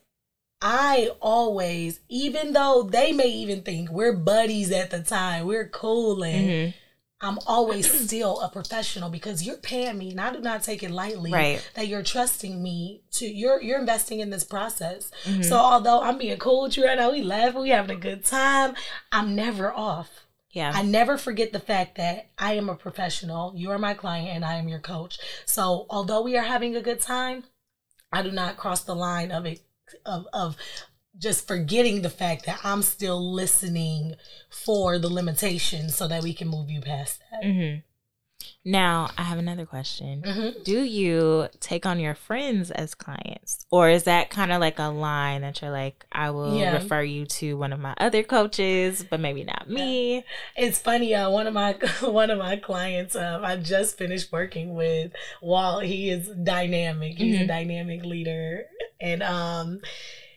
I 0.62 1.12
always, 1.21 1.99
even 2.10 2.53
though 2.53 2.83
they 2.83 3.12
may 3.12 3.27
even 3.27 3.62
think 3.62 3.89
we're 3.91 4.13
buddies 4.13 4.71
at 4.71 4.89
the 4.89 5.01
time, 5.01 5.45
we're 5.45 5.69
cool 5.69 6.23
and 6.23 6.49
Mhm. 6.49 6.73
I'm 7.21 7.39
always 7.47 7.89
still 8.10 8.39
a 8.41 8.49
professional 8.49 9.10
because 9.10 9.43
you're 9.43 9.57
paying 9.57 9.97
me 9.97 10.12
and 10.12 10.21
I 10.21 10.31
do 10.33 10.39
not 10.39 10.63
take 10.63 10.83
it 10.83 10.91
lightly 10.91 11.31
Right. 11.31 11.62
that 11.75 11.88
you're 11.88 12.03
trusting 12.03 12.62
me 12.62 13.01
to 13.13 13.25
you're 13.27 13.62
you're 13.62 13.79
investing 13.79 14.19
in 14.19 14.29
this 14.29 14.43
process. 14.43 15.10
Mhm. 15.25 15.43
So 15.45 15.57
although 15.57 16.01
I'm 16.01 16.17
being 16.17 16.38
cool 16.38 16.63
with 16.63 16.75
you 16.77 16.86
right 16.86 16.97
now, 16.97 17.12
we 17.12 17.21
laughing, 17.23 17.62
we 17.62 17.69
having 17.69 17.95
a 17.95 17.99
good 17.99 18.25
time, 18.25 18.75
I'm 19.12 19.36
never 19.36 19.71
off. 19.73 20.10
Yeah. 20.58 20.72
I 20.74 20.82
never 20.82 21.17
forget 21.20 21.54
the 21.54 21.60
fact 21.60 21.98
that 21.98 22.32
I 22.38 22.54
am 22.54 22.67
a 22.67 22.76
professional, 22.76 23.54
you 23.56 23.70
are 23.70 23.78
my 23.78 23.93
client 23.93 24.30
and 24.30 24.43
I 24.43 24.56
am 24.56 24.67
your 24.67 24.80
coach. 24.80 25.20
So 25.46 25.86
although 25.89 26.24
we 26.24 26.36
are 26.36 26.43
having 26.43 26.76
a 26.76 26.82
good 26.82 27.00
time, 27.00 27.43
I 28.12 28.24
do 28.24 28.32
not 28.32 28.58
cross 28.58 28.82
the 28.82 28.96
line 28.96 29.32
of 29.32 29.46
it 29.46 29.62
of 30.04 30.26
of 30.34 30.58
just 31.17 31.48
forgetting 31.48 32.02
the 32.02 32.10
fact 32.10 32.46
that 32.48 32.60
I'm 32.63 32.82
still 32.82 33.34
listening 33.34 34.15
for 34.50 34.98
the 35.00 35.10
limitations 35.10 35.96
so 35.96 36.08
that 36.08 36.24
we 36.24 36.34
can 36.34 36.48
move 36.48 36.70
you 36.70 36.82
past 36.82 37.22
that. 37.32 37.43
Mhm. 37.43 37.84
Now 38.63 39.10
I 39.17 39.23
have 39.23 39.38
another 39.39 39.65
question. 39.65 40.21
Mhm. 40.23 40.63
Do 40.63 40.82
you 40.84 41.47
take 41.60 41.86
on 41.86 42.00
your 42.00 42.15
friends 42.15 42.69
as 42.69 42.93
clients, 42.93 43.65
or 43.71 43.89
is 43.89 44.04
that 44.04 44.30
kind 44.30 44.52
of 44.52 44.60
like 44.60 44.78
a 44.78 44.89
line 44.89 45.41
that 45.41 45.62
you're 45.62 45.71
like, 45.71 46.06
I 46.12 46.31
will 46.31 46.60
Yeah. 46.60 46.73
refer 46.73 47.02
you 47.02 47.25
to 47.25 47.58
one 47.58 47.71
of 47.71 47.79
my 47.79 47.94
other 47.98 48.23
coaches, 48.23 49.06
but 49.10 49.19
maybe 49.21 49.44
not 49.44 49.69
me? 49.69 50.23
It's 50.58 50.79
funny. 50.79 51.15
Uh, 51.15 51.29
one 51.29 51.48
of 51.48 51.54
my 51.54 51.73
one 52.02 52.29
of 52.29 52.40
my 52.40 52.58
clients, 52.58 53.15
um, 53.15 53.46
I 53.46 53.56
just 53.56 53.98
finished 53.98 54.31
working 54.31 54.75
with. 54.75 55.13
Walt, 55.42 55.83
he 55.85 56.10
is 56.10 56.27
dynamic. 56.44 57.17
He's 57.17 57.35
a 57.40 57.44
Mhm. 57.44 57.48
dynamic 57.48 58.04
leader, 58.04 58.65
and 59.00 59.23
um, 59.23 59.79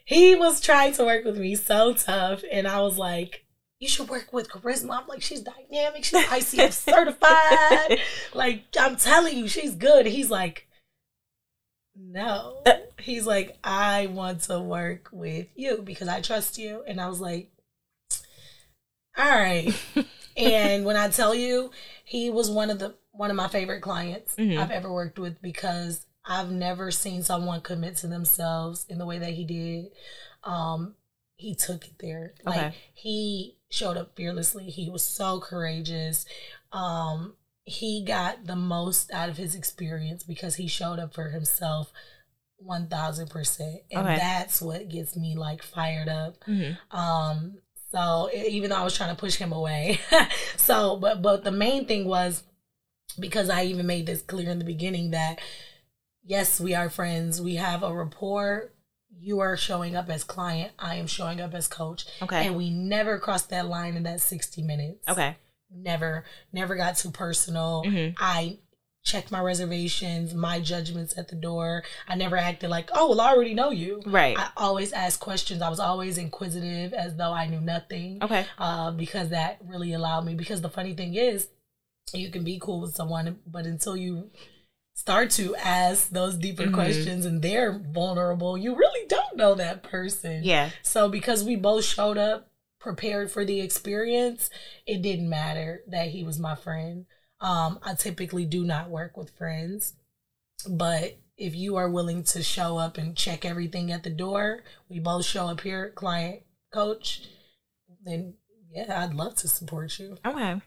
he 0.04 0.36
was 0.36 0.60
trying 0.60 0.92
to 0.94 1.04
work 1.04 1.24
with 1.24 1.36
me 1.36 1.54
so 1.56 1.94
tough, 1.94 2.42
and 2.50 2.66
I 2.68 2.80
was 2.80 2.96
like. 2.96 3.44
You 3.80 3.88
should 3.88 4.08
work 4.10 4.32
with 4.32 4.50
Charisma. 4.50 5.00
I'm 5.00 5.08
like, 5.08 5.22
she's 5.22 5.40
dynamic. 5.40 6.04
She's 6.04 6.24
ICF 6.26 6.72
certified. 6.72 7.98
Like, 8.34 8.64
I'm 8.78 8.96
telling 8.96 9.36
you, 9.36 9.48
she's 9.48 9.74
good. 9.74 10.06
He's 10.06 10.30
like, 10.30 10.68
no. 11.96 12.62
He's 13.00 13.26
like, 13.26 13.56
I 13.64 14.06
want 14.06 14.42
to 14.42 14.60
work 14.60 15.08
with 15.12 15.46
you 15.56 15.82
because 15.82 16.08
I 16.08 16.20
trust 16.20 16.58
you. 16.58 16.84
And 16.86 17.00
I 17.00 17.08
was 17.08 17.20
like, 17.20 17.50
all 19.16 19.28
right. 19.30 19.72
and 20.36 20.84
when 20.84 20.96
I 20.96 21.08
tell 21.08 21.34
you, 21.34 21.70
he 22.04 22.30
was 22.30 22.50
one 22.50 22.70
of 22.70 22.78
the 22.78 22.94
one 23.12 23.30
of 23.30 23.36
my 23.36 23.48
favorite 23.48 23.80
clients 23.80 24.36
Mhm. 24.36 24.58
I've 24.58 24.70
ever 24.70 24.92
worked 24.92 25.18
with 25.18 25.42
because 25.42 26.06
I've 26.24 26.50
never 26.50 26.90
seen 26.90 27.22
someone 27.22 27.60
commit 27.60 27.96
to 27.98 28.06
themselves 28.06 28.86
in 28.88 28.98
the 28.98 29.06
way 29.06 29.18
that 29.18 29.32
he 29.32 29.44
did. 29.44 29.86
Um, 30.44 30.94
he 31.40 31.54
took 31.54 31.86
it 31.86 31.98
there. 31.98 32.34
Like 32.44 32.56
Okay. 32.56 32.74
he 32.94 33.56
showed 33.70 33.96
up 33.96 34.14
fearlessly. 34.16 34.64
He 34.64 34.90
was 34.90 35.02
so 35.02 35.40
courageous. 35.40 36.26
Um, 36.72 37.34
he 37.64 38.04
got 38.04 38.46
the 38.46 38.56
most 38.56 39.12
out 39.12 39.28
of 39.28 39.36
his 39.36 39.54
experience 39.54 40.22
because 40.22 40.56
he 40.56 40.66
showed 40.66 40.98
up 40.98 41.14
for 41.14 41.30
himself 41.30 41.92
one 42.56 42.88
thousand 42.88 43.30
percent. 43.30 43.80
And 43.90 44.06
Okay. 44.06 44.16
that's 44.16 44.60
what 44.60 44.88
gets 44.88 45.16
me 45.16 45.34
like 45.36 45.62
fired 45.62 46.08
up. 46.08 46.36
Mhm. 46.46 46.76
Um, 46.90 47.58
so 47.90 48.28
even 48.34 48.70
though 48.70 48.76
I 48.76 48.84
was 48.84 48.96
trying 48.96 49.14
to 49.14 49.20
push 49.20 49.36
him 49.36 49.52
away, 49.52 49.98
so 50.56 50.96
but 50.96 51.22
but 51.22 51.42
the 51.44 51.50
main 51.52 51.86
thing 51.86 52.04
was 52.06 52.42
because 53.18 53.50
I 53.50 53.64
even 53.64 53.86
made 53.86 54.06
this 54.06 54.22
clear 54.22 54.50
in 54.50 54.58
the 54.58 54.64
beginning 54.64 55.10
that 55.12 55.40
yes, 56.24 56.60
we 56.60 56.74
are 56.74 56.90
friends. 56.90 57.40
We 57.40 57.56
have 57.56 57.82
a 57.82 57.92
rapport. 57.94 58.72
You 59.22 59.40
are 59.40 59.56
showing 59.56 59.94
up 59.96 60.08
as 60.08 60.24
client. 60.24 60.72
I 60.78 60.94
am 60.96 61.06
showing 61.06 61.40
up 61.40 61.52
as 61.54 61.68
coach, 61.68 62.06
Okay. 62.22 62.46
and 62.46 62.56
we 62.56 62.70
never 62.70 63.18
crossed 63.18 63.50
that 63.50 63.66
line 63.66 63.94
in 63.96 64.04
that 64.04 64.20
sixty 64.20 64.62
minutes. 64.62 65.06
Okay. 65.08 65.36
Never, 65.70 66.24
never 66.52 66.74
got 66.74 66.96
too 66.96 67.10
personal. 67.10 67.84
Mhm. 67.84 68.14
I 68.18 68.58
checked 69.04 69.30
my 69.30 69.40
reservations, 69.40 70.34
my 70.34 70.58
judgments 70.60 71.16
at 71.16 71.28
the 71.28 71.36
door. 71.36 71.84
I 72.08 72.14
never 72.16 72.36
acted 72.36 72.68
like, 72.70 72.90
oh, 72.92 73.10
well, 73.10 73.20
I 73.20 73.30
already 73.32 73.54
know 73.54 73.70
you. 73.70 74.02
Right. 74.04 74.36
I 74.38 74.50
always 74.56 74.92
asked 74.92 75.20
questions. 75.20 75.62
I 75.62 75.68
was 75.70 75.80
always 75.80 76.18
inquisitive 76.18 76.92
as 76.92 77.16
though 77.16 77.32
I 77.32 77.46
knew 77.46 77.60
nothing. 77.60 78.22
Okay. 78.22 78.46
Uh, 78.58 78.90
because 78.90 79.30
that 79.30 79.58
really 79.64 79.92
allowed 79.94 80.24
me. 80.26 80.34
Because 80.34 80.60
the 80.60 80.68
funny 80.68 80.92
thing 80.94 81.14
is, 81.14 81.48
you 82.12 82.30
can 82.30 82.42
be 82.44 82.58
cool 82.60 82.80
with 82.80 82.94
someone, 82.94 83.38
but 83.46 83.64
until 83.66 83.96
you 83.96 84.30
start 85.00 85.30
to 85.30 85.56
ask 85.56 86.10
those 86.10 86.34
deeper 86.36 86.64
Mhm. 86.64 86.74
questions 86.74 87.24
and 87.24 87.40
they're 87.40 87.78
vulnerable, 87.78 88.58
you 88.58 88.76
really 88.76 89.06
don't 89.08 89.34
know 89.34 89.54
that 89.54 89.82
person. 89.82 90.44
Yeah. 90.44 90.70
So 90.82 91.08
because 91.08 91.42
we 91.42 91.56
both 91.56 91.86
showed 91.86 92.18
up 92.18 92.50
prepared 92.78 93.30
for 93.30 93.46
the 93.46 93.62
experience, 93.62 94.50
it 94.84 95.00
didn't 95.00 95.28
matter 95.30 95.82
that 95.86 96.08
he 96.08 96.22
was 96.22 96.38
my 96.38 96.54
friend. 96.54 97.06
Um, 97.40 97.78
I 97.82 97.94
typically 97.94 98.44
do 98.44 98.62
not 98.62 98.90
work 98.90 99.16
with 99.16 99.30
friends, 99.38 99.94
but 100.68 101.16
if 101.38 101.54
you 101.54 101.76
are 101.76 101.88
willing 101.88 102.22
to 102.24 102.42
show 102.42 102.76
up 102.76 102.98
and 102.98 103.16
check 103.16 103.46
everything 103.46 103.90
at 103.90 104.02
the 104.02 104.10
door, 104.10 104.64
we 104.90 104.98
both 104.98 105.24
show 105.24 105.46
up 105.48 105.62
here, 105.62 105.92
client, 105.92 106.42
coach, 106.74 107.22
then 108.04 108.34
yeah, 108.70 109.02
I'd 109.02 109.14
love 109.14 109.34
to 109.36 109.48
support 109.48 109.98
you. 109.98 110.18
Okay. 110.26 110.60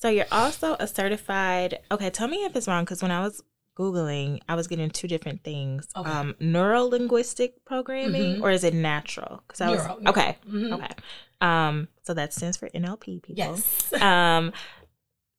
So 0.00 0.08
you're 0.08 0.26
also 0.32 0.76
a 0.80 0.86
certified. 0.86 1.78
Okay, 1.90 2.10
tell 2.10 2.28
me 2.28 2.44
if 2.44 2.56
it's 2.56 2.66
wrong 2.68 2.84
because 2.84 3.02
when 3.02 3.10
I 3.10 3.20
was 3.20 3.42
googling, 3.78 4.40
I 4.48 4.54
was 4.54 4.66
getting 4.66 4.90
two 4.90 5.08
different 5.08 5.44
things. 5.44 5.86
Okay. 5.96 6.10
Um, 6.10 6.34
neuro 6.40 6.82
linguistic 6.84 7.64
programming, 7.64 8.36
Mhm. 8.36 8.42
or 8.42 8.50
is 8.50 8.64
it 8.64 8.74
natural? 8.74 9.42
Because 9.46 9.60
I 9.60 9.70
was 9.70 9.80
Neuro, 9.82 9.98
neuro. 9.98 10.10
okay. 10.10 10.38
Mhm. 10.48 10.72
Okay. 10.74 10.94
Um, 11.40 11.88
so 12.02 12.14
that 12.14 12.32
stands 12.34 12.56
for 12.56 12.68
NLP 12.74 13.20
people. 13.20 13.34
Yes. 13.36 13.92
Um, 14.02 14.52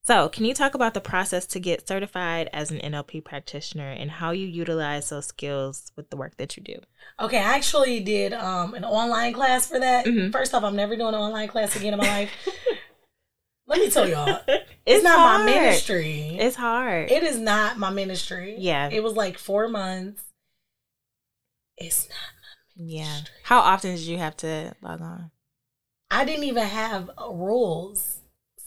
so 0.03 0.29
can 0.29 0.45
you 0.45 0.55
talk 0.55 0.73
about 0.73 0.95
the 0.95 1.01
process 1.01 1.45
to 1.47 1.59
get 1.59 1.87
certified 1.87 2.49
as 2.53 2.71
an 2.71 2.79
NLP 2.79 3.23
practitioner 3.23 3.91
and 3.91 4.09
how 4.09 4.31
you 4.31 4.47
utilize 4.47 5.09
those 5.09 5.27
skills 5.27 5.91
with 5.95 6.09
the 6.09 6.17
work 6.17 6.37
that 6.37 6.57
you 6.57 6.63
do? 6.63 6.77
Okay, 7.19 7.37
I 7.37 7.53
actually 7.55 7.99
did 7.99 8.33
um 8.33 8.73
an 8.73 8.83
online 8.83 9.33
class 9.33 9.67
for 9.67 9.79
that. 9.79 10.05
Mhm. 10.05 10.31
First 10.31 10.53
off, 10.55 10.63
I'm 10.63 10.75
never 10.75 10.95
doing 10.95 11.09
an 11.13 11.21
online 11.21 11.47
class 11.47 11.75
again 11.75 11.93
in 11.93 11.99
my 11.99 12.07
life. 12.07 12.31
Let 13.71 13.79
me 13.79 13.89
tell 13.89 14.07
y'all, 14.09 14.39
It's, 14.47 14.65
it's, 14.85 15.03
not 15.03 15.17
hard. 15.17 15.45
my 15.45 15.51
ministry. 15.51 16.35
It's 16.39 16.55
hard. 16.57 17.09
it 17.09 17.23
is 17.23 17.37
not 17.39 17.77
my 17.77 17.89
ministry. 17.89 18.55
Yeah. 18.59 18.89
It 18.91 19.01
was 19.01 19.13
like 19.13 19.37
four 19.37 19.69
months. 19.69 20.21
It's 21.77 22.09
not. 22.09 22.17
My 22.17 22.83
ministry. 22.83 22.97
Yeah. 22.97 23.17
How 23.43 23.59
often 23.59 23.91
did 23.91 24.01
you 24.01 24.17
have 24.17 24.35
to 24.37 24.73
log 24.81 25.01
on? 25.01 25.31
I 26.09 26.25
didn't 26.25 26.43
even 26.43 26.63
have 26.65 27.09
uh, 27.17 27.29
rules. 27.31 28.19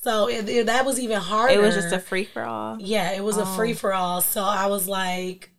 So 0.02 0.28
it, 0.30 0.48
it- 0.48 0.66
that 0.66 0.86
was 0.86 0.98
even 0.98 1.18
harder. 1.20 1.52
It 1.52 1.58
was 1.60 1.74
just 1.74 1.92
a 1.92 1.98
free 1.98 2.24
for 2.24 2.42
all. 2.42 2.78
Yeah, 2.80 3.12
it 3.12 3.22
was 3.22 3.36
a 3.36 3.42
Oh. 3.42 3.56
free 3.56 3.74
for 3.74 3.92
all. 3.92 4.22
So 4.22 4.42
I 4.42 4.66
was 4.68 4.88
like, 4.88 5.50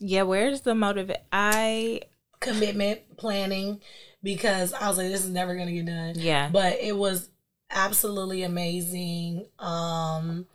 Yeah, 0.00 0.22
where's 0.22 0.60
the 0.62 0.74
motive? 0.74 1.10
I 1.32 2.02
commitment 2.40 3.16
planning 3.16 3.80
because 4.22 4.72
I 4.74 4.88
was 4.88 4.98
like, 4.98 5.08
this 5.08 5.24
is 5.24 5.30
never 5.30 5.54
gonna 5.56 5.72
get 5.72 5.86
done. 5.86 6.14
yeah. 6.16 6.50
But 6.52 6.78
it 6.80 6.96
was 6.96 7.29
absolutely 7.70 8.42
amazing. 8.42 9.46
Um 9.58 10.46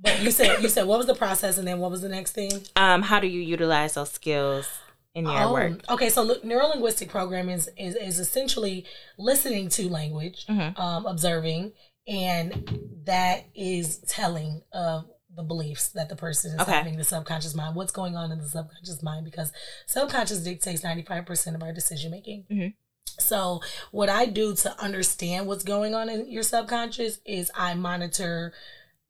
but 0.00 0.20
you 0.22 0.30
said 0.30 0.62
you 0.62 0.68
said 0.68 0.86
what 0.86 0.98
was 0.98 1.06
the 1.06 1.14
process 1.14 1.58
and 1.58 1.66
then 1.66 1.78
what 1.78 1.90
was 1.90 2.02
the 2.02 2.08
next 2.08 2.32
thing? 2.32 2.50
Um, 2.76 3.02
how 3.02 3.18
do 3.20 3.26
you 3.26 3.40
utilize 3.40 3.94
those 3.94 4.10
skills 4.10 4.68
in 5.14 5.24
your 5.24 5.44
Oh, 5.44 5.52
work? 5.52 5.80
Okay, 5.88 6.10
so 6.10 6.22
look, 6.22 6.42
neurolinguistic 6.44 7.08
programming 7.08 7.54
is, 7.54 7.70
is 7.78 7.94
is 7.96 8.18
essentially 8.18 8.84
listening 9.18 9.68
to 9.70 9.88
language, 9.88 10.46
Mhm. 10.46 10.78
um, 10.78 11.06
observing, 11.06 11.72
and 12.06 13.00
that 13.04 13.44
is 13.54 13.98
telling 14.06 14.62
of 14.72 15.08
the 15.34 15.42
beliefs 15.42 15.88
that 15.88 16.08
the 16.10 16.16
person 16.16 16.52
is 16.54 16.60
Okay. 16.60 16.72
having, 16.72 16.96
the 16.96 17.04
subconscious 17.04 17.54
mind, 17.54 17.74
what's 17.74 17.92
going 17.92 18.16
on 18.16 18.30
in 18.32 18.38
the 18.38 18.48
subconscious 18.48 19.02
mind, 19.02 19.24
because 19.24 19.52
subconscious 19.86 20.38
dictates 20.40 20.82
ninety 20.82 21.02
five 21.02 21.24
percent 21.24 21.56
of 21.56 21.62
our 21.62 21.72
decision 21.72 22.10
making. 22.10 22.44
Mhm. 22.50 22.74
So 23.18 23.60
what 23.90 24.08
I 24.08 24.26
do 24.26 24.54
to 24.56 24.80
understand 24.82 25.46
what's 25.46 25.64
going 25.64 25.94
on 25.94 26.08
in 26.08 26.30
your 26.30 26.42
subconscious 26.42 27.18
is 27.24 27.50
I 27.54 27.74
monitor 27.74 28.52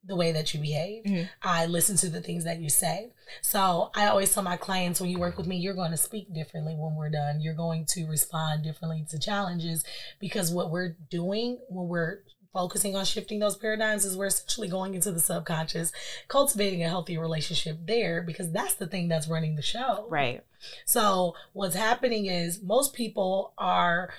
the 0.05 0.15
way 0.15 0.31
that 0.31 0.55
you 0.55 0.61
behave. 0.61 1.03
Mhm. 1.05 1.29
I 1.43 1.67
listen 1.67 1.97
to 1.97 2.09
the 2.09 2.21
things 2.21 2.45
that 2.45 2.61
you 2.61 2.71
say. 2.71 3.11
So 3.43 3.91
I 3.95 4.07
always 4.07 4.33
tell 4.33 4.45
my 4.45 4.57
clients 4.57 5.01
when 5.01 5.11
you 5.11 5.19
work 5.19 5.37
with 5.37 5.49
me, 5.49 5.57
you're 5.57 5.75
going 5.75 5.91
to 5.91 5.97
speak 5.97 6.33
differently 6.33 6.75
when 6.77 6.95
we're 6.95 7.11
done. 7.11 7.41
You're 7.41 7.55
going 7.55 7.87
to 7.87 8.07
respond 8.07 8.63
differently 8.63 9.05
to 9.11 9.19
challenges 9.19 9.83
because 10.21 10.53
what 10.53 10.71
we're 10.71 10.97
doing 11.11 11.59
when 11.69 11.89
we're 11.89 12.21
focusing 12.53 12.97
on 12.97 13.05
shifting 13.05 13.39
those 13.39 13.57
paradigms 13.57 14.05
is 14.05 14.17
we're 14.17 14.27
essentially 14.27 14.69
going 14.69 14.95
into 14.95 15.13
the 15.13 15.21
subconscious, 15.21 15.93
cultivating 16.29 16.83
a 16.83 16.89
healthy 16.89 17.19
relationship 17.19 17.77
there 17.85 18.23
because 18.23 18.51
that's 18.53 18.75
the 18.75 18.87
thing 18.87 19.09
that's 19.09 19.29
running 19.29 19.57
the 19.57 19.63
show. 19.63 20.07
Right. 20.09 20.43
So 20.85 21.35
what's 21.53 21.75
happening 21.77 22.27
is 22.27 22.63
most 22.63 22.93
people 22.95 23.53
are 23.59 24.11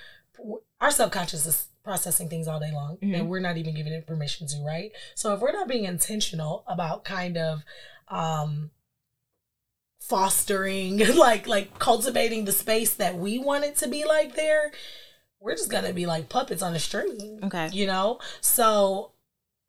our 0.80 0.92
subconscious 0.92 1.46
is 1.46 1.68
processing 1.84 2.30
things 2.30 2.48
all 2.48 2.60
day 2.60 2.72
long 2.72 2.98
Mhm. 2.98 3.16
and 3.18 3.30
we're 3.30 3.40
not 3.40 3.58
even 3.58 3.74
giving 3.74 3.94
it 3.94 4.06
permission 4.06 4.46
to, 4.48 4.58
right? 4.66 4.92
So 5.16 5.34
if 5.34 5.40
we're 5.40 5.54
not 5.54 5.68
being 5.68 5.86
intentional 5.86 6.64
about 6.68 7.04
kind 7.06 7.38
of 7.38 7.64
um 8.10 8.72
fostering 10.00 11.00
like 11.16 11.48
like 11.48 11.80
cultivating 11.80 12.46
the 12.46 12.52
space 12.52 12.94
that 12.96 13.18
we 13.18 13.40
want 13.40 13.64
it 13.66 13.76
to 13.78 13.88
be 13.88 14.06
like 14.06 14.36
there, 14.36 14.72
we're 15.40 15.56
just 15.56 15.70
gonna 15.70 15.94
be 15.94 16.06
like 16.06 16.30
puppets 16.30 16.62
on 16.62 16.74
a 16.76 16.80
string 16.80 17.40
Okay. 17.44 17.70
you 17.72 17.86
know 17.88 18.20
so 18.42 19.12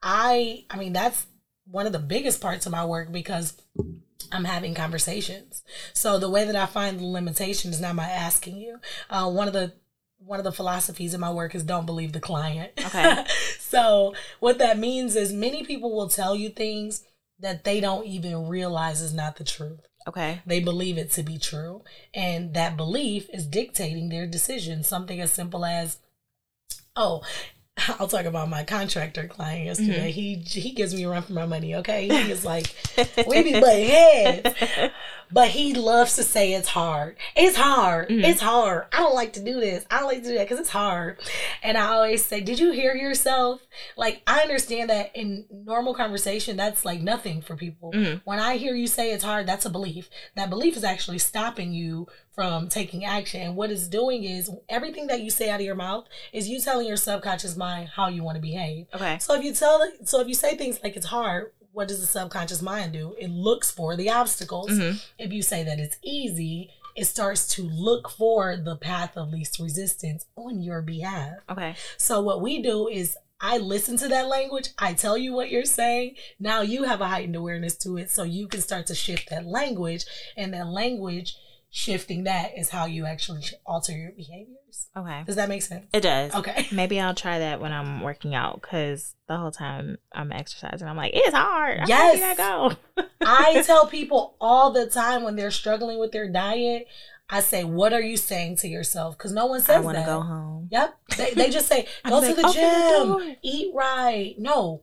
i 0.03 0.65
i 0.71 0.77
mean 0.79 0.93
that's 0.93 1.27
one 1.71 1.87
of 1.87 1.93
the 1.93 1.99
biggest 1.99 2.41
parts 2.41 2.65
of 2.67 2.73
my 2.73 2.85
work 2.85 3.11
because 3.13 3.61
i'm 4.33 4.45
having 4.45 4.75
conversations 4.75 5.63
so 5.93 6.19
the 6.19 6.31
way 6.31 6.45
that 6.45 6.57
i 6.57 6.67
find 6.67 6.99
the 7.01 7.05
limitation 7.05 7.71
is 7.71 7.81
not 7.81 7.97
by 7.97 8.05
asking 8.05 8.57
you 8.57 8.79
uh, 9.11 9.29
one 9.31 9.47
of 9.47 9.55
the 9.55 9.73
one 10.19 10.41
of 10.41 10.45
the 10.45 10.53
philosophies 10.53 11.15
in 11.15 11.21
my 11.21 11.31
work 11.33 11.55
is 11.55 11.63
don't 11.63 11.87
believe 11.87 12.13
the 12.13 12.21
client 12.21 12.73
Okay. 12.87 13.25
so 13.59 14.15
what 14.41 14.59
that 14.59 14.79
means 14.79 15.15
is 15.17 15.33
many 15.33 15.65
people 15.65 15.95
will 15.95 16.09
tell 16.09 16.35
you 16.35 16.49
things 16.49 17.05
that 17.41 17.63
they 17.65 17.79
don't 17.81 18.07
even 18.07 18.49
realize 18.49 19.01
is 19.01 19.15
not 19.15 19.37
the 19.37 19.45
truth 19.45 19.81
Okay. 20.09 20.41
they 20.47 20.61
believe 20.61 20.97
it 20.97 21.11
to 21.13 21.23
be 21.23 21.37
true. 21.37 21.83
And 22.15 22.55
that 22.55 22.79
belief 22.79 23.29
is 23.31 23.47
dictating 23.47 24.09
their 24.09 24.27
decision. 24.27 24.83
Something 24.83 25.21
as 25.21 25.33
simple 25.33 25.67
as, 25.67 25.99
oh, 26.97 27.23
I'll 27.99 28.09
talk 28.09 28.25
about 28.25 28.49
my 28.49 28.65
contractor 28.65 29.27
client 29.29 29.65
yesterday. 29.67 30.11
He 30.11 30.35
he 30.37 30.73
gives 30.73 30.95
me 30.95 31.05
a 31.05 31.09
run 31.09 31.23
for 31.23 31.33
my 31.33 31.47
money, 31.47 31.75
okay? 31.77 32.09
He 32.09 32.31
is 32.33 32.45
like, 32.45 32.75
we 33.27 33.43
be 33.43 33.61
butting 33.61 33.89
heads. 33.89 34.93
But 35.31 35.49
he 35.49 35.75
loves 35.75 36.17
to 36.17 36.23
say 36.23 36.55
it's 36.55 36.69
hard. 36.69 37.19
It's 37.37 37.57
hard. 37.57 38.09
Mhm. 38.09 38.25
It's 38.25 38.41
hard. 38.41 38.87
I 38.93 38.97
don't 39.01 39.15
like 39.15 39.35
to 39.35 39.41
do 39.45 39.61
this. 39.61 39.85
I 39.91 39.99
don't 39.99 40.07
like 40.09 40.23
to 40.23 40.29
do 40.29 40.35
that 40.39 40.45
because 40.45 40.59
it's 40.59 40.71
hard. 40.71 41.19
And 41.63 41.77
I 41.77 41.89
always 41.89 42.25
say, 42.25 42.41
Did 42.41 42.59
you 42.59 42.73
hear 42.73 42.95
yourself? 42.95 43.61
Like, 43.97 44.23
I 44.27 44.41
understand 44.41 44.89
that 44.89 45.15
in 45.15 45.45
normal 45.51 45.95
conversation, 45.95 46.57
that's 46.57 46.85
like 46.87 47.03
nothing 47.03 47.43
for 47.43 47.57
people. 47.57 47.93
Mhm. 47.93 48.23
When 48.25 48.41
I 48.41 48.57
hear 48.57 48.75
you 48.75 48.87
say 48.87 49.13
it's 49.13 49.23
hard, 49.25 49.47
that's 49.47 49.67
a 49.67 49.71
belief. 49.71 50.09
That 50.35 50.49
belief 50.49 50.79
is 50.79 50.85
actually 50.85 51.19
stopping 51.19 51.73
you 51.75 52.07
from 52.39 52.69
taking 52.69 53.05
action. 53.05 53.41
And 53.43 53.57
what 53.57 53.73
it's 53.73 53.89
doing 53.89 54.23
is 54.23 54.49
everything 54.69 55.09
that 55.09 55.23
you 55.23 55.29
say 55.29 55.51
out 55.51 55.59
of 55.59 55.67
your 55.67 55.75
mouth 55.75 56.05
is 56.33 56.49
you 56.49 56.61
telling 56.61 56.87
your 56.87 56.97
subconscious 56.97 57.57
mind 57.57 57.89
how 57.89 58.07
you 58.07 58.23
want 58.23 58.37
to 58.37 58.41
behave. 58.41 58.87
Okay. 58.95 59.19
So 59.19 59.35
if 59.35 59.43
you 59.43 59.53
tell 59.53 59.83
it, 59.83 60.09
so 60.09 60.21
if 60.21 60.29
you 60.29 60.35
say 60.35 60.57
things 60.57 60.79
like 60.85 60.95
it's 60.97 61.07
hard, 61.07 61.51
what 61.73 61.89
does 61.89 62.01
the 62.01 62.07
subconscious 62.07 62.63
mind 62.63 62.93
do? 62.93 63.17
It 63.19 63.31
looks 63.31 63.73
for 63.73 63.97
the 63.97 64.11
obstacles. 64.11 64.71
Mhm. 64.71 65.05
If 65.19 65.33
you 65.33 65.43
say 65.43 65.65
that 65.65 65.81
it's 65.81 65.97
easy, 66.01 66.71
it 66.95 67.07
starts 67.07 67.49
to 67.57 67.63
look 67.65 68.09
for 68.09 68.57
the 68.57 68.77
path 68.77 69.17
of 69.17 69.31
least 69.31 69.59
resistance 69.59 70.27
on 70.37 70.63
your 70.63 70.81
behalf. 70.81 71.39
Okay. 71.51 71.75
So 71.97 72.21
what 72.21 72.41
we 72.41 72.63
do 72.63 72.87
is 72.87 73.17
I 73.41 73.59
listen 73.59 73.97
to 73.99 74.07
that 74.09 74.29
language, 74.29 74.69
I 74.79 74.95
tell 74.95 75.19
you 75.19 75.33
what 75.33 75.51
you're 75.51 75.65
saying. 75.65 76.15
Now 76.39 76.61
you 76.61 76.85
have 76.85 77.01
a 77.01 77.09
heightened 77.09 77.35
awareness 77.35 77.77
to 77.79 77.97
it 77.97 78.13
so 78.13 78.23
you 78.23 78.47
can 78.47 78.61
start 78.61 78.87
to 78.87 78.95
shift 78.95 79.29
that 79.31 79.45
language 79.45 80.05
and 80.37 80.55
that 80.55 80.69
language 80.69 81.37
shifting 81.71 82.25
that 82.25 82.53
is 82.57 82.71
how 82.71 82.87
you 82.87 83.07
actually 83.07 83.43
alter 83.67 83.93
your 83.93 84.13
behaviors. 84.13 84.89
Okay. 84.97 85.23
Does 85.27 85.37
that 85.37 85.49
make 85.49 85.63
sense? 85.63 85.87
It 85.93 86.01
does. 86.01 86.35
Okay. 86.35 86.67
Maybe 86.73 86.99
I'll 87.01 87.15
try 87.15 87.39
that 87.39 87.61
when 87.61 87.73
I'm 87.73 88.01
working 88.01 88.35
out 88.35 88.61
because 88.61 89.15
the 89.29 89.37
whole 89.37 89.51
time 89.51 89.99
I'm 90.13 90.33
exercising, 90.33 90.89
I'm 90.89 90.97
like, 90.97 91.13
it's 91.15 91.35
hard. 91.35 91.83
Yes. 91.87 92.23
I 92.23 92.35
go? 92.35 93.05
I 93.21 93.63
tell 93.63 93.87
people 93.87 94.37
all 94.41 94.73
the 94.73 94.87
time 94.87 95.23
when 95.23 95.37
they're 95.37 95.51
struggling 95.51 95.99
with 95.99 96.13
their 96.13 96.29
diet, 96.29 96.87
I 97.31 97.41
say, 97.41 97.63
"What 97.63 97.93
are 97.93 98.01
you 98.01 98.17
saying 98.17 98.57
to 98.59 98.69
yourself?" 98.69 99.19
Because 99.19 99.33
no 99.33 99.47
one 99.47 99.61
says 99.61 99.77
I 99.77 99.81
want 99.81 99.99
to 99.99 100.05
go 100.05 100.23
home. 100.23 100.69
Yep. 100.71 100.99
They, 101.19 101.35
they 101.35 101.51
just 101.51 101.67
say, 101.69 101.87
"Go 102.09 102.23
to 102.23 102.35
the 102.35 102.41
the 102.41 102.53
gym, 102.53 103.09
door." 103.09 103.37
eat 103.43 103.71
right." 103.75 104.35
No. 104.39 104.83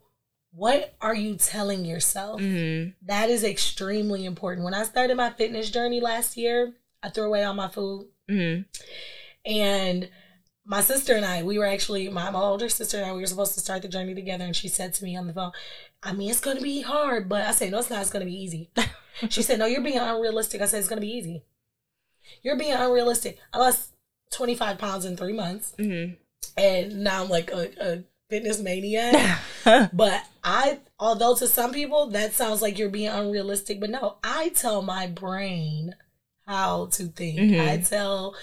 What 0.55 0.95
are 1.01 1.13
you 1.13 1.35
telling 1.35 1.83
yourself? 1.83 2.39
Mm-hmm. 2.39 2.91
That 3.07 3.29
is 3.29 3.43
extremely 3.43 4.23
important. 4.23 4.63
When 4.63 4.73
I 4.73 4.83
started 4.83 5.17
my 5.17 5.31
fitness 5.31 5.69
journey 5.69 5.99
last 5.99 6.37
year, 6.37 6.73
I 7.03 7.09
threw 7.09 7.25
away 7.25 7.43
all 7.43 7.53
my 7.53 7.67
food. 7.67 8.07
Mm-hmm. 8.29 8.61
And 9.45 10.09
my 10.65 10.79
sister 10.79 11.13
and 11.13 11.25
I, 11.25 11.43
we 11.43 11.59
were 11.59 11.65
actually, 11.65 12.07
my, 12.07 12.29
my 12.29 12.39
older 12.39 12.69
sister 12.69 12.97
and 12.97 13.05
I, 13.05 13.13
we 13.13 13.19
were 13.19 13.27
supposed 13.27 13.53
to 13.55 13.59
start 13.59 13.81
the 13.81 13.89
journey 13.89 14.15
together. 14.15 14.45
And 14.45 14.55
she 14.55 14.69
said 14.69 14.93
to 14.93 15.03
me 15.03 15.17
on 15.17 15.27
the 15.27 15.33
phone, 15.33 15.51
I 16.01 16.13
mean, 16.13 16.31
it's 16.31 16.39
going 16.39 16.55
to 16.55 16.63
be 16.63 16.81
hard, 16.81 17.27
but 17.27 17.41
I 17.43 17.51
said, 17.51 17.71
no, 17.71 17.79
it's 17.79 17.89
not. 17.89 18.01
It's 18.01 18.09
going 18.09 18.25
to 18.25 18.31
be 18.31 18.41
easy. 18.41 18.71
she 19.29 19.41
said, 19.41 19.59
no, 19.59 19.65
you're 19.65 19.81
being 19.81 19.99
unrealistic. 19.99 20.61
I 20.61 20.67
said, 20.67 20.79
it's 20.79 20.87
going 20.87 21.01
to 21.01 21.05
be 21.05 21.13
easy. 21.13 21.43
You're 22.43 22.57
being 22.57 22.73
unrealistic. 22.73 23.39
I 23.53 23.57
lost 23.57 23.91
25 24.31 24.77
pounds 24.77 25.03
in 25.03 25.17
three 25.17 25.33
months. 25.33 25.73
Mm-hmm. 25.77 26.13
And 26.57 27.03
now 27.03 27.23
I'm 27.23 27.29
like 27.29 27.51
a, 27.51 27.71
a 27.81 28.03
fitness 28.29 28.59
maniac. 28.59 29.39
But 29.93 30.23
I, 30.43 30.79
although 30.99 31.35
to 31.35 31.47
some 31.47 31.73
people 31.73 32.07
that 32.11 32.33
sounds 32.33 32.61
like 32.61 32.77
you're 32.77 32.89
being 32.89 33.09
unrealistic, 33.09 33.79
but 33.79 33.89
no, 33.89 34.17
I 34.23 34.49
tell 34.49 34.81
my 34.83 35.07
brain 35.07 35.95
how 36.45 36.85
to 36.87 37.05
think. 37.07 37.39
Mhm. 37.39 37.67
I 37.67 37.77
tell, 37.77 38.35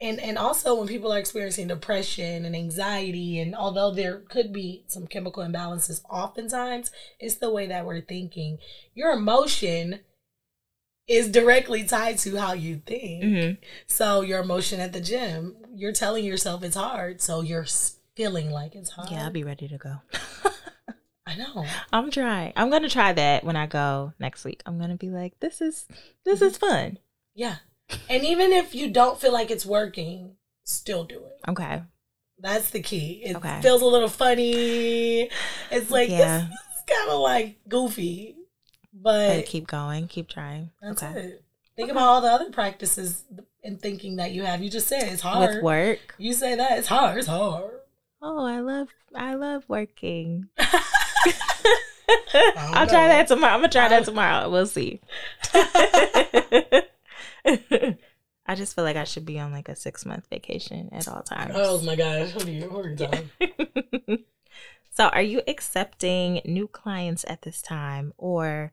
and 0.00 0.18
and 0.20 0.38
also 0.38 0.74
when 0.74 0.88
people 0.88 1.12
are 1.12 1.18
experiencing 1.18 1.68
depression 1.68 2.46
and 2.46 2.56
anxiety, 2.56 3.38
and 3.38 3.54
although 3.54 3.90
there 3.92 4.18
could 4.20 4.52
be 4.52 4.84
some 4.86 5.06
chemical 5.06 5.42
imbalances, 5.42 6.02
oftentimes 6.08 6.90
it's 7.20 7.36
the 7.36 7.50
way 7.50 7.66
that 7.66 7.84
we're 7.84 8.00
thinking. 8.00 8.58
Your 8.94 9.10
emotion 9.12 10.00
is 11.06 11.28
directly 11.30 11.84
tied 11.84 12.18
to 12.18 12.36
how 12.36 12.52
you 12.52 12.82
think. 12.86 13.24
mm-hmm. 13.24 13.62
So 13.86 14.22
your 14.22 14.40
emotion 14.40 14.80
at 14.80 14.92
the 14.92 15.00
gym, 15.00 15.56
you're 15.74 15.92
telling 15.92 16.24
yourself 16.24 16.64
it's 16.64 16.76
hard, 16.76 17.20
so 17.20 17.42
you're 17.42 17.66
feeling 18.16 18.50
like 18.50 18.74
it's 18.74 18.90
hard. 18.90 19.10
Yeah, 19.10 19.24
I'll 19.24 19.30
be 19.30 19.44
ready 19.44 19.68
to 19.68 19.78
go. 19.78 20.00
I 21.26 21.36
know. 21.36 21.66
I'm 21.92 22.10
trying. 22.10 22.52
I'm 22.56 22.70
gonna 22.70 22.88
try 22.88 23.12
that 23.12 23.44
when 23.44 23.56
I 23.56 23.66
go 23.66 24.12
next 24.18 24.44
week. 24.44 24.62
I'm 24.66 24.78
gonna 24.78 24.96
be 24.96 25.10
like, 25.10 25.38
this 25.40 25.60
is 25.60 25.86
this 26.24 26.40
is 26.42 26.58
mm-hmm. 26.58 26.66
fun. 26.66 26.98
Yeah. 27.34 27.56
And 28.08 28.24
even 28.24 28.52
if 28.52 28.74
you 28.74 28.90
don't 28.90 29.20
feel 29.20 29.32
like 29.32 29.50
it's 29.50 29.66
working, 29.66 30.36
still 30.64 31.04
do 31.04 31.16
it. 31.16 31.50
Okay. 31.50 31.82
That's 32.38 32.70
the 32.70 32.82
key. 32.82 33.22
It 33.24 33.36
Okay. 33.36 33.60
feels 33.62 33.82
a 33.82 33.86
little 33.86 34.08
funny. 34.08 35.30
It's 35.70 35.90
like 35.90 36.10
Yeah. 36.10 36.48
it's 36.48 36.82
kind 36.98 37.10
of 37.10 37.20
like 37.20 37.58
goofy, 37.68 38.36
But 38.92 39.46
keep 39.46 39.66
going. 39.66 40.08
Keep 40.08 40.28
trying. 40.28 40.70
that's 40.82 41.02
okay. 41.02 41.20
it. 41.20 41.44
Think 41.76 41.90
about 41.90 42.04
all 42.04 42.20
the 42.22 42.28
other 42.28 42.50
practices 42.50 43.24
and 43.62 43.80
thinking 43.80 44.16
that 44.16 44.32
you 44.32 44.42
have. 44.42 44.62
You 44.62 44.70
just 44.70 44.86
said 44.86 45.02
it's 45.04 45.20
hard. 45.20 45.56
With 45.56 45.62
work. 45.62 46.14
You 46.18 46.32
say 46.32 46.54
that 46.54 46.78
it's 46.78 46.88
hard. 46.88 47.18
It's 47.18 47.26
hard. 47.26 47.70
Oh, 48.22 48.44
I 48.44 48.60
love 48.60 48.88
I 49.14 49.34
love 49.34 49.64
working. 49.68 50.48
I'll 52.56 52.86
try 52.86 53.08
that 53.08 53.28
tomorrow. 53.28 53.54
I'm 53.54 53.60
gonna 53.60 53.72
try 53.72 53.88
that 53.88 54.04
tomorrow. 54.04 54.48
We'll 54.50 54.66
see. 54.66 55.00
I 58.48 58.54
just 58.54 58.74
feel 58.74 58.84
like 58.84 58.96
I 58.96 59.04
should 59.04 59.26
be 59.26 59.38
on 59.38 59.52
like 59.52 59.68
a 59.68 59.76
six 59.76 60.06
month 60.06 60.28
vacation 60.30 60.88
at 60.92 61.08
all 61.08 61.22
times. 61.22 61.54
Oh 61.56 61.80
my 61.82 61.96
gosh, 61.96 62.34
what 62.34 62.46
are 62.46 62.50
you? 62.50 62.70
What 62.70 62.86
are 62.86 62.90
you 62.90 64.24
so, 64.90 65.06
are 65.08 65.22
you 65.22 65.42
accepting 65.48 66.40
new 66.44 66.68
clients 66.68 67.24
at 67.28 67.42
this 67.42 67.60
time, 67.60 68.12
or 68.16 68.72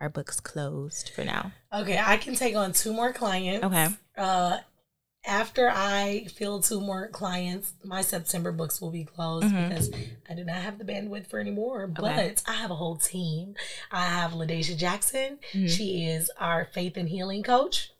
are 0.00 0.08
books 0.08 0.40
closed 0.40 1.10
for 1.10 1.24
now? 1.24 1.52
Okay, 1.72 1.98
I 1.98 2.16
can 2.16 2.34
take 2.34 2.56
on 2.56 2.72
two 2.72 2.92
more 2.94 3.12
clients. 3.12 3.64
Okay. 3.64 3.88
Uh, 4.16 4.58
after 5.26 5.68
I 5.70 6.26
fill 6.34 6.60
two 6.60 6.80
more 6.80 7.08
clients, 7.08 7.74
my 7.84 8.00
September 8.02 8.52
books 8.52 8.80
will 8.80 8.90
be 8.90 9.04
closed 9.04 9.46
Mhm. 9.46 9.68
because 9.68 9.90
I 10.28 10.34
do 10.34 10.44
not 10.44 10.56
have 10.56 10.78
the 10.78 10.84
bandwidth 10.84 11.26
for 11.28 11.38
anymore. 11.38 11.86
But 11.86 12.04
Okay. 12.12 12.34
I 12.46 12.52
have 12.54 12.70
a 12.70 12.76
whole 12.76 12.96
team. 12.96 13.54
I 13.92 14.06
have 14.06 14.32
LaDacia 14.32 14.76
Jackson. 14.76 15.38
Mhm. 15.52 15.68
She 15.68 16.06
is 16.06 16.30
our 16.38 16.64
faith 16.64 16.96
and 16.96 17.08
healing 17.08 17.42
coach. 17.42 17.90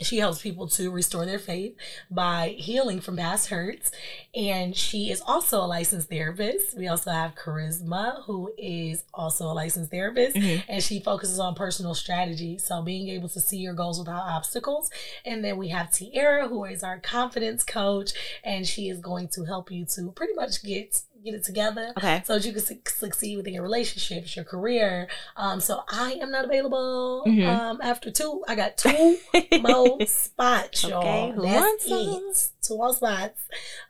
She 0.00 0.18
helps 0.18 0.42
people 0.42 0.68
to 0.68 0.90
restore 0.90 1.26
their 1.26 1.38
faith 1.38 1.76
by 2.10 2.54
healing 2.58 3.00
from 3.00 3.16
past 3.16 3.48
hurts. 3.48 3.90
And 4.34 4.76
she 4.76 5.10
is 5.10 5.20
also 5.26 5.60
a 5.60 5.66
licensed 5.66 6.08
therapist. 6.08 6.76
We 6.76 6.88
also 6.88 7.10
have 7.10 7.34
Charisma, 7.34 8.24
who 8.24 8.52
is 8.56 9.04
also 9.12 9.46
a 9.46 9.54
licensed 9.54 9.90
therapist 9.90 10.36
Mhm. 10.36 10.62
and 10.68 10.82
she 10.82 11.00
focuses 11.00 11.38
on 11.38 11.54
personal 11.54 11.94
strategy. 11.94 12.58
So 12.58 12.82
being 12.82 13.08
able 13.08 13.28
to 13.30 13.40
see 13.40 13.58
your 13.58 13.74
goals 13.74 13.98
without 13.98 14.22
obstacles. 14.22 14.90
And 15.24 15.44
then 15.44 15.56
we 15.56 15.68
have 15.68 15.90
Tiara, 15.90 16.48
who 16.48 16.64
is 16.64 16.82
our 16.82 16.98
confidence 17.00 17.64
coach, 17.64 18.12
and 18.44 18.66
she 18.66 18.88
is 18.88 19.00
going 19.00 19.28
to 19.28 19.44
help 19.44 19.70
you 19.70 19.84
to 19.96 20.12
pretty 20.12 20.34
much 20.34 20.62
get 20.62 21.02
get 21.30 21.40
it 21.40 21.44
together. 21.44 21.92
Okay. 21.96 22.22
So 22.24 22.34
that 22.34 22.44
you 22.44 22.52
can 22.52 22.62
su- 22.62 22.78
succeed 22.86 23.36
within 23.36 23.54
your 23.54 23.62
relationships, 23.62 24.34
your 24.36 24.44
career. 24.44 25.08
Um, 25.36 25.60
so 25.60 25.82
I 25.90 26.12
am 26.20 26.30
not 26.30 26.44
available. 26.44 27.24
Mhm. 27.26 27.46
Um, 27.46 27.80
after 27.82 28.10
two, 28.10 28.42
I 28.48 28.54
got 28.54 28.76
two 28.76 29.18
more 29.60 29.98
spots, 30.06 30.84
y'all. 30.84 31.00
Okay, 31.00 31.32
who 31.34 31.42
That's 31.42 31.84
it. 31.86 32.50
Two 32.62 32.76
more 32.76 32.94
spots. 32.94 33.40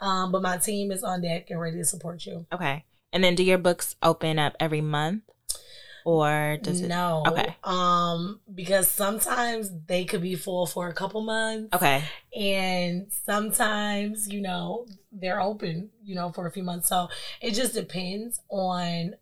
Um, 0.01 0.32
but 0.32 0.43
my 0.43 0.57
team 0.59 0.91
is 0.93 1.03
on 1.03 1.22
deck 1.22 1.51
and 1.51 1.61
ready 1.61 1.78
to 1.78 1.84
support 1.84 2.24
you. 2.26 2.47
Okay. 2.53 2.84
And 3.12 3.24
then 3.24 3.34
do 3.34 3.43
your 3.43 3.59
books 3.59 3.97
open 4.03 4.39
up 4.39 4.55
every 4.61 4.80
month? 4.82 5.22
Or 6.05 6.59
does 6.62 6.80
it 6.80 6.88
no. 6.88 7.22
Okay. 7.26 7.57
Um, 7.64 8.40
because 8.55 8.88
sometimes 8.88 9.70
they 9.86 10.05
could 10.05 10.22
be 10.22 10.34
full 10.34 10.66
for 10.66 10.88
a 10.88 10.94
couple 10.94 11.20
months. 11.22 11.74
Okay. 11.74 12.03
And 12.36 13.07
sometimes, 13.24 14.28
you 14.32 14.40
know, 14.40 14.86
they're 15.12 15.40
open, 15.40 15.90
you 16.05 16.14
know, 16.14 16.30
for 16.32 16.46
a 16.46 16.51
few 16.51 16.62
months. 16.62 16.88
So 16.88 17.09
it 17.40 17.53
just 17.55 17.74
depends 17.74 18.40
on 18.51 19.14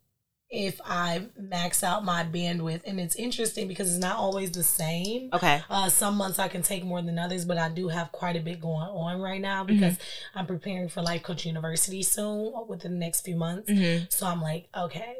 if 0.48 0.80
I 0.84 1.22
max 1.36 1.82
out 1.82 2.04
my 2.04 2.22
bandwidth. 2.22 2.82
And 2.86 3.00
it's 3.00 3.16
interesting 3.16 3.66
because 3.66 3.90
it's 3.92 4.00
not 4.00 4.16
always 4.16 4.52
the 4.52 4.62
same. 4.62 5.30
Okay. 5.32 5.60
Uh, 5.68 5.88
some 5.88 6.16
months 6.16 6.38
I 6.38 6.46
can 6.48 6.62
take 6.62 6.84
more 6.84 7.02
than 7.02 7.18
others, 7.18 7.44
but 7.44 7.58
I 7.58 7.68
do 7.68 7.88
have 7.88 8.12
quite 8.12 8.36
a 8.36 8.40
bit 8.40 8.60
going 8.60 8.86
on 8.88 9.20
right 9.20 9.40
now 9.40 9.64
Mm-hmm. 9.64 9.74
because 9.80 9.98
I'm 10.34 10.46
preparing 10.46 10.88
for 10.88 11.02
Life 11.02 11.22
Coach 11.24 11.46
University 11.46 12.02
soon 12.04 12.52
within 12.68 12.92
the 12.92 12.98
next 12.98 13.22
few 13.22 13.34
months. 13.36 13.68
hmm 13.70 14.04
So 14.08 14.26
I'm 14.26 14.40
like, 14.40 14.68
okay, 14.76 15.14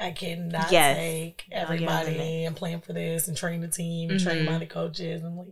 I 0.00 0.12
cannot 0.12 0.70
Yes. 0.70 0.96
take 0.96 1.44
everybody 1.50 2.12
it. 2.16 2.46
and 2.46 2.54
plan 2.56 2.80
for 2.80 2.92
this 2.92 3.26
and 3.28 3.36
train 3.36 3.60
the 3.60 3.68
team 3.68 4.10
and 4.10 4.20
train 4.20 4.38
Mhm. 4.42 4.44
my 4.46 4.54
other 4.56 4.66
coaches. 4.66 5.22
I'm 5.24 5.36
like. 5.36 5.48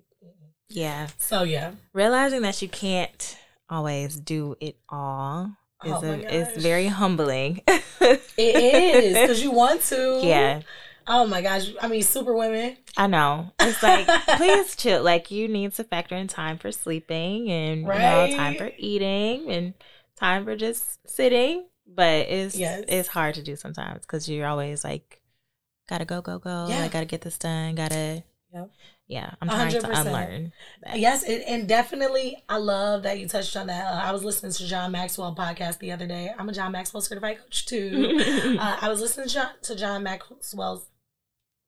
Yeah. 0.69 1.09
so 1.19 1.43
yeah. 1.45 1.73
Realizing 1.93 2.43
that 2.43 2.61
you 2.61 2.69
can't 2.69 3.37
always 3.71 4.17
do 4.17 4.57
it 4.61 4.77
all 4.89 5.53
is 5.85 5.93
Oh 5.93 6.03
a, 6.05 6.17
is 6.19 6.63
very 6.63 6.87
humbling. 6.89 7.61
It 7.69 8.25
is 8.37 9.13
because 9.19 9.43
you 9.43 9.51
want 9.53 9.83
to. 9.85 10.21
yeah. 10.23 10.61
Oh 11.09 11.25
my 11.27 11.41
gosh. 11.41 11.69
I 11.81 11.87
mean, 11.89 12.03
super 12.03 12.35
women. 12.35 12.77
I 12.97 13.07
know. 13.07 13.53
It's 13.61 13.81
like, 13.83 14.07
please 14.37 14.75
chill. 14.75 15.03
Like, 15.05 15.31
you 15.31 15.47
need 15.47 15.73
to 15.75 15.85
factor 15.85 16.17
in 16.17 16.27
time 16.27 16.59
for 16.59 16.73
sleeping 16.73 17.49
and 17.51 17.83
you 17.83 17.87
know, 17.87 18.29
time 18.37 18.57
for 18.57 18.71
eating 18.77 19.49
and 19.51 19.75
time 20.17 20.45
for 20.45 20.57
just 20.57 20.99
sitting. 21.09 21.67
But 21.87 22.29
it's 22.29 22.57
Yes. 22.57 22.85
it's 22.89 23.09
hard 23.09 23.35
to 23.37 23.43
do 23.43 23.57
sometimes 23.57 24.03
because 24.03 24.29
you're 24.29 24.47
always 24.47 24.85
like, 24.85 25.23
gotta 25.89 26.05
go, 26.05 26.21
go, 26.21 26.39
go. 26.39 26.67
Yeah. 26.69 26.85
I 26.85 26.89
gotta 26.89 27.07
get 27.07 27.21
this 27.23 27.39
done. 27.39 27.75
Gotta. 27.75 28.23
Yep. 28.53 28.71
Yeah, 29.09 29.31
I'm 29.41 29.49
trying 29.49 29.71
to 29.71 29.79
100%. 29.79 30.07
unlearn. 30.07 30.53
That. 30.83 30.99
Yes, 30.99 31.23
and, 31.23 31.41
and 31.45 31.69
definitely, 31.69 32.43
I 32.49 32.57
love 32.57 33.05
that 33.05 33.21
you 33.21 33.29
touched 33.29 33.57
on 33.57 33.69
that. 33.69 33.87
Uh, 33.87 34.01
I 34.05 34.11
was 34.11 34.25
listening 34.25 34.51
to 34.51 34.67
John 34.67 34.91
Maxwell 34.91 35.33
podcast 35.33 35.79
the 35.79 35.93
other 35.93 36.09
day. 36.09 36.33
I'm 36.37 36.49
a 36.49 36.53
John 36.53 36.73
Maxwell 36.73 37.01
certified 37.01 37.39
coach 37.39 37.67
too. 37.67 38.19
uh, 38.61 38.79
I 38.81 38.89
was 38.89 39.01
listening 39.01 39.29
to 39.29 39.35
John, 39.35 39.51
to 39.63 39.77
John 39.77 40.03
Maxwell's 40.03 40.87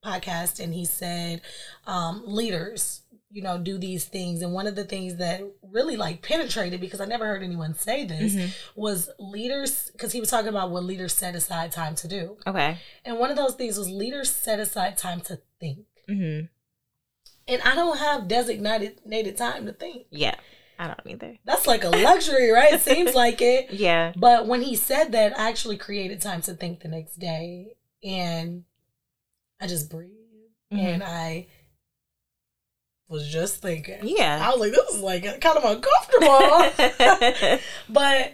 podcast, 0.03 0.61
and 0.61 0.73
he 0.73 0.83
said, 0.83 1.41
um, 1.87 2.23
leaders, 2.25 3.03
you 3.31 3.41
know, 3.43 3.57
do 3.59 3.77
these 3.77 4.05
things. 4.05 4.41
And 4.41 4.53
one 4.53 4.65
of 4.65 4.75
the 4.75 4.83
things 4.83 5.17
that 5.17 5.41
really 5.61 5.95
like 5.95 6.21
penetrated 6.23 6.81
because 6.81 6.99
I 6.99 7.05
never 7.05 7.25
heard 7.27 7.43
anyone 7.43 7.75
say 7.75 8.03
this 8.05 8.33
Mhm. 8.33 8.49
was 8.75 9.09
leaders, 9.19 9.91
because 9.91 10.11
he 10.13 10.19
was 10.19 10.29
talking 10.31 10.47
about 10.49 10.71
what 10.71 10.83
leaders 10.83 11.13
set 11.13 11.35
aside 11.35 11.71
time 11.71 11.93
to 11.95 12.07
do. 12.07 12.37
Okay. 12.47 12.77
And 13.05 13.19
one 13.19 13.29
of 13.29 13.37
those 13.37 13.53
things 13.53 13.77
was 13.77 13.87
leaders 13.89 14.31
set 14.31 14.59
aside 14.59 14.97
time 14.97 15.21
to 15.21 15.39
think. 15.59 15.85
Mm-hmm. 16.09 16.45
And 17.47 17.61
I 17.63 17.75
don't 17.75 17.97
have 17.97 18.27
designated 18.27 19.37
time 19.37 19.65
to 19.67 19.73
think. 19.73 20.07
Yeah. 20.09 20.35
I 20.79 20.87
don't 20.87 21.01
either. 21.05 21.37
That's 21.45 21.67
like 21.67 21.83
a 21.83 21.89
luxury, 21.89 22.49
right? 22.51 22.73
it 22.73 22.81
seems 22.93 23.13
like 23.13 23.41
it. 23.41 23.71
Yeah. 23.73 24.13
But 24.15 24.47
when 24.47 24.61
he 24.61 24.75
said 24.75 25.11
that, 25.11 25.37
I 25.37 25.49
actually 25.49 25.77
created 25.77 26.21
time 26.21 26.41
to 26.43 26.53
think 26.53 26.79
the 26.81 26.87
next 26.87 27.19
day. 27.19 27.75
And 28.03 28.63
I 29.59 29.67
just 29.67 29.89
breathed. 29.89 30.13
Mm-hmm. 30.71 30.85
And 30.85 31.03
I 31.03 31.47
was 33.09 33.27
just 33.27 33.61
thinking. 33.61 33.99
Yeah. 34.03 34.39
I 34.41 34.51
was 34.51 34.59
like, 34.59 34.71
this 34.71 34.95
is 34.95 35.01
like 35.01 35.23
kind 35.41 35.57
of 35.57 35.65
uncomfortable. 35.65 37.59
but 37.89 38.33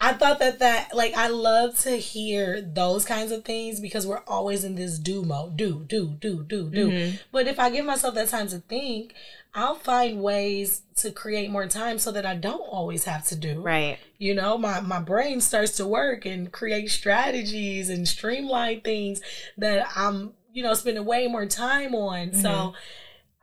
I 0.00 0.12
thought 0.12 0.38
that 0.40 0.58
that 0.58 0.94
like 0.94 1.14
I 1.16 1.28
love 1.28 1.78
to 1.80 1.96
hear 1.96 2.60
those 2.60 3.04
kinds 3.06 3.32
of 3.32 3.44
things 3.44 3.80
because 3.80 4.06
we're 4.06 4.22
always 4.26 4.62
in 4.62 4.74
this 4.74 4.98
do 4.98 5.22
mode, 5.22 5.56
do 5.56 5.84
do 5.88 6.16
do 6.20 6.44
do 6.44 6.68
do. 6.68 6.90
Mm-hmm. 6.90 7.16
But 7.32 7.46
if 7.46 7.58
I 7.58 7.70
give 7.70 7.86
myself 7.86 8.14
that 8.14 8.28
time 8.28 8.48
to 8.48 8.58
think, 8.58 9.14
I'll 9.54 9.76
find 9.76 10.20
ways 10.20 10.82
to 10.96 11.10
create 11.10 11.50
more 11.50 11.68
time 11.68 11.98
so 11.98 12.10
that 12.12 12.26
I 12.26 12.34
don't 12.34 12.60
always 12.60 13.04
have 13.04 13.24
to 13.28 13.36
do. 13.36 13.62
Right. 13.62 13.98
You 14.18 14.34
know, 14.34 14.58
my 14.58 14.80
my 14.80 15.00
brain 15.00 15.40
starts 15.40 15.76
to 15.76 15.86
work 15.86 16.26
and 16.26 16.52
create 16.52 16.90
strategies 16.90 17.88
and 17.88 18.06
streamline 18.06 18.82
things 18.82 19.22
that 19.56 19.86
I'm 19.96 20.34
you 20.52 20.62
know 20.62 20.74
spending 20.74 21.06
way 21.06 21.28
more 21.28 21.46
time 21.46 21.94
on. 21.94 22.28
Mm-hmm. 22.28 22.40
So 22.40 22.74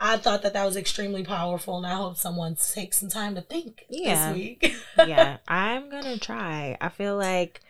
I 0.04 0.18
thought 0.18 0.41
that 0.41 0.54
that 0.54 0.66
was 0.66 0.76
extremely 0.76 1.24
powerful, 1.24 1.78
and 1.78 1.86
I 1.86 1.93
hope 1.93 2.18
someone 2.18 2.56
takes 2.56 2.97
some 2.97 3.08
time 3.10 3.36
to 3.36 3.41
think 3.41 3.86
yeah. 3.88 4.34
this 4.34 4.36
week. 4.36 4.76
yeah, 5.08 5.38
I'm 5.47 5.91
gonna 5.91 6.18
try. 6.18 6.76
I 6.82 6.89
feel 6.89 7.16
like 7.16 7.62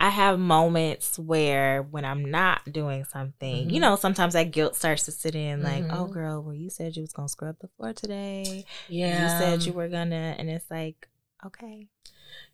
I 0.00 0.08
have 0.08 0.40
moments 0.40 1.20
where 1.20 1.82
when 1.82 2.04
I'm 2.04 2.24
not 2.24 2.72
doing 2.72 3.04
something, 3.04 3.66
mm-hmm. 3.66 3.70
you 3.70 3.78
know, 3.78 3.94
sometimes 3.94 4.32
that 4.32 4.50
guilt 4.50 4.74
starts 4.74 5.04
to 5.04 5.12
sit 5.12 5.36
in, 5.36 5.62
like, 5.62 5.84
oh, 5.84 5.86
mm-hmm. 5.86 5.96
oh, 6.02 6.06
girl, 6.08 6.42
well, 6.42 6.54
you 6.54 6.68
said 6.68 6.96
you 6.96 7.02
was 7.02 7.12
gonna 7.12 7.28
scrub 7.28 7.54
the 7.60 7.68
floor 7.76 7.92
today. 7.92 8.64
Yeah, 8.88 9.22
you 9.22 9.38
said 9.38 9.62
you 9.62 9.72
were 9.72 9.88
gonna, 9.88 10.34
and 10.36 10.50
it's 10.50 10.68
like, 10.68 11.08
okay, 11.46 11.86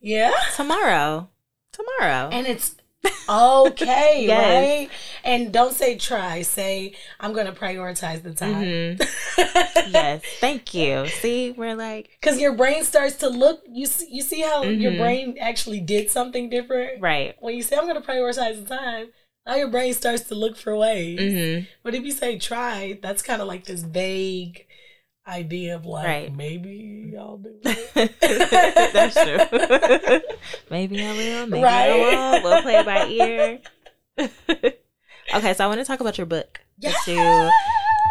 yeah, 0.02 0.34
tomorrow, 0.54 1.30
tomorrow, 1.72 2.28
and 2.30 2.46
it's 2.46 2.76
okay, 3.28 4.24
yes. 4.26 4.88
right? 4.88 4.90
And 5.24 5.52
don't 5.52 5.74
say 5.74 5.96
try. 5.96 6.42
Say 6.42 6.94
I'm 7.20 7.32
going 7.32 7.46
to 7.46 7.52
prioritize 7.52 8.22
the 8.22 8.32
time. 8.32 8.64
Mm-hmm. 8.98 9.90
yes, 9.92 10.22
thank 10.40 10.74
you. 10.74 11.06
See, 11.08 11.52
we're 11.52 11.76
like 11.76 12.10
because 12.20 12.40
your 12.40 12.54
brain 12.54 12.84
starts 12.84 13.16
to 13.16 13.28
look. 13.28 13.62
You 13.68 13.86
see, 13.86 14.08
you 14.10 14.22
see 14.22 14.40
how 14.40 14.64
mm-hmm. 14.64 14.80
your 14.80 14.92
brain 14.92 15.36
actually 15.40 15.80
did 15.80 16.10
something 16.10 16.48
different, 16.48 17.00
right? 17.00 17.36
When 17.40 17.54
you 17.54 17.62
say 17.62 17.76
I'm 17.76 17.86
going 17.86 18.00
to 18.00 18.08
prioritize 18.08 18.66
the 18.66 18.76
time. 18.76 19.08
Now 19.46 19.54
your 19.54 19.68
brain 19.68 19.94
starts 19.94 20.24
to 20.24 20.34
look 20.34 20.58
for 20.58 20.76
ways. 20.76 21.18
Mm-hmm. 21.18 21.64
But 21.82 21.94
if 21.94 22.04
you 22.04 22.12
say 22.12 22.38
try, 22.38 22.98
that's 23.00 23.22
kind 23.22 23.40
of 23.40 23.48
like 23.48 23.64
this 23.64 23.82
vague 23.82 24.66
idea 25.28 25.76
of 25.76 25.84
like 25.86 26.06
right. 26.06 26.34
maybe 26.34 27.14
I'll 27.18 27.38
do 27.38 27.54
it. 27.64 28.92
That's 28.92 29.14
true. 29.14 30.20
maybe 30.70 31.04
I 31.04 31.12
will. 31.12 31.46
Maybe 31.46 31.62
right? 31.62 31.90
I 31.90 31.98
won't. 31.98 32.44
We'll 32.44 32.62
play 32.62 32.76
it 32.76 32.86
by 32.86 33.06
ear. 33.06 33.58
okay, 35.34 35.54
so 35.54 35.64
I 35.64 35.66
want 35.66 35.80
to 35.80 35.84
talk 35.84 36.00
about 36.00 36.18
your 36.18 36.26
book. 36.26 36.60
Yes. 36.78 37.06
you 37.06 37.16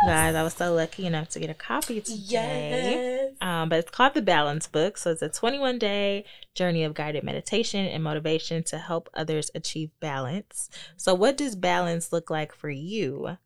guys, 0.05 0.35
I 0.35 0.43
was 0.43 0.53
so 0.53 0.73
lucky 0.73 1.05
enough 1.05 1.29
to 1.29 1.39
get 1.39 1.49
a 1.49 1.55
copy 1.55 2.01
today. 2.01 3.31
Yes. 3.31 3.33
Um, 3.41 3.69
but 3.69 3.79
it's 3.79 3.91
called 3.91 4.13
the 4.13 4.21
Balance 4.21 4.67
Book. 4.67 4.97
So 4.97 5.11
it's 5.11 5.21
a 5.21 5.29
21 5.29 5.79
day 5.79 6.25
journey 6.53 6.83
of 6.83 6.93
guided 6.93 7.23
meditation 7.23 7.85
and 7.85 8.03
motivation 8.03 8.63
to 8.65 8.77
help 8.77 9.09
others 9.13 9.49
achieve 9.55 9.89
balance. 9.99 10.69
So, 10.97 11.13
what 11.13 11.37
does 11.37 11.55
balance 11.55 12.13
look 12.13 12.29
like 12.29 12.53
for 12.53 12.69
you? 12.69 13.37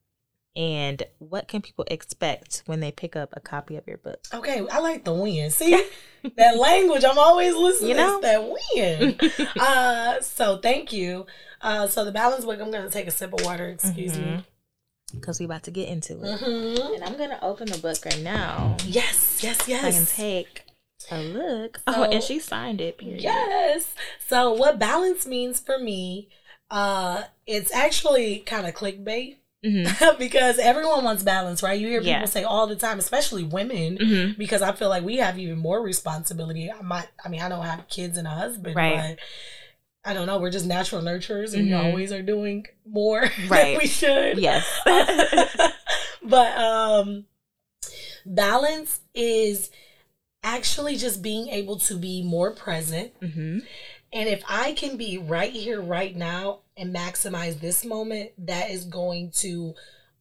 And 0.55 1.03
what 1.19 1.47
can 1.47 1.61
people 1.61 1.85
expect 1.89 2.63
when 2.65 2.81
they 2.81 2.91
pick 2.91 3.15
up 3.15 3.29
a 3.33 3.39
copy 3.39 3.77
of 3.77 3.87
your 3.87 3.97
book? 3.97 4.19
Okay, 4.33 4.65
I 4.69 4.79
like 4.79 5.05
the 5.05 5.13
win. 5.13 5.49
See 5.51 5.81
that 6.35 6.57
language? 6.57 7.03
I'm 7.05 7.17
always 7.17 7.55
listening. 7.55 7.91
You 7.91 7.95
know 7.95 8.21
that 8.21 8.55
win. 8.75 9.47
uh, 9.59 10.19
so 10.21 10.57
thank 10.57 10.91
you. 10.91 11.25
Uh, 11.61 11.87
so 11.87 12.03
the 12.03 12.11
balance 12.11 12.43
book. 12.43 12.59
I'm 12.59 12.71
gonna 12.71 12.89
take 12.89 13.07
a 13.07 13.11
sip 13.11 13.33
of 13.33 13.45
water. 13.45 13.67
Excuse 13.67 14.13
mm-hmm. 14.13 14.37
me. 14.37 14.43
Because 15.13 15.39
we 15.39 15.45
about 15.45 15.63
to 15.63 15.71
get 15.71 15.89
into 15.89 16.13
it, 16.13 16.39
mm-hmm. 16.39 16.93
and 16.95 17.03
I'm 17.03 17.17
gonna 17.17 17.39
open 17.41 17.67
the 17.67 17.77
book 17.77 17.97
right 18.05 18.21
now. 18.21 18.77
Yes, 18.85 19.39
yes, 19.43 19.67
yes. 19.67 19.83
I 19.83 19.91
can 19.91 20.05
take 20.05 20.63
a 21.11 21.21
look. 21.21 21.77
So, 21.79 21.83
oh, 21.87 22.03
and 22.03 22.23
she 22.23 22.39
signed 22.39 22.79
it. 22.79 22.97
Period. 22.97 23.21
Yes. 23.21 23.93
So 24.25 24.53
what 24.53 24.79
balance 24.79 25.27
means 25.27 25.59
for 25.59 25.77
me, 25.77 26.29
uh, 26.69 27.23
it's 27.45 27.73
actually 27.73 28.39
kind 28.39 28.65
of 28.65 28.73
clickbait 28.73 29.35
Mm-hmm. 29.65 30.17
because 30.19 30.57
everyone 30.57 31.03
wants 31.03 31.23
balance, 31.23 31.61
right? 31.61 31.79
You 31.79 31.87
hear 31.87 31.99
people 31.99 32.11
yeah. 32.11 32.25
say 32.25 32.43
all 32.43 32.67
the 32.67 32.75
time, 32.75 32.97
especially 32.99 33.43
women, 33.43 33.97
mm-hmm. 33.97 34.39
because 34.39 34.61
I 34.61 34.71
feel 34.71 34.89
like 34.89 35.03
we 35.03 35.17
have 35.17 35.37
even 35.37 35.59
more 35.59 35.81
responsibility. 35.81 36.71
I 36.71 36.81
might, 36.81 37.07
I 37.23 37.29
mean, 37.29 37.41
I 37.41 37.49
don't 37.49 37.65
have 37.65 37.87
kids 37.87 38.17
and 38.17 38.27
a 38.27 38.31
husband, 38.31 38.75
right. 38.75 39.17
but 39.17 39.19
I 40.09 40.13
don't 40.13 40.25
know. 40.25 40.39
We're 40.39 40.49
just 40.49 40.65
natural 40.65 41.01
nurturers, 41.01 41.53
and 41.53 41.67
mm-hmm. 41.67 41.85
we 41.85 41.89
always 41.91 42.11
are 42.11 42.23
doing 42.23 42.65
more 42.87 43.29
right. 43.49 43.77
we 43.77 43.87
should. 43.87 44.39
Yes, 44.39 44.67
but 46.23 46.57
um, 46.57 47.25
balance 48.25 49.01
is 49.13 49.69
actually 50.43 50.97
just 50.97 51.21
being 51.21 51.49
able 51.49 51.77
to 51.77 51.97
be 51.97 52.23
more 52.23 52.51
present. 52.51 53.19
Mm-hmm. 53.21 53.59
And 54.13 54.29
if 54.29 54.43
I 54.49 54.73
can 54.73 54.97
be 54.97 55.19
right 55.19 55.53
here, 55.53 55.79
right 55.79 56.15
now, 56.15 56.60
and 56.81 56.93
maximize 56.93 57.59
this 57.59 57.85
moment, 57.85 58.31
that 58.39 58.71
is 58.71 58.85
going 58.85 59.31
to 59.35 59.75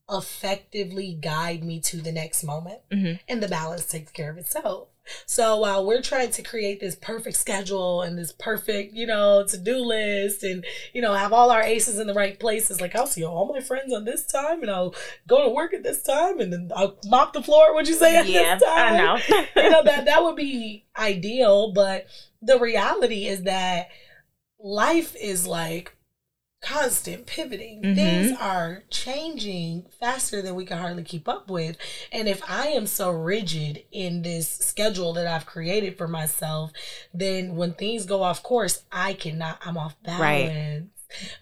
effectively 0.09 1.17
guide 1.19 1.63
me 1.63 1.79
to 1.79 1.97
the 1.97 2.11
next 2.11 2.43
moment. 2.43 2.79
Mm-hmm. 2.91 3.15
And 3.27 3.41
the 3.41 3.47
balance 3.47 3.85
takes 3.85 4.11
care 4.11 4.29
of 4.29 4.37
itself. 4.37 4.89
So 5.25 5.57
while 5.57 5.85
we're 5.85 6.01
trying 6.01 6.29
to 6.31 6.43
create 6.43 6.79
this 6.79 6.95
perfect 6.95 7.35
schedule 7.35 8.03
and 8.03 8.17
this 8.17 8.31
perfect, 8.31 8.93
you 8.93 9.07
know, 9.07 9.43
to 9.47 9.57
do 9.57 9.77
list 9.77 10.43
and, 10.43 10.63
you 10.93 11.01
know, 11.01 11.13
have 11.13 11.33
all 11.33 11.49
our 11.49 11.63
aces 11.63 11.97
in 11.97 12.05
the 12.05 12.13
right 12.13 12.39
places, 12.39 12.79
like 12.79 12.95
I'll 12.95 13.07
see 13.07 13.25
all 13.25 13.51
my 13.51 13.61
friends 13.61 13.91
on 13.91 14.05
this 14.05 14.27
time 14.27 14.61
and 14.61 14.69
I'll 14.69 14.93
go 15.27 15.43
to 15.43 15.49
work 15.49 15.73
at 15.73 15.81
this 15.81 16.03
time 16.03 16.39
and 16.39 16.53
then 16.53 16.71
I'll 16.75 16.99
mop 17.07 17.33
the 17.33 17.41
floor, 17.41 17.73
would 17.73 17.87
you 17.87 17.95
say? 17.95 18.15
At 18.15 18.27
yeah, 18.27 18.55
this 18.55 18.63
time? 18.63 18.93
I 18.93 18.97
know. 18.97 19.17
you 19.63 19.69
know, 19.71 19.83
that, 19.83 20.05
that 20.05 20.23
would 20.23 20.35
be 20.35 20.85
ideal. 20.95 21.73
But 21.73 22.05
the 22.41 22.59
reality 22.59 23.25
is 23.25 23.43
that 23.43 23.89
life 24.59 25.15
is 25.15 25.47
like 25.47 25.95
constant 26.61 27.25
pivoting. 27.25 27.81
Mm-hmm. 27.81 27.95
Things 27.95 28.37
are 28.39 28.83
changing 28.89 29.85
faster 29.99 30.41
than 30.41 30.55
we 30.55 30.65
can 30.65 30.77
hardly 30.77 31.03
keep 31.03 31.27
up 31.27 31.49
with. 31.49 31.75
And 32.11 32.27
if 32.27 32.41
I 32.49 32.67
am 32.67 32.85
so 32.85 33.09
rigid 33.09 33.83
in 33.91 34.21
this 34.21 34.47
schedule 34.49 35.13
that 35.13 35.27
I've 35.27 35.45
created 35.45 35.97
for 35.97 36.07
myself, 36.07 36.71
then 37.13 37.55
when 37.55 37.73
things 37.73 38.05
go 38.05 38.23
off 38.23 38.43
course, 38.43 38.83
I 38.91 39.13
cannot, 39.13 39.59
I'm 39.65 39.77
off 39.77 39.95
balance. 40.03 40.21
Right. 40.21 40.83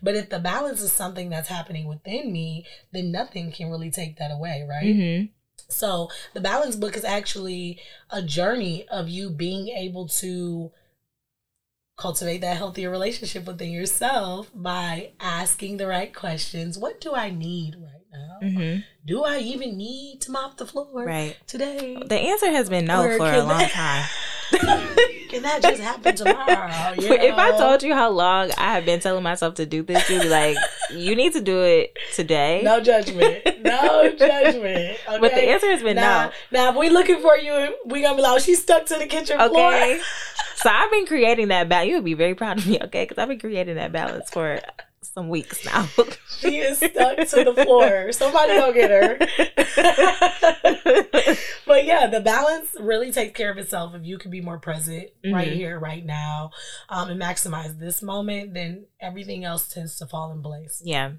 But 0.02 0.16
if 0.16 0.30
the 0.30 0.40
balance 0.40 0.82
is 0.82 0.92
something 0.92 1.30
that's 1.30 1.50
happening 1.50 1.88
within 1.88 2.32
me, 2.32 2.66
then 2.92 3.12
nothing 3.12 3.52
can 3.52 3.70
really 3.70 3.92
take 3.92 4.18
that 4.18 4.32
away, 4.32 4.66
right? 4.68 4.86
Mm-hmm. 4.86 5.26
So 5.68 6.10
the 6.34 6.42
balance 6.42 6.76
book 6.76 6.98
is 6.98 7.04
actually 7.04 7.80
a 8.10 8.24
journey 8.24 8.88
of 8.90 9.10
you 9.10 9.30
being 9.30 9.68
able 9.68 10.08
to 10.08 10.72
cultivate 12.00 12.40
that 12.40 12.56
healthier 12.56 12.90
relationship 12.90 13.46
within 13.46 13.72
yourself 13.72 14.50
by 14.56 15.12
asking 15.20 15.78
the 15.78 15.86
right 15.86 16.14
questions. 16.14 16.78
What 16.78 17.02
do 17.02 17.14
I 17.14 17.30
need 17.30 17.76
right 17.76 18.06
now? 18.12 18.38
Mm-hmm. 18.42 18.80
Do 19.06 19.24
I 19.24 19.40
even 19.40 19.78
need 19.78 20.22
to 20.22 20.32
mop 20.32 20.58
the 20.58 20.66
floor 20.66 21.04
right. 21.04 21.36
today? 21.46 22.02
The 22.04 22.18
answer 22.18 22.50
has 22.52 22.70
been 22.70 22.86
no 22.86 23.04
or 23.04 23.18
for 23.18 23.32
a 23.32 23.44
long 23.44 23.66
time. 23.66 24.08
can 25.40 25.44
that 25.44 25.62
just 25.62 25.82
happen 25.82 26.16
tomorrow? 26.16 26.96
You 27.00 27.10
know? 27.10 27.16
If 27.16 27.36
I 27.36 27.58
told 27.58 27.84
you 27.84 27.94
how 27.94 28.10
long 28.10 28.52
I 28.58 28.74
have 28.74 28.86
been 28.86 29.00
telling 29.00 29.24
myself 29.24 29.56
to 29.56 29.66
do 29.66 29.84
this, 29.84 30.10
you'd 30.10 30.24
be 30.24 30.30
like, 30.30 30.58
you 30.92 31.16
need 31.16 31.34
to 31.34 31.42
do 31.42 31.62
it 31.62 31.96
today. 32.14 32.62
No 32.64 32.82
judgment. 32.82 33.46
No 33.64 34.12
judgment. 34.18 34.98
Okay? 35.08 35.20
But 35.20 35.36
the 35.36 35.50
answer 35.50 35.70
has 35.70 35.84
been 35.84 35.96
now, 35.96 36.32
no. 36.52 36.60
Now, 36.60 36.70
if 36.72 36.76
we 36.78 36.90
looking 36.90 37.22
for 37.22 37.38
you, 37.38 37.76
we 37.86 38.02
gonna 38.02 38.16
be 38.16 38.22
like, 38.22 38.36
oh, 38.36 38.40
she's 38.40 38.62
stuck 38.62 38.86
to 38.88 38.98
the 38.98 39.06
kitchen 39.06 39.40
okay. 39.40 39.96
floor. 39.96 40.06
so 40.56 40.70
I've 40.70 40.92
been 40.92 41.06
creating 41.06 41.50
that 41.50 41.70
balance. 41.70 41.90
You 41.90 41.96
would 41.96 42.06
be 42.06 42.16
very 42.16 42.36
proud 42.36 42.58
of 42.58 42.68
me, 42.68 42.80
okay? 42.84 43.04
Because 43.04 43.18
I've 43.18 43.30
been 43.30 43.40
creating 43.40 43.76
that 43.76 43.92
balance 43.92 44.30
for 44.30 44.60
some 45.02 45.30
weeks 45.30 45.66
now. 45.66 45.88
she 46.40 46.58
is 46.58 46.78
stuck 46.78 47.18
to 47.18 47.44
the 47.44 47.66
floor. 47.66 48.12
Somebody 48.12 48.54
go 48.54 48.74
get 48.74 48.92
her. 48.92 49.18
but 51.66 51.86
yeah, 51.86 52.08
the 52.08 52.20
balance 52.20 52.76
really 52.80 53.12
takes 53.12 53.38
care 53.38 53.52
of 53.52 53.58
itself. 53.58 53.96
If 53.96 54.06
you 54.06 54.18
can 54.18 54.32
be 54.32 54.42
more 54.42 54.60
present 54.60 55.10
mm-hmm. 55.24 55.34
right 55.34 55.52
here, 55.52 55.80
right 55.80 56.06
now, 56.06 56.52
um, 56.90 57.10
and 57.10 57.22
maximize 57.22 57.80
this 57.80 58.02
moment, 58.02 58.54
then 58.54 58.86
everything 59.00 59.46
else 59.46 59.68
tends 59.68 59.98
to 59.98 60.08
fall 60.08 60.32
in 60.32 60.42
place. 60.42 60.82
Yeah, 60.84 61.14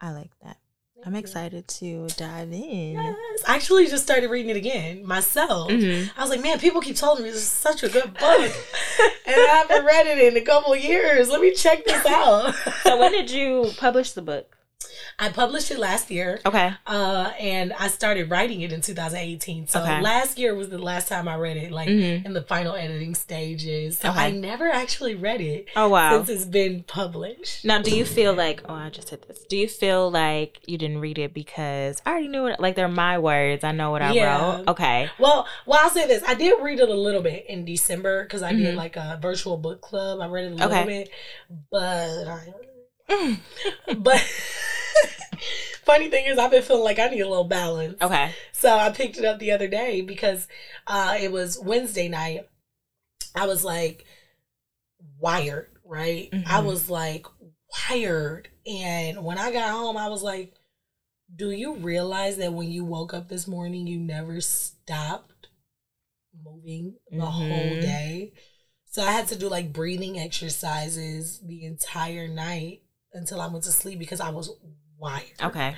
I 0.00 0.12
like 0.12 0.30
that. 0.42 0.58
I'm 1.04 1.14
excited 1.14 1.66
to 1.68 2.08
dive 2.16 2.52
in. 2.52 2.92
Yes. 2.92 3.44
I 3.46 3.56
actually 3.56 3.86
just 3.86 4.04
started 4.04 4.28
reading 4.28 4.50
it 4.50 4.56
again 4.56 5.04
myself. 5.06 5.70
Mm-hmm. 5.70 6.18
I 6.18 6.20
was 6.20 6.30
like, 6.30 6.42
man, 6.42 6.58
people 6.58 6.80
keep 6.80 6.96
telling 6.96 7.22
me 7.22 7.30
this 7.30 7.40
is 7.40 7.48
such 7.48 7.82
a 7.82 7.88
good 7.88 8.12
book. 8.14 8.14
and 9.26 9.36
I 9.36 9.64
haven't 9.68 9.84
read 9.84 10.06
it 10.06 10.18
in 10.18 10.36
a 10.36 10.44
couple 10.44 10.74
years. 10.76 11.30
Let 11.30 11.40
me 11.40 11.52
check 11.52 11.84
this 11.84 12.04
out. 12.06 12.54
so 12.82 12.98
when 12.98 13.12
did 13.12 13.30
you 13.30 13.70
publish 13.78 14.12
the 14.12 14.22
book? 14.22 14.56
I 15.18 15.28
published 15.30 15.70
it 15.70 15.78
last 15.78 16.10
year. 16.10 16.40
Okay. 16.46 16.72
Uh, 16.86 17.32
and 17.38 17.72
I 17.74 17.88
started 17.88 18.30
writing 18.30 18.60
it 18.62 18.72
in 18.72 18.80
2018. 18.80 19.66
So 19.68 19.80
Okay. 19.82 20.00
last 20.00 20.38
year 20.38 20.54
was 20.54 20.68
the 20.70 20.78
last 20.78 21.08
time 21.08 21.28
I 21.28 21.36
read 21.36 21.56
it, 21.56 21.70
like 21.70 21.88
Mhm. 21.88 22.24
in 22.24 22.32
the 22.32 22.42
final 22.42 22.74
editing 22.74 23.14
stages. 23.14 23.98
So 23.98 24.10
Okay. 24.10 24.26
I 24.26 24.30
never 24.30 24.68
actually 24.70 25.14
read 25.14 25.40
it 25.40 25.66
Oh 25.76 25.88
wow. 25.88 26.16
since 26.24 26.28
it's 26.28 26.44
been 26.44 26.82
published. 26.84 27.64
Now, 27.64 27.80
do 27.82 27.94
you 27.94 28.04
feel 28.04 28.32
like, 28.34 28.62
oh, 28.68 28.74
I 28.74 28.90
just 28.90 29.10
hit 29.10 29.26
this. 29.28 29.40
Do 29.48 29.56
you 29.56 29.68
feel 29.68 30.10
like 30.10 30.60
you 30.66 30.78
didn't 30.78 30.98
read 31.00 31.18
it 31.18 31.34
because 31.34 32.00
I 32.06 32.10
already 32.10 32.28
knew 32.28 32.46
it? 32.46 32.60
Like, 32.60 32.74
they're 32.76 32.88
my 32.88 33.18
words. 33.18 33.64
I 33.64 33.72
know 33.72 33.90
what 33.90 34.02
I 34.02 34.12
Yeah. 34.12 34.38
wrote. 34.56 34.68
Okay. 34.68 35.10
Well, 35.18 35.46
well, 35.66 35.80
I'll 35.82 35.90
say 35.90 36.06
this: 36.06 36.22
I 36.26 36.34
did 36.34 36.60
read 36.62 36.80
it 36.80 36.88
a 36.88 36.94
little 36.94 37.22
bit 37.22 37.46
in 37.48 37.64
December 37.64 38.24
because 38.24 38.42
I 38.42 38.52
Mhm. 38.52 38.58
did 38.58 38.74
like 38.76 38.96
a 38.96 39.18
virtual 39.20 39.56
book 39.56 39.80
club. 39.80 40.20
I 40.20 40.26
read 40.26 40.44
it 40.46 40.52
a 40.52 40.54
little 40.54 40.70
Okay. 40.70 40.84
bit, 40.86 41.10
but 41.70 42.26
I, 42.28 42.40
but 43.96 44.22
funny 45.82 46.08
thing 46.10 46.26
is, 46.26 46.38
I've 46.38 46.50
been 46.50 46.62
feeling 46.62 46.84
like 46.84 46.98
I 46.98 47.08
need 47.08 47.20
a 47.20 47.28
little 47.28 47.44
balance. 47.44 48.00
Okay. 48.00 48.32
So 48.52 48.76
I 48.76 48.90
picked 48.90 49.18
it 49.18 49.24
up 49.24 49.38
the 49.38 49.52
other 49.52 49.68
day 49.68 50.00
because 50.00 50.46
uh, 50.86 51.16
it 51.20 51.32
was 51.32 51.58
Wednesday 51.58 52.08
night. 52.08 52.48
I 53.34 53.46
was 53.46 53.64
like 53.64 54.04
wired, 55.18 55.68
right? 55.84 56.28
I 56.32 56.60
Mhm. 56.60 56.64
was 56.64 56.90
like 56.90 57.26
wired. 57.90 58.48
And 58.66 59.24
when 59.24 59.38
I 59.38 59.52
got 59.52 59.70
home, 59.70 59.96
I 59.96 60.08
was 60.08 60.22
like, 60.22 60.54
do 61.34 61.50
you 61.50 61.74
realize 61.76 62.36
that 62.38 62.52
when 62.52 62.70
you 62.70 62.84
woke 62.84 63.14
up 63.14 63.28
this 63.28 63.46
morning, 63.46 63.86
you 63.86 63.98
never 63.98 64.40
stopped 64.40 65.48
moving 66.44 66.96
the 67.10 67.26
whole 67.26 67.76
Mhm. 67.76 67.80
day? 67.80 68.32
So 68.86 69.02
I 69.02 69.12
had 69.12 69.28
to 69.28 69.36
do 69.36 69.48
like 69.48 69.72
breathing 69.72 70.18
exercises 70.18 71.40
the 71.40 71.64
entire 71.64 72.26
night 72.26 72.82
until 73.12 73.40
I 73.40 73.46
went 73.46 73.64
to 73.64 73.72
sleep 73.72 73.98
because 73.98 74.20
I 74.20 74.30
was 74.30 74.50
wired. 75.00 75.24
Okay. 75.42 75.74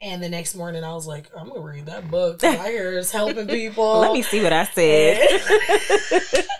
And 0.00 0.22
the 0.22 0.28
next 0.28 0.56
morning, 0.56 0.82
I 0.82 0.94
was 0.94 1.06
like, 1.06 1.30
I'm 1.36 1.48
gonna 1.48 1.60
read 1.60 1.86
that 1.86 2.10
book. 2.10 2.42
Wired's 2.42 3.12
helping 3.12 3.46
people. 3.46 4.00
Let 4.00 4.12
me 4.12 4.22
see 4.22 4.42
what 4.42 4.52
I 4.52 4.64
said. 4.64 6.44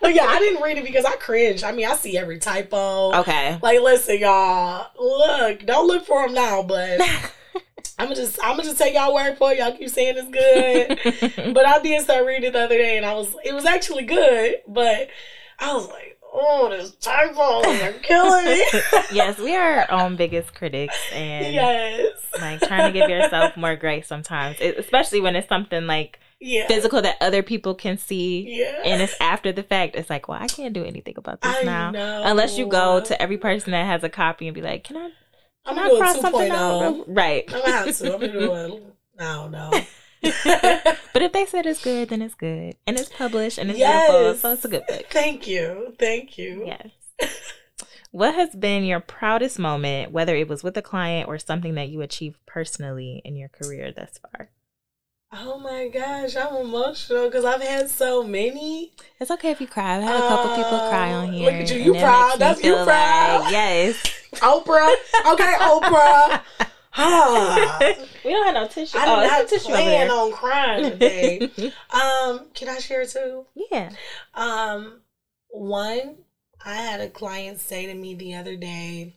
But 0.00 0.14
yeah, 0.14 0.26
I 0.26 0.38
didn't 0.38 0.62
read 0.62 0.78
it 0.78 0.84
because 0.84 1.04
I 1.04 1.16
cringe. 1.16 1.64
I 1.64 1.72
mean, 1.72 1.86
I 1.86 1.94
see 1.94 2.18
every 2.18 2.38
typo. 2.38 3.14
okay. 3.20 3.58
Like, 3.62 3.80
listen, 3.80 4.18
y'all. 4.18 4.88
Look, 4.98 5.64
don't 5.64 5.86
look 5.86 6.04
for 6.04 6.24
them 6.26 6.34
now, 6.34 6.62
but 6.62 7.00
I'm 7.98 8.08
gonna 8.08 8.14
just, 8.14 8.38
I'm 8.42 8.56
gonna 8.56 8.64
just 8.64 8.78
take 8.78 8.94
y'all 8.94 9.14
word 9.14 9.38
for 9.38 9.52
it. 9.52 9.58
Y'all 9.58 9.76
keep 9.76 9.88
saying 9.88 10.16
it's 10.18 11.32
good, 11.36 11.54
but 11.54 11.66
I 11.66 11.80
did 11.80 12.02
start 12.02 12.26
reading 12.26 12.50
it 12.50 12.52
the 12.52 12.64
other 12.64 12.76
day, 12.76 12.96
and 12.96 13.06
I 13.06 13.14
was, 13.14 13.34
it 13.44 13.54
was 13.54 13.64
actually 13.64 14.04
good, 14.04 14.56
but 14.68 15.08
I 15.58 15.72
was 15.72 15.88
like, 15.88 16.13
oh, 16.34 16.68
this 16.68 16.90
typos 16.96 17.64
are 17.80 17.92
killing 18.02 18.44
me. 18.44 18.64
yes, 19.12 19.38
we 19.38 19.54
are 19.54 19.80
our 19.88 19.90
own 19.92 20.16
biggest 20.16 20.54
critics, 20.54 20.96
and 21.12 21.54
yes. 21.54 22.18
like 22.40 22.60
trying 22.60 22.92
to 22.92 22.98
give 22.98 23.08
yourself 23.08 23.56
more 23.56 23.76
grace 23.76 24.06
sometimes, 24.08 24.56
it, 24.60 24.76
especially 24.78 25.20
when 25.20 25.36
it's 25.36 25.48
something 25.48 25.86
like 25.86 26.18
Yeah. 26.40 26.66
physical 26.66 27.00
that 27.02 27.16
other 27.20 27.42
people 27.42 27.74
can 27.74 27.96
see. 27.96 28.44
Yeah. 28.58 28.82
And 28.84 29.00
it's 29.00 29.14
after 29.20 29.52
the 29.52 29.62
fact. 29.62 29.94
It's 29.96 30.10
like, 30.10 30.28
well, 30.28 30.42
I 30.42 30.48
can't 30.48 30.74
do 30.74 30.84
anything 30.84 31.14
about 31.16 31.40
this 31.40 31.56
I 31.56 31.62
now. 31.62 31.90
know. 31.92 32.22
Unless 32.24 32.58
you 32.58 32.66
go 32.66 33.00
to 33.00 33.22
every 33.22 33.38
person 33.38 33.70
that 33.70 33.86
has 33.86 34.02
a 34.02 34.08
copy 34.08 34.48
and 34.48 34.54
be 34.54 34.60
like, 34.62 34.84
"Can 34.84 34.96
I, 34.96 35.10
I'm 35.64 35.76
can 35.76 35.78
I 35.78 35.88
gonna 35.88 35.94
a 35.94 35.98
cross 36.00 36.20
something 36.20 36.50
out?" 36.50 36.82
Oh. 36.82 37.04
Right. 37.08 37.44
I'm 37.48 37.60
gonna 37.60 37.72
have 37.72 37.96
to. 37.96 38.14
I'm 38.14 38.20
gonna 38.20 38.32
do 38.32 38.52
a. 38.52 38.80
I 39.18 39.34
don't 39.34 39.52
know. 39.52 39.70
but 41.12 41.22
if 41.22 41.32
they 41.32 41.46
said 41.46 41.66
it's 41.66 41.82
good, 41.82 42.08
then 42.08 42.22
it's 42.22 42.34
good, 42.34 42.76
and 42.86 42.98
it's 42.98 43.08
published 43.10 43.58
and 43.58 43.70
it's 43.70 43.78
Yes. 43.78 44.10
beautiful, 44.10 44.34
so 44.38 44.52
it's 44.52 44.64
a 44.64 44.68
good 44.68 44.86
book. 44.86 45.06
Thank 45.10 45.46
you. 45.46 45.94
Thank 45.98 46.38
you. 46.38 46.64
Yes. 46.66 46.90
what 48.10 48.34
has 48.34 48.54
been 48.54 48.84
your 48.84 49.00
proudest 49.00 49.58
moment, 49.58 50.12
whether 50.12 50.34
it 50.36 50.48
was 50.48 50.62
with 50.62 50.76
a 50.76 50.82
client 50.82 51.28
or 51.28 51.38
something 51.38 51.74
that 51.74 51.88
you 51.88 52.00
achieved 52.00 52.38
personally 52.46 53.20
in 53.24 53.36
your 53.36 53.48
career 53.48 53.92
thus 53.92 54.18
far? 54.18 54.50
Oh 55.36 55.58
my 55.58 55.88
gosh, 55.88 56.36
I'm 56.36 56.54
emotional 56.54 57.26
because 57.26 57.44
I've 57.44 57.60
had 57.60 57.90
so 57.90 58.22
many. 58.22 58.92
It's 59.18 59.32
okay 59.32 59.50
if 59.50 59.60
you 59.60 59.66
cry. 59.66 59.96
I've 59.96 60.02
had 60.04 60.14
a 60.16 60.28
couple 60.28 60.54
people 60.54 60.78
cry 60.88 61.12
on 61.12 61.28
Uh, 61.30 61.32
here. 61.32 61.44
look 61.50 61.54
at 61.60 61.70
you. 61.72 61.78
You 61.80 61.92
proud. 61.94 62.38
That's- 62.38 62.62
you 62.64 62.74
proud. 62.84 63.40
like- 63.42 63.50
yes. 63.52 63.96
Oprah. 64.34 64.94
Okay, 65.32 65.54
Oprah. 65.58 66.40
Ah, 66.96 67.78
we 68.24 68.30
don't 68.30 68.44
have 68.46 68.54
no 68.54 68.68
tissue. 68.68 68.96
I 68.98 69.04
oh, 69.06 69.26
not 69.26 69.48
tissue 69.48 69.68
plan 69.68 70.10
on 70.10 70.32
crying 70.32 70.90
today. 70.90 71.40
um, 71.90 72.46
can 72.54 72.68
I 72.68 72.78
share 72.78 73.04
too? 73.06 73.46
yeah. 73.70 73.90
Um, 74.34 75.00
one, 75.48 76.16
I 76.64 76.74
had 76.76 77.00
a 77.00 77.08
client 77.08 77.60
say 77.60 77.86
to 77.86 77.94
me 77.94 78.14
the 78.14 78.34
other 78.34 78.56
day. 78.56 79.16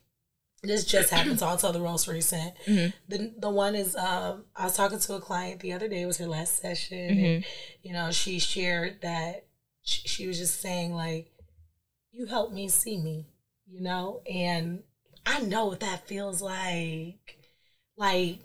This 0.63 0.85
just 0.85 1.11
happened, 1.11 1.39
so 1.39 1.45
I'll 1.47 1.55
tell 1.57 1.71
the 1.71 1.79
most 1.79 2.07
recent. 2.07 2.53
Mhm. 2.67 2.93
The 3.07 3.33
the 3.37 3.49
one 3.49 3.75
is 3.75 3.95
um, 3.95 4.45
I 4.55 4.63
was 4.65 4.75
talking 4.75 4.99
to 4.99 5.13
a 5.13 5.21
client 5.21 5.61
the 5.61 5.71
other 5.73 5.87
day. 5.87 6.01
It 6.01 6.07
was 6.07 6.17
her 6.17 6.25
last 6.27 6.59
session, 6.59 6.97
and 6.97 7.19
Mhm. 7.19 7.45
you 7.83 7.93
know 7.93 8.11
she 8.11 8.39
shared 8.39 9.01
that 9.01 9.45
she, 9.83 10.07
she 10.07 10.27
was 10.27 10.39
just 10.39 10.59
saying 10.59 10.93
like, 10.93 11.31
"You 12.11 12.25
helped 12.25 12.53
me 12.53 12.67
see 12.69 12.97
me," 12.97 13.27
you 13.67 13.81
know, 13.81 14.21
and 14.29 14.81
I 15.27 15.41
know 15.41 15.67
what 15.67 15.79
that 15.81 16.07
feels 16.07 16.41
like. 16.41 17.36
Like, 17.97 18.39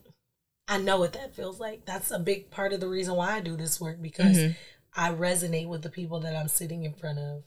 I 0.68 0.78
know 0.78 0.98
what 0.98 1.12
that 1.14 1.34
feels 1.34 1.60
like. 1.60 1.84
That's 1.84 2.10
a 2.10 2.18
big 2.18 2.50
part 2.50 2.72
of 2.72 2.80
the 2.80 2.88
reason 2.88 3.14
why 3.16 3.32
I 3.36 3.40
do 3.40 3.56
this 3.56 3.80
work 3.80 4.00
because 4.02 4.38
Mhm. 4.38 4.56
I 4.94 5.10
resonate 5.12 5.68
with 5.68 5.82
the 5.82 5.90
people 5.90 6.20
that 6.20 6.36
I'm 6.36 6.48
sitting 6.48 6.84
in 6.84 6.94
front 6.94 7.18
of. 7.18 7.44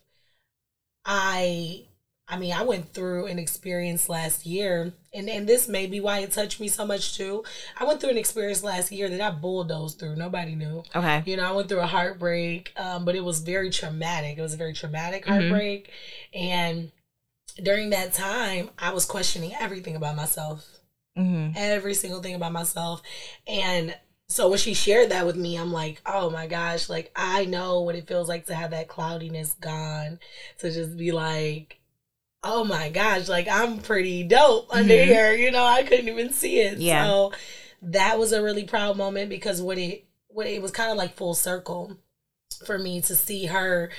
I 1.05 1.85
I 2.27 2.37
mean, 2.39 2.53
I 2.53 2.63
went 2.63 2.91
through 2.91 3.27
an 3.27 3.37
experience 3.37 4.09
last 4.09 4.47
year, 4.47 4.91
and, 5.13 5.29
and 5.29 5.47
this 5.47 5.67
may 5.67 5.85
be 5.85 5.99
why 5.99 6.19
it 6.19 6.31
touched 6.31 6.59
me 6.59 6.67
so 6.67 6.83
much 6.83 7.15
too. 7.15 7.43
I 7.77 7.83
went 7.83 8.01
through 8.01 8.09
an 8.09 8.17
experience 8.17 8.63
last 8.63 8.91
year 8.91 9.07
that 9.09 9.21
I 9.21 9.29
bulldozed 9.29 9.99
through. 9.99 10.15
Nobody 10.15 10.55
knew. 10.55 10.83
Okay. 10.95 11.21
You 11.27 11.37
know, 11.37 11.43
I 11.47 11.51
went 11.51 11.69
through 11.69 11.81
a 11.81 11.85
heartbreak, 11.85 12.73
um, 12.77 13.05
but 13.05 13.13
it 13.15 13.23
was 13.23 13.41
very 13.41 13.69
traumatic. 13.69 14.39
It 14.39 14.41
was 14.41 14.55
a 14.55 14.57
very 14.57 14.73
traumatic 14.73 15.23
Mhm. 15.25 15.27
heartbreak. 15.29 15.91
And 16.33 16.91
during 17.61 17.91
that 17.91 18.13
time, 18.13 18.71
I 18.79 18.91
was 18.91 19.05
questioning 19.05 19.53
everything 19.59 19.95
about 19.95 20.15
myself 20.15 20.74
hmm 21.15 21.51
every 21.55 21.93
single 21.93 22.21
thing 22.21 22.35
about 22.35 22.51
myself. 22.51 23.01
And 23.47 23.95
so 24.27 24.49
when 24.49 24.57
she 24.57 24.73
shared 24.73 25.09
that 25.11 25.25
with 25.25 25.35
me, 25.35 25.57
I'm 25.57 25.71
like, 25.71 26.01
oh 26.05 26.29
my 26.29 26.47
gosh, 26.47 26.89
like 26.89 27.11
I 27.15 27.45
know 27.45 27.81
what 27.81 27.95
it 27.95 28.07
feels 28.07 28.27
like 28.27 28.47
to 28.47 28.55
have 28.55 28.71
that 28.71 28.87
cloudiness 28.87 29.53
gone, 29.53 30.19
to 30.59 30.71
just 30.71 30.97
be 30.97 31.11
like, 31.11 31.79
oh 32.43 32.63
my 32.63 32.89
gosh, 32.89 33.27
like 33.29 33.47
I'm 33.47 33.79
pretty 33.79 34.23
dope 34.23 34.67
under 34.71 34.93
Mhm. 34.93 35.05
here. 35.05 35.33
You 35.33 35.51
know, 35.51 35.63
I 35.63 35.83
couldn't 35.83 36.07
even 36.09 36.33
see 36.33 36.59
it. 36.59 36.79
Yeah. 36.79 37.03
So 37.05 37.33
that 37.81 38.17
was 38.19 38.31
a 38.33 38.41
really 38.43 38.63
proud 38.65 38.97
moment 38.97 39.29
because 39.29 39.61
what 39.61 39.77
it 39.77 40.05
what 40.27 40.47
it 40.47 40.61
was 40.61 40.71
kind 40.71 40.91
of 40.91 40.97
like 40.97 41.15
full 41.15 41.33
circle 41.33 41.97
for 42.65 42.77
me 42.77 43.01
to 43.01 43.15
see 43.15 43.45
her 43.45 43.89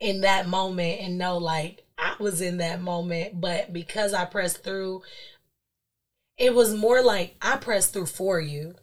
in 0.00 0.22
that 0.22 0.48
moment 0.48 1.00
and 1.00 1.18
know 1.18 1.38
like 1.38 1.84
I 1.98 2.16
was 2.18 2.40
in 2.40 2.56
that 2.58 2.80
moment, 2.80 3.40
but 3.40 3.72
because 3.72 4.12
I 4.14 4.24
pressed 4.24 4.64
through, 4.64 5.02
it 6.38 6.54
was 6.54 6.74
more 6.74 7.02
like 7.02 7.36
I 7.40 7.56
pressed 7.56 7.92
through 7.92 8.06
for 8.06 8.40
you. 8.40 8.74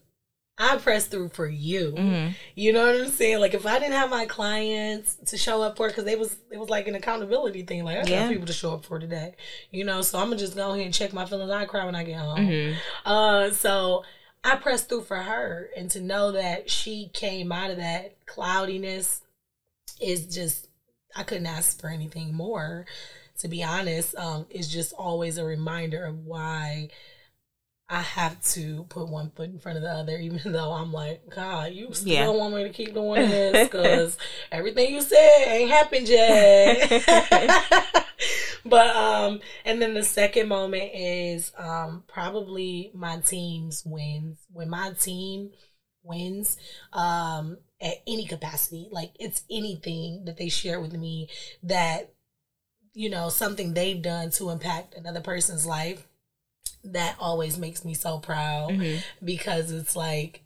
I 0.58 0.78
pressed 0.78 1.10
through 1.10 1.30
for 1.30 1.48
you. 1.48 1.92
hmm 1.92 2.28
You 2.56 2.72
know 2.72 2.86
what 2.86 3.02
I'm 3.02 3.08
saying? 3.10 3.40
Like 3.40 3.54
if 3.54 3.66
I 3.66 3.80
didn't 3.80 3.94
have 3.96 4.10
my 4.10 4.26
clients 4.26 5.16
to 5.28 5.38
show 5.38 5.62
up 5.62 5.76
for, 5.78 5.88
because 5.88 6.06
it 6.06 6.20
was 6.20 6.38
it 6.52 6.58
was 6.58 6.70
like 6.70 6.88
an 6.88 6.96
accountability 6.96 7.64
thing. 7.64 7.84
Like 7.84 7.98
I 7.98 8.04
Yeah. 8.04 8.24
got 8.24 8.30
people 8.30 8.48
to 8.48 8.54
show 8.54 8.74
up 8.74 8.86
for 8.86 9.00
today. 9.00 9.36
You 9.72 9.84
know, 9.86 10.02
so 10.02 10.20
I'm 10.20 10.26
gonna 10.28 10.38
just 10.38 10.56
go 10.56 10.72
ahead 10.72 10.86
and 10.86 10.94
check 10.94 11.14
my 11.14 11.26
feelings. 11.26 11.50
I 11.52 11.66
cry 11.66 11.86
when 11.86 11.96
I 11.96 12.04
get 12.04 12.18
home. 12.20 12.46
hmm 12.46 12.74
Uh, 13.06 13.50
so 13.52 14.04
I 14.44 14.56
pressed 14.56 14.90
through 14.90 15.04
for 15.04 15.18
her, 15.18 15.70
and 15.76 15.90
to 15.92 16.02
know 16.02 16.32
that 16.34 16.70
she 16.70 17.10
came 17.14 17.52
out 17.52 17.72
of 17.72 17.78
that 17.78 18.26
cloudiness 18.26 19.22
is 20.00 20.28
just 20.34 20.68
I 21.16 21.24
couldn't 21.24 21.48
ask 21.48 21.80
for 21.80 21.90
anything 21.90 22.34
more. 22.34 22.86
To 23.40 23.48
be 23.48 23.64
honest, 23.64 24.16
um, 24.16 24.46
it's 24.52 24.68
just 24.68 24.94
always 24.94 25.38
a 25.38 25.44
reminder 25.44 26.06
of 26.06 26.26
why 26.26 26.90
I 27.92 28.00
have 28.02 28.42
to 28.54 28.86
put 28.90 29.10
one 29.10 29.32
foot 29.32 29.50
in 29.50 29.60
front 29.60 29.78
of 29.78 29.84
the 29.84 29.92
other, 29.92 30.18
even 30.20 30.54
though 30.54 30.72
I'm 30.72 30.94
like, 30.94 31.30
God, 31.30 31.74
you 31.74 31.94
still 31.94 32.10
Yeah. 32.14 32.28
want 32.30 32.56
me 32.56 32.64
to 32.64 32.70
keep 32.70 32.94
doing 32.94 33.28
this 33.30 33.68
because 33.68 34.18
everything 34.52 34.94
you 34.94 35.02
said 35.02 35.44
ain't 35.48 35.70
happened 35.72 36.08
yet. 36.08 36.90
but 38.66 38.96
um, 38.96 39.42
and 39.66 39.82
then 39.82 39.94
the 39.94 40.04
second 40.04 40.48
moment 40.48 40.92
is 40.96 41.52
um 41.58 42.04
probably 42.08 42.92
my 42.94 43.20
team's 43.20 43.84
wins. 43.86 44.38
When 44.52 44.70
my 44.70 44.94
team 44.94 45.52
wins, 46.04 46.58
um, 46.94 47.58
at 47.82 47.96
any 48.08 48.26
capacity, 48.26 48.88
like 48.92 49.12
it's 49.20 49.44
anything 49.52 50.24
that 50.26 50.38
they 50.38 50.50
share 50.50 50.80
with 50.80 50.94
me 50.94 51.30
that 51.64 52.14
you 52.94 53.10
know 53.10 53.30
something 53.30 53.74
they've 53.74 54.02
done 54.02 54.30
to 54.32 54.50
impact 54.50 54.96
another 54.96 55.22
person's 55.22 55.66
life 55.66 56.08
that 56.84 57.16
always 57.20 57.58
makes 57.58 57.86
me 57.86 57.94
so 57.94 58.20
proud 58.20 58.72
hmm 58.74 58.96
because 59.24 59.72
it's 59.72 59.96
like 59.96 60.44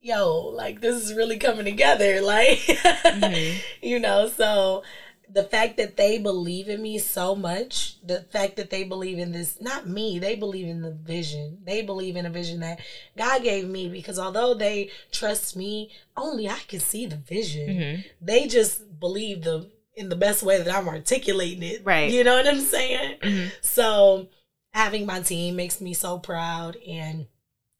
yo 0.00 0.38
like 0.54 0.80
this 0.80 0.96
is 0.96 1.14
really 1.14 1.38
coming 1.38 1.64
together 1.64 2.20
like 2.34 2.58
Mhm. 2.58 3.56
you 3.80 4.00
know 4.00 4.28
so 4.28 4.82
the 5.30 5.44
fact 5.44 5.76
that 5.78 5.96
they 5.96 6.18
believe 6.18 6.68
in 6.68 6.82
me 6.82 6.98
so 6.98 7.34
much, 7.34 7.96
the 8.06 8.20
fact 8.20 8.56
that 8.56 8.68
they 8.68 8.84
believe 8.84 9.18
in 9.18 9.32
this, 9.32 9.58
not 9.62 9.88
me, 9.88 10.18
they 10.18 10.34
believe 10.34 10.66
in 10.66 10.82
the 10.82 10.90
vision. 10.90 11.56
They 11.64 11.80
believe 11.80 12.16
in 12.16 12.26
a 12.26 12.30
vision 12.30 12.60
that 12.60 12.80
God 13.16 13.42
gave 13.42 13.66
me 13.66 13.88
because 13.88 14.18
although 14.18 14.52
they 14.52 14.90
trust 15.10 15.56
me, 15.56 15.90
only 16.18 16.50
I 16.50 16.58
can 16.68 16.80
see 16.80 17.06
the 17.06 17.16
vision. 17.16 17.68
Mm-hmm. 17.68 18.00
They 18.20 18.46
just 18.46 19.00
believe 19.00 19.42
the 19.42 19.70
in 19.94 20.10
the 20.10 20.16
best 20.16 20.42
way 20.42 20.58
that 20.60 20.74
I'm 20.74 20.86
articulating 20.88 21.62
it. 21.62 21.80
Right. 21.82 22.10
You 22.10 22.24
know 22.24 22.34
what 22.36 22.46
I'm 22.46 22.60
saying? 22.60 23.16
Mm-hmm. 23.22 23.48
So 23.62 24.28
having 24.72 25.06
my 25.06 25.20
team 25.20 25.56
makes 25.56 25.80
me 25.80 25.94
so 25.94 26.18
proud 26.18 26.76
and 26.88 27.26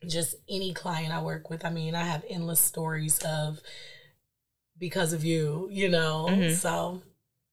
just 0.09 0.37
any 0.49 0.73
client 0.75 1.13
I 1.13 1.23
work 1.23 1.49
with. 1.51 1.65
I 1.65 1.71
mean, 1.71 1.95
I 1.95 2.05
have 2.05 2.25
endless 2.29 2.61
stories 2.61 3.19
of 3.25 3.61
because 4.79 5.13
of 5.13 5.25
you, 5.25 5.69
you 5.71 5.89
know. 5.89 6.27
Mhm. 6.29 6.55
So 6.55 7.03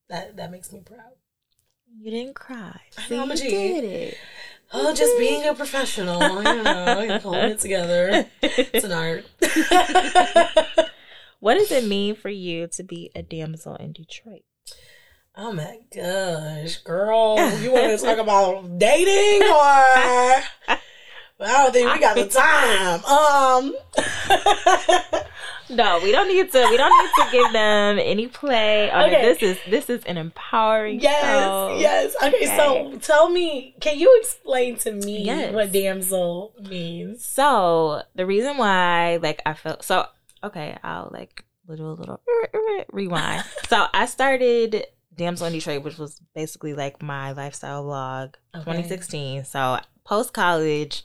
that 0.10 0.38
that 0.38 0.52
makes 0.52 0.72
me 0.72 0.82
proud. 0.82 1.14
You 2.02 2.12
didn't 2.12 2.36
cry. 2.36 2.80
I 2.98 3.10
know, 3.10 3.24
I'm 3.24 3.32
a 3.32 3.36
you 3.36 3.50
did 3.50 3.84
it. 3.84 4.18
Oh, 4.72 4.94
just 4.94 5.18
being 5.18 5.48
a 5.48 5.56
professional, 5.56 6.22
you 6.22 6.64
know, 6.64 7.20
holding 7.22 7.52
it 7.52 7.60
together. 7.60 8.28
It's 8.42 8.86
an 8.86 8.92
art. 8.92 9.26
what 11.40 11.56
does 11.56 11.72
it 11.72 11.86
mean 11.86 12.16
for 12.16 12.30
you 12.30 12.68
to 12.68 12.84
be 12.84 13.10
a 13.16 13.24
damsel 13.24 13.76
in 13.76 13.94
Detroit? 13.94 14.44
Oh 15.42 15.54
my 15.54 15.78
gosh, 15.96 16.78
girl, 16.80 17.38
you 17.62 17.72
want 17.72 17.98
to 17.98 18.06
talk 18.06 18.18
about 18.26 18.78
dating 18.78 19.48
or? 19.48 20.44
I 21.42 21.64
don't 21.64 21.72
think 21.72 21.94
we 21.94 22.00
got 22.02 22.16
the 22.16 22.28
time. 22.28 23.02
Um. 23.06 23.74
No, 25.72 26.00
we 26.04 26.12
don't 26.12 26.28
need 26.28 26.52
to. 26.52 26.68
We 26.70 26.78
don't 26.78 26.92
need 26.92 27.12
to 27.24 27.32
give 27.32 27.54
them 27.54 28.00
any 28.02 28.28
play. 28.28 28.92
Okay. 28.92 29.22
This 29.22 29.44
is 29.44 29.58
this 29.70 29.90
is 29.90 30.04
an 30.06 30.18
empowering 30.18 31.00
Yes, 31.00 31.22
show. 31.24 31.78
yes. 31.80 32.16
Okay, 32.24 32.46
so 32.58 32.98
tell 33.00 33.30
me, 33.30 33.76
can 33.80 33.98
you 34.00 34.18
explain 34.20 34.78
to 34.80 34.92
me 34.92 35.22
Yes. 35.24 35.54
what 35.54 35.72
damsel 35.72 36.54
means? 36.60 37.24
So 37.24 38.02
the 38.16 38.26
reason 38.26 38.58
why, 38.58 39.20
like, 39.22 39.42
I 39.46 39.54
felt 39.54 39.84
so 39.84 40.08
okay. 40.44 40.76
I'll 40.84 41.10
like 41.14 41.46
little 41.68 41.94
little 41.96 42.20
rewind. 42.92 43.44
so 43.70 43.86
I 43.94 44.08
started 44.08 44.86
Damsel 45.20 45.48
in 45.48 45.54
Detroit, 45.54 45.84
which 45.84 45.98
was 46.00 46.20
basically 46.34 46.74
like 46.74 47.02
my 47.04 47.32
lifestyle 47.34 47.84
blog, 47.84 48.30
Okay. 48.56 48.64
2016. 48.64 49.44
So 49.46 49.80
post 50.06 50.34
college. 50.34 51.04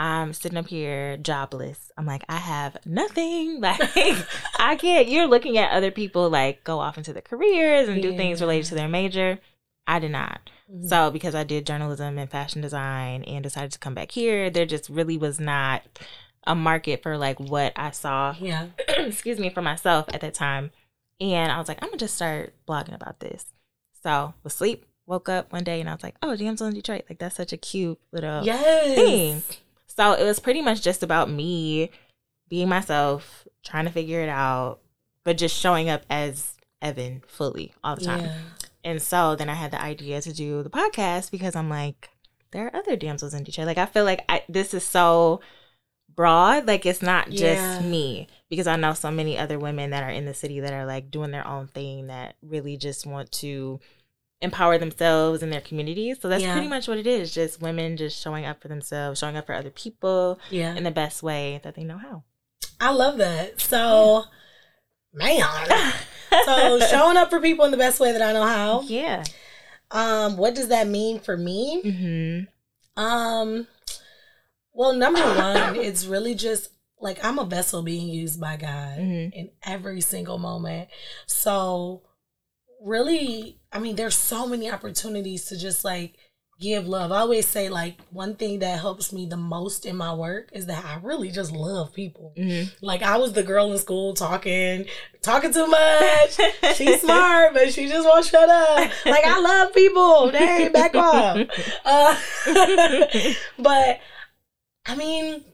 I'm 0.00 0.32
sitting 0.32 0.56
up 0.56 0.68
here 0.68 1.16
jobless. 1.16 1.90
I'm 1.98 2.06
like, 2.06 2.22
I 2.28 2.36
have 2.36 2.76
nothing. 2.86 3.60
Like, 3.60 3.80
I 4.60 4.76
can't. 4.76 5.08
You're 5.08 5.26
looking 5.26 5.58
at 5.58 5.72
other 5.72 5.90
people 5.90 6.30
like 6.30 6.62
go 6.62 6.78
off 6.78 6.96
into 6.96 7.12
their 7.12 7.22
careers 7.22 7.88
and 7.88 8.00
do 8.00 8.16
things 8.16 8.40
related 8.40 8.66
to 8.68 8.76
their 8.76 8.86
major. 8.88 9.40
I 9.88 9.98
did 9.98 10.12
not. 10.12 10.50
Mhm. 10.72 10.88
So 10.88 11.10
because 11.10 11.34
I 11.34 11.42
did 11.42 11.66
journalism 11.66 12.16
and 12.16 12.30
fashion 12.30 12.62
design 12.62 13.24
and 13.24 13.42
decided 13.42 13.72
to 13.72 13.78
come 13.80 13.94
back 13.94 14.12
here, 14.12 14.50
there 14.50 14.66
just 14.66 14.88
really 14.88 15.16
was 15.16 15.40
not 15.40 15.82
a 16.46 16.54
market 16.54 17.02
for 17.02 17.18
like 17.18 17.40
what 17.40 17.72
I 17.74 17.90
saw, 17.90 18.34
yeah, 18.38 18.68
excuse 18.88 19.40
me, 19.40 19.50
for 19.50 19.62
myself 19.62 20.06
at 20.14 20.20
that 20.20 20.34
time. 20.34 20.70
And 21.20 21.50
I 21.50 21.58
was 21.58 21.68
like, 21.68 21.78
I'm 21.82 21.88
gonna 21.88 21.98
just 21.98 22.16
start 22.16 22.54
blogging 22.66 22.94
about 22.94 23.20
this. 23.20 23.46
So 24.02 24.34
was 24.44 24.54
sleep, 24.54 24.86
woke 25.06 25.28
up 25.28 25.52
one 25.52 25.64
day 25.64 25.80
and 25.80 25.88
I 25.88 25.94
was 25.94 26.02
like, 26.02 26.16
oh, 26.22 26.36
Damsel 26.36 26.68
in 26.68 26.74
Detroit. 26.74 27.04
Like 27.08 27.18
that's 27.18 27.36
such 27.36 27.52
a 27.52 27.56
cute 27.56 27.98
little 28.12 28.44
yes. 28.44 28.94
thing. 28.94 29.42
So 29.86 30.12
it 30.12 30.24
was 30.24 30.38
pretty 30.38 30.62
much 30.62 30.82
just 30.82 31.02
about 31.02 31.30
me 31.30 31.90
being 32.48 32.68
myself, 32.68 33.48
trying 33.64 33.86
to 33.86 33.90
figure 33.90 34.20
it 34.20 34.28
out, 34.28 34.78
but 35.24 35.36
just 35.36 35.56
showing 35.56 35.88
up 35.88 36.02
as 36.08 36.54
Evan 36.80 37.22
fully 37.26 37.74
all 37.82 37.96
the 37.96 38.04
time. 38.04 38.24
Yeah. 38.24 38.36
And 38.84 39.02
so 39.02 39.34
then 39.34 39.48
I 39.48 39.54
had 39.54 39.72
the 39.72 39.82
idea 39.82 40.20
to 40.22 40.32
do 40.32 40.62
the 40.62 40.70
podcast 40.70 41.30
because 41.30 41.56
I'm 41.56 41.68
like, 41.68 42.10
there 42.52 42.66
are 42.66 42.76
other 42.76 42.96
damsels 42.96 43.34
in 43.34 43.42
Detroit. 43.42 43.66
Like 43.66 43.78
I 43.78 43.86
feel 43.86 44.04
like 44.04 44.24
I, 44.28 44.44
this 44.48 44.72
is 44.72 44.84
so 44.84 45.40
broad. 46.18 46.66
Like 46.66 46.84
it's 46.84 47.00
not 47.00 47.30
just 47.30 47.40
Yeah. 47.40 47.80
me 47.80 48.26
because 48.50 48.66
I 48.66 48.74
know 48.76 48.92
so 48.92 49.10
many 49.10 49.38
other 49.38 49.56
women 49.58 49.90
that 49.90 50.02
are 50.02 50.10
in 50.10 50.24
the 50.26 50.34
city 50.34 50.58
that 50.60 50.72
are 50.72 50.84
like 50.84 51.10
doing 51.12 51.30
their 51.30 51.46
own 51.46 51.68
thing 51.68 52.08
that 52.08 52.34
really 52.42 52.76
just 52.76 53.06
want 53.06 53.30
to 53.32 53.78
empower 54.40 54.78
themselves 54.78 55.42
and 55.44 55.52
their 55.52 55.60
communities. 55.60 56.18
So 56.20 56.28
that's 56.28 56.42
Yeah. 56.42 56.52
pretty 56.54 56.66
much 56.68 56.88
what 56.88 56.98
it 56.98 57.06
is. 57.06 57.32
Just 57.32 57.62
women 57.62 57.96
just 57.96 58.20
showing 58.20 58.44
up 58.44 58.60
for 58.60 58.66
themselves, 58.66 59.20
showing 59.20 59.36
up 59.36 59.46
for 59.46 59.54
other 59.54 59.70
people 59.70 60.40
Yeah. 60.50 60.74
in 60.74 60.82
the 60.82 60.90
best 60.90 61.22
way 61.22 61.60
that 61.62 61.76
they 61.76 61.84
know 61.84 61.98
how. 61.98 62.24
I 62.80 62.90
love 62.90 63.18
that. 63.18 63.60
So, 63.60 64.24
man. 65.12 65.42
So 66.44 66.78
showing 66.90 67.16
up 67.16 67.30
for 67.30 67.40
people 67.40 67.64
in 67.64 67.70
the 67.70 67.78
best 67.78 68.00
way 68.00 68.12
that 68.12 68.20
I 68.20 68.32
know 68.34 68.44
how. 68.44 68.82
yeah. 68.82 69.24
Um, 69.90 70.36
what 70.36 70.54
does 70.54 70.68
that 70.68 70.86
mean 70.86 71.20
for 71.20 71.36
me? 71.38 71.80
Mm-hmm. 71.82 73.02
Um, 73.02 73.66
well, 74.78 74.92
number 74.94 75.20
one, 75.20 75.74
it's 75.76 76.06
really 76.06 76.34
just 76.36 76.70
like 77.00 77.22
I'm 77.24 77.38
a 77.38 77.44
vessel 77.44 77.82
being 77.82 78.08
used 78.08 78.40
by 78.40 78.56
God 78.56 78.98
Mhm. 78.98 79.32
in 79.32 79.50
every 79.64 80.00
single 80.00 80.38
moment. 80.38 80.88
So, 81.26 82.02
really, 82.80 83.58
I 83.72 83.78
mean, 83.80 83.96
there's 83.96 84.16
so 84.16 84.46
many 84.46 84.70
opportunities 84.70 85.46
to 85.46 85.58
just 85.58 85.84
like 85.84 86.14
give 86.60 86.88
love. 86.88 87.12
I 87.12 87.20
always 87.20 87.46
say, 87.46 87.68
like, 87.68 87.98
one 88.10 88.34
thing 88.34 88.58
that 88.60 88.80
helps 88.80 89.12
me 89.12 89.26
the 89.26 89.36
most 89.36 89.86
in 89.86 89.96
my 89.96 90.12
work 90.12 90.48
is 90.52 90.66
that 90.66 90.84
I 90.84 90.98
really 91.00 91.30
just 91.30 91.52
love 91.52 91.92
people. 91.94 92.32
Mm-hmm. 92.36 92.84
Like, 92.84 93.00
I 93.02 93.16
was 93.16 93.32
the 93.32 93.44
girl 93.44 93.70
in 93.70 93.78
school 93.78 94.12
talking, 94.14 94.86
talking 95.22 95.52
too 95.52 95.68
much. 95.68 96.36
She's 96.74 97.00
smart, 97.06 97.54
but 97.54 97.72
she 97.72 97.86
just 97.88 98.04
won't 98.08 98.24
shut 98.26 98.48
up. 98.48 98.90
Like, 99.06 99.24
I 99.24 99.38
love 99.40 99.72
people. 99.72 100.30
Dang, 100.32 100.72
back 100.72 100.94
off. 100.96 101.38
Uh, 101.84 102.16
but 103.60 104.00
I 104.88 104.96
mean, 104.96 105.44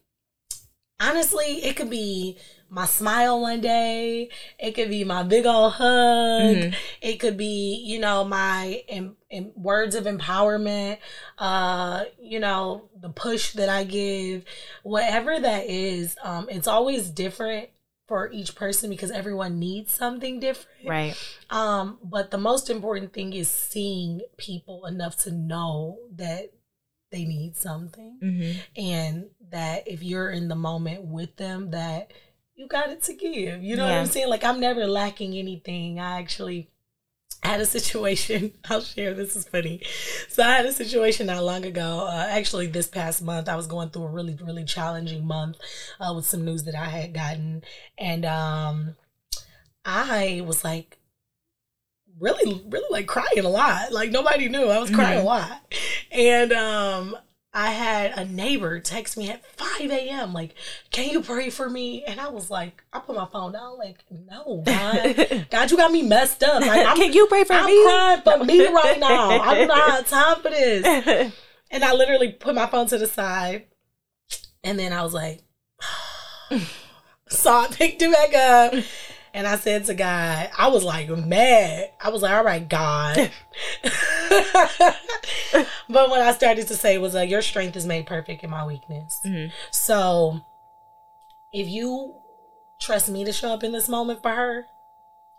honestly, 1.01 1.65
it 1.65 1.77
could 1.77 1.91
be 1.91 2.39
my 2.69 2.87
smile 2.87 3.41
one 3.41 3.61
day. 3.61 4.31
It 4.59 4.73
could 4.73 4.89
be 4.89 5.05
my 5.05 5.23
big 5.23 5.47
old 5.47 5.75
hug. 5.75 6.57
Mhm. 6.57 6.75
It 7.01 7.21
could 7.21 7.37
be, 7.37 7.75
you 7.85 7.99
know, 7.99 8.25
my 8.25 8.83
em- 8.89 9.17
em- 9.31 9.53
words 9.55 9.95
of 9.95 10.05
empowerment. 10.05 10.99
Uh, 11.39 12.05
you 12.21 12.41
know, 12.41 12.89
the 13.01 13.11
push 13.11 13.53
that 13.53 13.69
I 13.69 13.85
give. 13.85 14.45
Whatever 14.83 15.39
that 15.39 15.67
is, 15.67 16.17
um, 16.23 16.49
it's 16.49 16.67
always 16.67 17.11
different 17.11 17.71
for 18.07 18.31
each 18.33 18.55
person 18.55 18.91
because 18.91 19.11
everyone 19.11 19.59
needs 19.59 19.93
something 19.93 20.39
different. 20.41 20.87
Right. 20.87 21.17
Um, 21.51 21.99
but 22.03 22.31
the 22.31 22.39
most 22.39 22.71
important 22.71 23.13
thing 23.13 23.33
is 23.33 23.51
seeing 23.51 24.23
people 24.37 24.85
enough 24.87 25.17
to 25.25 25.31
know 25.31 25.99
that 26.17 26.51
they 27.15 27.25
need 27.25 27.57
something 27.57 28.19
Mm-hmm. 28.23 28.59
and 28.77 29.27
that 29.51 29.87
if 29.87 30.03
you're 30.03 30.31
in 30.31 30.49
the 30.49 30.55
moment 30.57 31.05
with 31.05 31.37
them 31.37 31.71
that 31.71 32.11
you 32.57 32.69
got 32.69 32.91
it 32.91 33.03
to 33.05 33.15
give. 33.15 33.63
You 33.63 33.77
know 33.77 33.85
what 33.85 33.95
I'm 33.95 34.07
saying? 34.07 34.29
Like 34.29 34.45
I'm 34.45 34.61
never 34.61 34.87
lacking 34.87 35.35
anything. 35.37 35.99
I 35.99 36.19
actually 36.21 36.71
had 37.43 37.61
a 37.61 37.67
situation. 37.67 38.53
I'll 38.71 38.81
share. 38.81 39.13
This 39.13 39.35
is 39.37 39.47
funny. 39.49 39.83
So 40.29 40.43
I 40.43 40.53
had 40.57 40.67
a 40.67 40.73
situation 40.73 41.27
not 41.27 41.43
long 41.43 41.65
ago. 41.67 42.07
Uh, 42.09 42.27
actually, 42.31 42.69
this 42.69 42.87
past 42.87 43.23
month, 43.23 43.49
I 43.49 43.57
was 43.57 43.67
going 43.67 43.91
through 43.91 44.05
a 44.05 44.11
really, 44.11 44.39
really 44.41 44.65
challenging 44.65 45.27
month 45.27 45.59
uh, 46.01 46.13
with 46.15 46.27
some 46.27 46.45
news 46.45 46.63
that 46.65 46.75
I 46.77 46.87
had 46.87 47.13
gotten, 47.13 47.65
and 47.99 48.25
um, 48.25 48.97
I 49.85 50.43
was 50.47 50.65
like, 50.65 50.99
really, 52.21 52.63
really 52.69 52.87
like 52.91 53.07
crying 53.07 53.45
a 53.45 53.49
lot. 53.49 53.93
Like 53.93 54.11
nobody 54.11 54.49
knew 54.49 54.67
I 54.69 54.79
was 54.79 54.91
crying 54.91 55.19
a 55.21 55.25
lot, 55.25 55.61
and 56.11 56.53
um. 56.53 57.17
I 57.57 57.71
had 57.71 58.19
a 58.19 58.25
neighbor 58.25 58.81
text 58.81 59.17
me 59.17 59.31
at 59.31 59.47
5 59.47 59.89
a.m. 59.89 60.33
like, 60.33 60.57
"Can 60.91 61.09
you 61.09 61.23
pray 61.23 61.51
for 61.51 61.71
me?" 61.71 62.03
And 62.05 62.21
I 62.21 62.27
was 62.27 62.51
like, 62.51 62.83
I 62.93 62.99
put 62.99 63.15
my 63.15 63.27
phone 63.27 63.53
down, 63.53 63.79
like, 63.79 63.99
"No, 64.11 64.65
God, 64.67 65.47
God, 65.53 65.71
you 65.71 65.77
got 65.77 65.93
me 65.93 66.03
messed 66.03 66.43
up. 66.43 66.63
Like, 66.63 66.85
I'm, 66.85 66.97
Can 66.97 67.13
you 67.13 67.29
pray 67.29 67.45
for 67.45 67.53
I'm 67.53 67.67
me? 67.67 67.85
crying 67.85 68.23
for 68.23 68.45
me 68.45 68.67
right 68.67 68.99
now. 68.99 69.41
I 69.41 69.55
do 69.61 69.67
not 69.69 69.91
have 69.93 70.09
time 70.09 70.41
for 70.43 70.51
this. 70.51 71.33
And 71.71 71.85
I 71.85 71.93
literally 71.93 72.33
put 72.33 72.57
my 72.57 72.67
phone 72.67 72.89
to 72.89 72.99
the 72.99 73.07
side, 73.07 73.67
and 74.65 74.77
then 74.77 74.93
I 74.93 75.03
was 75.03 75.15
like, 75.15 75.43
so 77.29 77.53
I 77.53 77.69
picked 77.69 78.03
it 78.03 78.13
back 78.13 78.35
up, 78.35 78.85
and 79.33 79.47
I 79.47 79.57
said 79.57 79.85
to 79.87 79.95
God, 79.95 80.51
I 80.59 80.69
was 80.69 80.83
like 80.85 81.09
mad. 81.09 81.91
I 82.01 82.11
was 82.11 82.23
like, 82.23 82.33
all 82.33 82.45
right, 82.45 82.69
God. 82.69 83.31
but 85.89 86.11
what 86.11 86.21
I 86.21 86.33
started 86.33 86.67
to 86.69 86.75
say 86.77 86.99
was 86.99 87.15
like, 87.15 87.31
your 87.31 87.43
strength 87.43 87.77
is 87.77 87.87
made 87.87 88.07
perfect 88.07 88.43
in 88.45 88.51
my 88.51 88.65
weakness. 88.67 89.21
Mhm. 89.25 89.53
So 89.71 90.41
if 91.53 91.69
you 91.69 92.15
trust 92.81 93.09
me 93.09 93.25
to 93.25 93.33
show 93.33 93.53
up 93.53 93.63
in 93.63 93.73
this 93.73 93.89
moment 93.89 94.23
for 94.23 94.31
her, 94.31 94.67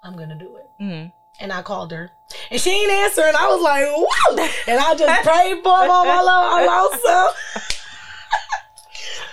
I'm 0.03 0.15
gonna 0.15 0.35
do 0.35 0.55
it. 0.55 0.69
Mhm. 0.81 1.11
And 1.39 1.51
I 1.51 1.61
called 1.63 1.91
her. 1.91 2.11
And 2.49 2.61
she 2.61 2.69
ain't 2.71 2.91
answering. 2.91 3.35
I 3.35 3.47
was 3.47 3.61
like, 3.61 3.85
whoa! 3.87 4.47
And 4.71 4.79
I 4.79 4.95
just 4.95 5.23
prayed 5.27 5.61
for 5.63 5.87
my 5.87 6.21
low, 6.21 6.31
on 6.31 6.65
lonesome. 6.65 7.73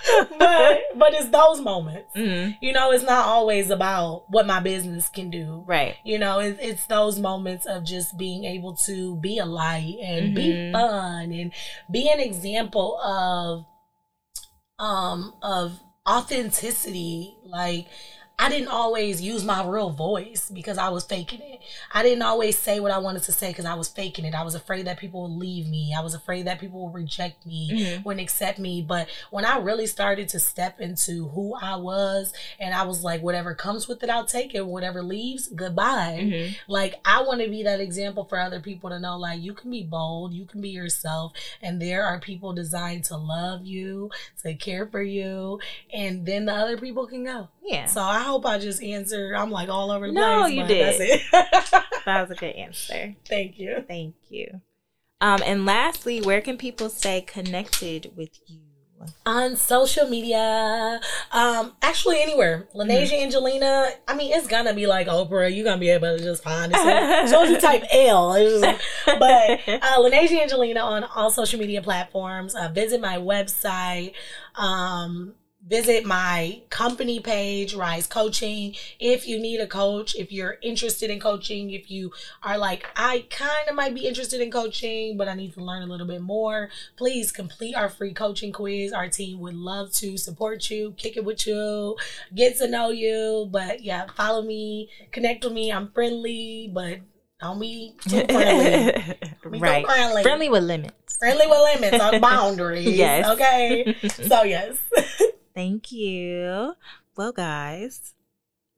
but 0.37 0.81
but 0.95 1.13
it's 1.13 1.29
those 1.29 1.61
moments. 1.61 2.13
hmm 2.13 2.49
You 2.61 2.73
know, 2.73 2.91
it's 2.91 3.03
not 3.03 3.25
always 3.25 3.69
about 3.69 4.25
what 4.29 4.45
my 4.45 4.59
business 4.59 5.07
can 5.09 5.29
do. 5.29 5.63
Right. 5.65 5.95
You 6.03 6.19
know, 6.19 6.39
it's, 6.39 6.59
it's 6.61 6.85
those 6.87 7.19
moments 7.19 7.65
of 7.65 7.85
just 7.85 8.17
being 8.17 8.43
able 8.45 8.75
to 8.87 9.15
be 9.17 9.37
a 9.37 9.45
light 9.45 9.95
and 10.01 10.33
be 10.33 10.47
Mhm. 10.47 10.71
fun 10.71 11.31
and 11.31 11.51
be 11.91 12.09
an 12.09 12.19
example 12.19 12.99
of 13.01 13.65
um 14.79 15.33
of 15.41 15.79
authenticity. 16.07 17.35
Like 17.45 17.87
I 18.43 18.49
didn't 18.49 18.67
always 18.67 19.21
use 19.21 19.45
my 19.45 19.65
real 19.65 19.89
voice 19.89 20.51
because 20.53 20.77
I 20.77 20.89
was 20.89 21.05
faking 21.05 21.39
it. 21.41 21.61
I 21.93 22.03
didn't 22.03 22.23
always 22.23 22.57
say 22.57 22.81
what 22.81 22.91
I 22.91 22.97
wanted 22.97 23.23
to 23.23 23.31
say 23.31 23.47
because 23.51 23.63
I 23.63 23.75
was 23.75 23.87
faking 23.87 24.25
it. 24.25 24.35
I 24.35 24.43
was 24.43 24.53
afraid 24.53 24.85
that 24.87 24.97
people 24.97 25.21
would 25.21 25.37
leave 25.37 25.65
me. 25.69 25.93
I 25.97 26.01
was 26.01 26.13
afraid 26.13 26.45
that 26.47 26.59
people 26.59 26.83
would 26.85 26.93
reject 26.93 27.45
me 27.45 27.69
Mhm. 27.71 28.03
wouldn't 28.03 28.21
accept 28.21 28.59
me. 28.59 28.81
But 28.81 29.07
when 29.31 29.45
I 29.45 29.59
really 29.59 29.87
started 29.87 30.27
to 30.29 30.39
step 30.41 30.81
into 30.81 31.29
who 31.29 31.55
I 31.55 31.77
was, 31.77 32.33
and 32.59 32.73
I 32.75 32.83
was 32.83 33.01
like, 33.01 33.21
whatever 33.23 33.55
comes 33.55 33.87
with 33.87 34.03
it, 34.03 34.09
I'll 34.09 34.25
take 34.25 34.53
it. 34.53 34.65
Whatever 34.65 35.01
leaves, 35.01 35.47
goodbye. 35.47 36.19
Mhm. 36.21 36.55
Like, 36.67 36.99
I 37.05 37.21
want 37.23 37.39
to 37.41 37.49
be 37.49 37.63
that 37.63 37.79
example 37.79 38.25
for 38.25 38.37
other 38.37 38.59
people 38.59 38.89
to 38.89 38.99
know, 38.99 39.17
like, 39.17 39.41
you 39.41 39.53
can 39.53 39.71
be 39.71 39.83
bold, 39.83 40.33
you 40.33 40.45
can 40.45 40.59
be 40.59 40.69
yourself, 40.69 41.31
and 41.61 41.81
there 41.81 42.03
are 42.03 42.19
people 42.19 42.51
designed 42.51 43.05
to 43.05 43.15
love 43.15 43.65
you, 43.65 44.11
to 44.41 44.53
care 44.53 44.85
for 44.85 45.01
you, 45.01 45.61
and 45.93 46.25
then 46.25 46.43
the 46.43 46.53
other 46.53 46.77
people 46.77 47.07
can 47.07 47.23
go. 47.23 47.47
Yeah. 47.63 47.85
So 47.85 48.01
I 48.01 48.19
hope 48.19 48.45
I 48.45 48.59
just 48.59 48.83
answered. 48.83 49.33
I'm 49.35 49.49
like 49.51 49.69
all 49.69 49.89
over 49.91 50.07
the 50.07 50.13
No, 50.13 50.41
place. 50.41 50.53
you 50.53 50.63
did. 50.67 50.99
That's 50.99 50.99
it. 50.99 51.21
that 52.05 52.21
was 52.27 52.31
a 52.31 52.39
good 52.39 52.55
answer. 52.55 53.15
Thank 53.27 53.57
you. 53.57 53.83
Thank 53.87 54.15
you. 54.29 54.61
Um, 55.21 55.41
and 55.45 55.65
lastly, 55.65 56.21
where 56.21 56.41
can 56.41 56.57
people 56.57 56.89
stay 56.89 57.21
connected 57.21 58.11
with 58.15 58.37
you? 58.47 58.59
on 59.25 59.55
social 59.55 60.07
media. 60.07 60.99
Um, 61.31 61.73
actually 61.81 62.21
anywhere. 62.21 62.67
Lanesia 62.75 63.21
Angelina. 63.21 63.89
I 64.07 64.15
mean, 64.15 64.31
it's 64.33 64.47
gonna 64.47 64.73
be 64.73 64.87
like 64.87 65.07
Oprah. 65.07 65.53
You're 65.53 65.65
gonna 65.65 65.79
be 65.79 65.89
able 65.89 66.17
to 66.17 66.23
just 66.23 66.43
find 66.43 66.71
it. 66.73 66.77
So, 66.77 67.25
so 67.27 67.43
you 67.43 67.59
type 67.59 67.83
L, 67.91 68.33
just, 68.35 68.61
but 69.05 69.19
uh, 69.67 69.97
Lanesia 69.99 70.41
Angelina 70.41 70.79
on 70.81 71.03
all 71.03 71.31
social 71.31 71.59
media 71.59 71.81
platforms. 71.81 72.55
Uh, 72.55 72.69
visit 72.69 73.01
my 73.01 73.17
website. 73.17 74.13
Um, 74.55 75.33
visit 75.67 76.05
my 76.05 76.61
company 76.69 77.19
page, 77.19 77.73
Rise 77.73 78.07
Coaching. 78.07 78.75
If 78.99 79.27
you 79.27 79.39
need 79.39 79.59
a 79.59 79.67
coach, 79.67 80.15
if 80.15 80.31
you're 80.31 80.57
interested 80.61 81.09
in 81.09 81.19
coaching, 81.19 81.71
if 81.71 81.89
you 81.89 82.11
are 82.41 82.57
like, 82.57 82.85
I 82.95 83.25
kind 83.29 83.69
of 83.69 83.75
might 83.75 83.95
be 83.95 84.07
interested 84.07 84.41
in 84.41 84.51
coaching, 84.51 85.17
but 85.17 85.27
I 85.27 85.33
need 85.33 85.53
to 85.53 85.63
learn 85.63 85.83
a 85.83 85.85
little 85.85 86.07
bit 86.07 86.21
more, 86.21 86.69
please 86.97 87.31
complete 87.31 87.75
our 87.75 87.89
free 87.89 88.13
coaching 88.13 88.51
quiz. 88.51 88.91
Our 88.91 89.07
team 89.07 89.39
would 89.39 89.55
love 89.55 89.91
to 89.93 90.17
support 90.17 90.69
you, 90.69 90.93
kick 90.97 91.17
it 91.17 91.23
with 91.25 91.47
you, 91.47 91.95
get 92.35 92.57
to 92.57 92.67
know 92.67 92.89
you. 92.89 93.47
But 93.49 93.83
yeah, 93.83 94.07
follow 94.15 94.41
me, 94.41 94.89
connect 95.11 95.43
with 95.43 95.53
me. 95.53 95.71
I'm 95.71 95.91
friendly, 95.91 96.69
but 96.73 96.99
don't 97.39 97.59
be 97.59 97.93
too 98.07 98.23
friendly. 98.29 99.15
Be 99.51 99.59
right. 99.59 99.85
friendly. 99.85 100.23
Friendly 100.23 100.49
with 100.49 100.63
limits. 100.63 101.17
Friendly 101.17 101.45
with 101.47 101.81
limits 101.81 102.03
on 102.03 102.21
boundaries. 102.21 102.87
Yes. 102.87 103.29
Okay. 103.29 103.97
So 104.09 104.43
yes. 104.43 104.77
Thank 105.53 105.91
you. 105.91 106.73
Well, 107.15 107.31
guys, 107.31 108.13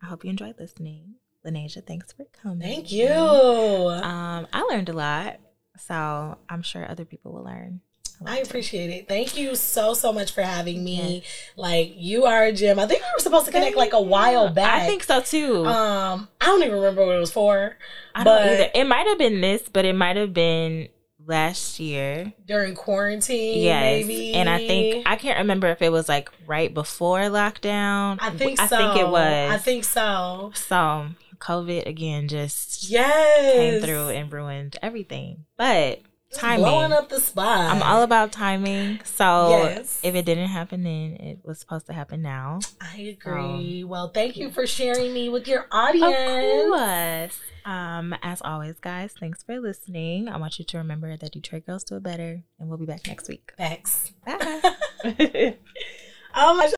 I 0.02 0.08
hope 0.08 0.24
you 0.24 0.30
enjoyed 0.30 0.56
listening. 0.60 1.16
Lanesia, 1.46 1.86
thanks 1.86 2.12
for 2.12 2.26
coming. 2.42 2.60
Thank 2.60 2.92
you. 2.92 3.08
Um, 3.10 4.48
I 4.52 4.62
learned 4.70 4.90
a 4.90 4.94
lot, 4.94 5.38
so 5.78 6.38
I'm 6.50 6.62
sure 6.64 6.90
other 6.90 7.06
people 7.06 7.32
will 7.34 7.44
learn. 7.44 7.82
I 8.26 8.40
appreciate 8.40 8.90
it. 8.92 9.08
Thank 9.10 9.38
you 9.38 9.56
so 9.56 9.94
so 9.94 10.14
much 10.14 10.32
for 10.32 10.42
having 10.42 10.84
me. 10.84 11.24
Like 11.58 11.94
you 11.98 12.26
are 12.26 12.46
a 12.46 12.54
gem. 12.54 12.80
I 12.80 12.88
think 12.88 13.02
we 13.02 13.08
were 13.14 13.20
supposed 13.20 13.46
to 13.48 13.52
connect 13.52 13.76
like 13.76 13.92
a 13.94 14.02
while 14.02 14.50
back. 14.54 14.84
I 14.84 14.86
think 14.86 15.04
so 15.04 15.20
too. 15.22 15.66
Um, 15.66 16.30
I 16.40 16.46
don't 16.46 16.62
even 16.64 16.76
remember 16.76 17.06
what 17.06 17.16
it 17.18 17.20
was 17.20 17.32
for 17.34 17.76
I 18.16 18.24
don't 18.24 18.38
but- 18.38 18.48
either. 18.48 18.70
It 18.74 18.86
might 18.86 19.06
have 19.08 19.18
been 19.18 19.42
this, 19.42 19.64
but 19.72 19.84
it 19.86 19.96
might 19.96 20.16
have 20.16 20.34
been 20.34 20.88
last 21.26 21.80
year. 21.80 22.34
during 22.46 22.76
quarantine. 22.76 23.62
Yes, 23.64 24.06
maybe. 24.06 24.34
and 24.34 24.50
I 24.50 24.58
think 24.66 25.08
I 25.08 25.16
can't 25.16 25.40
remember 25.40 25.68
if 25.68 25.82
it 25.82 25.92
was 25.92 26.08
like 26.10 26.30
right 26.46 26.74
before 26.74 27.20
lockdown. 27.22 28.18
I 28.22 28.30
think 28.32 28.60
I 28.60 28.68
so. 28.68 28.78
think 28.78 28.98
it 28.98 29.08
was. 29.08 29.52
I 29.54 29.58
think 29.58 29.84
so. 29.84 30.52
so. 30.54 31.08
COVID 31.40 31.86
again 31.86 32.28
just 32.30 32.90
Yes. 32.90 33.54
came 33.54 33.82
through 33.82 34.10
and 34.10 34.32
ruined 34.32 34.78
everything. 34.82 35.46
But 35.58 36.00
timing. 36.36 36.66
Blowing 36.66 36.92
up 36.92 37.10
the 37.10 37.20
spot. 37.20 37.72
I'm 37.76 37.82
all 37.84 38.04
about 38.04 38.32
timing. 38.32 39.00
So 39.04 39.50
Yes. 39.50 40.00
if 40.04 40.16
it 40.16 40.26
didn't 40.26 40.48
happen 40.50 40.84
then, 40.84 41.16
it 41.20 41.40
was 41.44 41.60
supposed 41.60 41.86
to 41.88 41.94
happen 41.94 42.22
now. 42.22 42.60
I 42.82 42.98
agree. 43.02 43.84
well, 43.84 44.10
thank 44.10 44.38
you 44.38 44.50
for 44.52 44.66
sharing 44.68 45.14
me 45.14 45.30
with 45.30 45.48
your 45.48 45.68
audience. 45.72 46.16
Of 46.16 46.70
course. 46.72 47.40
Um, 47.66 48.14
as 48.22 48.42
always, 48.44 48.80
guys, 48.80 49.14
thanks 49.20 49.42
for 49.44 49.60
listening. 49.60 50.28
I 50.30 50.38
want 50.38 50.60
you 50.60 50.66
to 50.66 50.78
remember 50.78 51.18
that 51.18 51.32
Detroit 51.32 51.66
girls 51.66 51.84
do 51.84 51.96
it 51.96 52.04
better, 52.04 52.44
and 52.60 52.70
we'll 52.70 52.78
be 52.78 52.86
back 52.86 53.08
next 53.08 53.28
week. 53.28 53.54
Thanks. 53.58 54.12
Bye. 54.26 55.58
Oh 56.38 56.54
my 56.54 56.68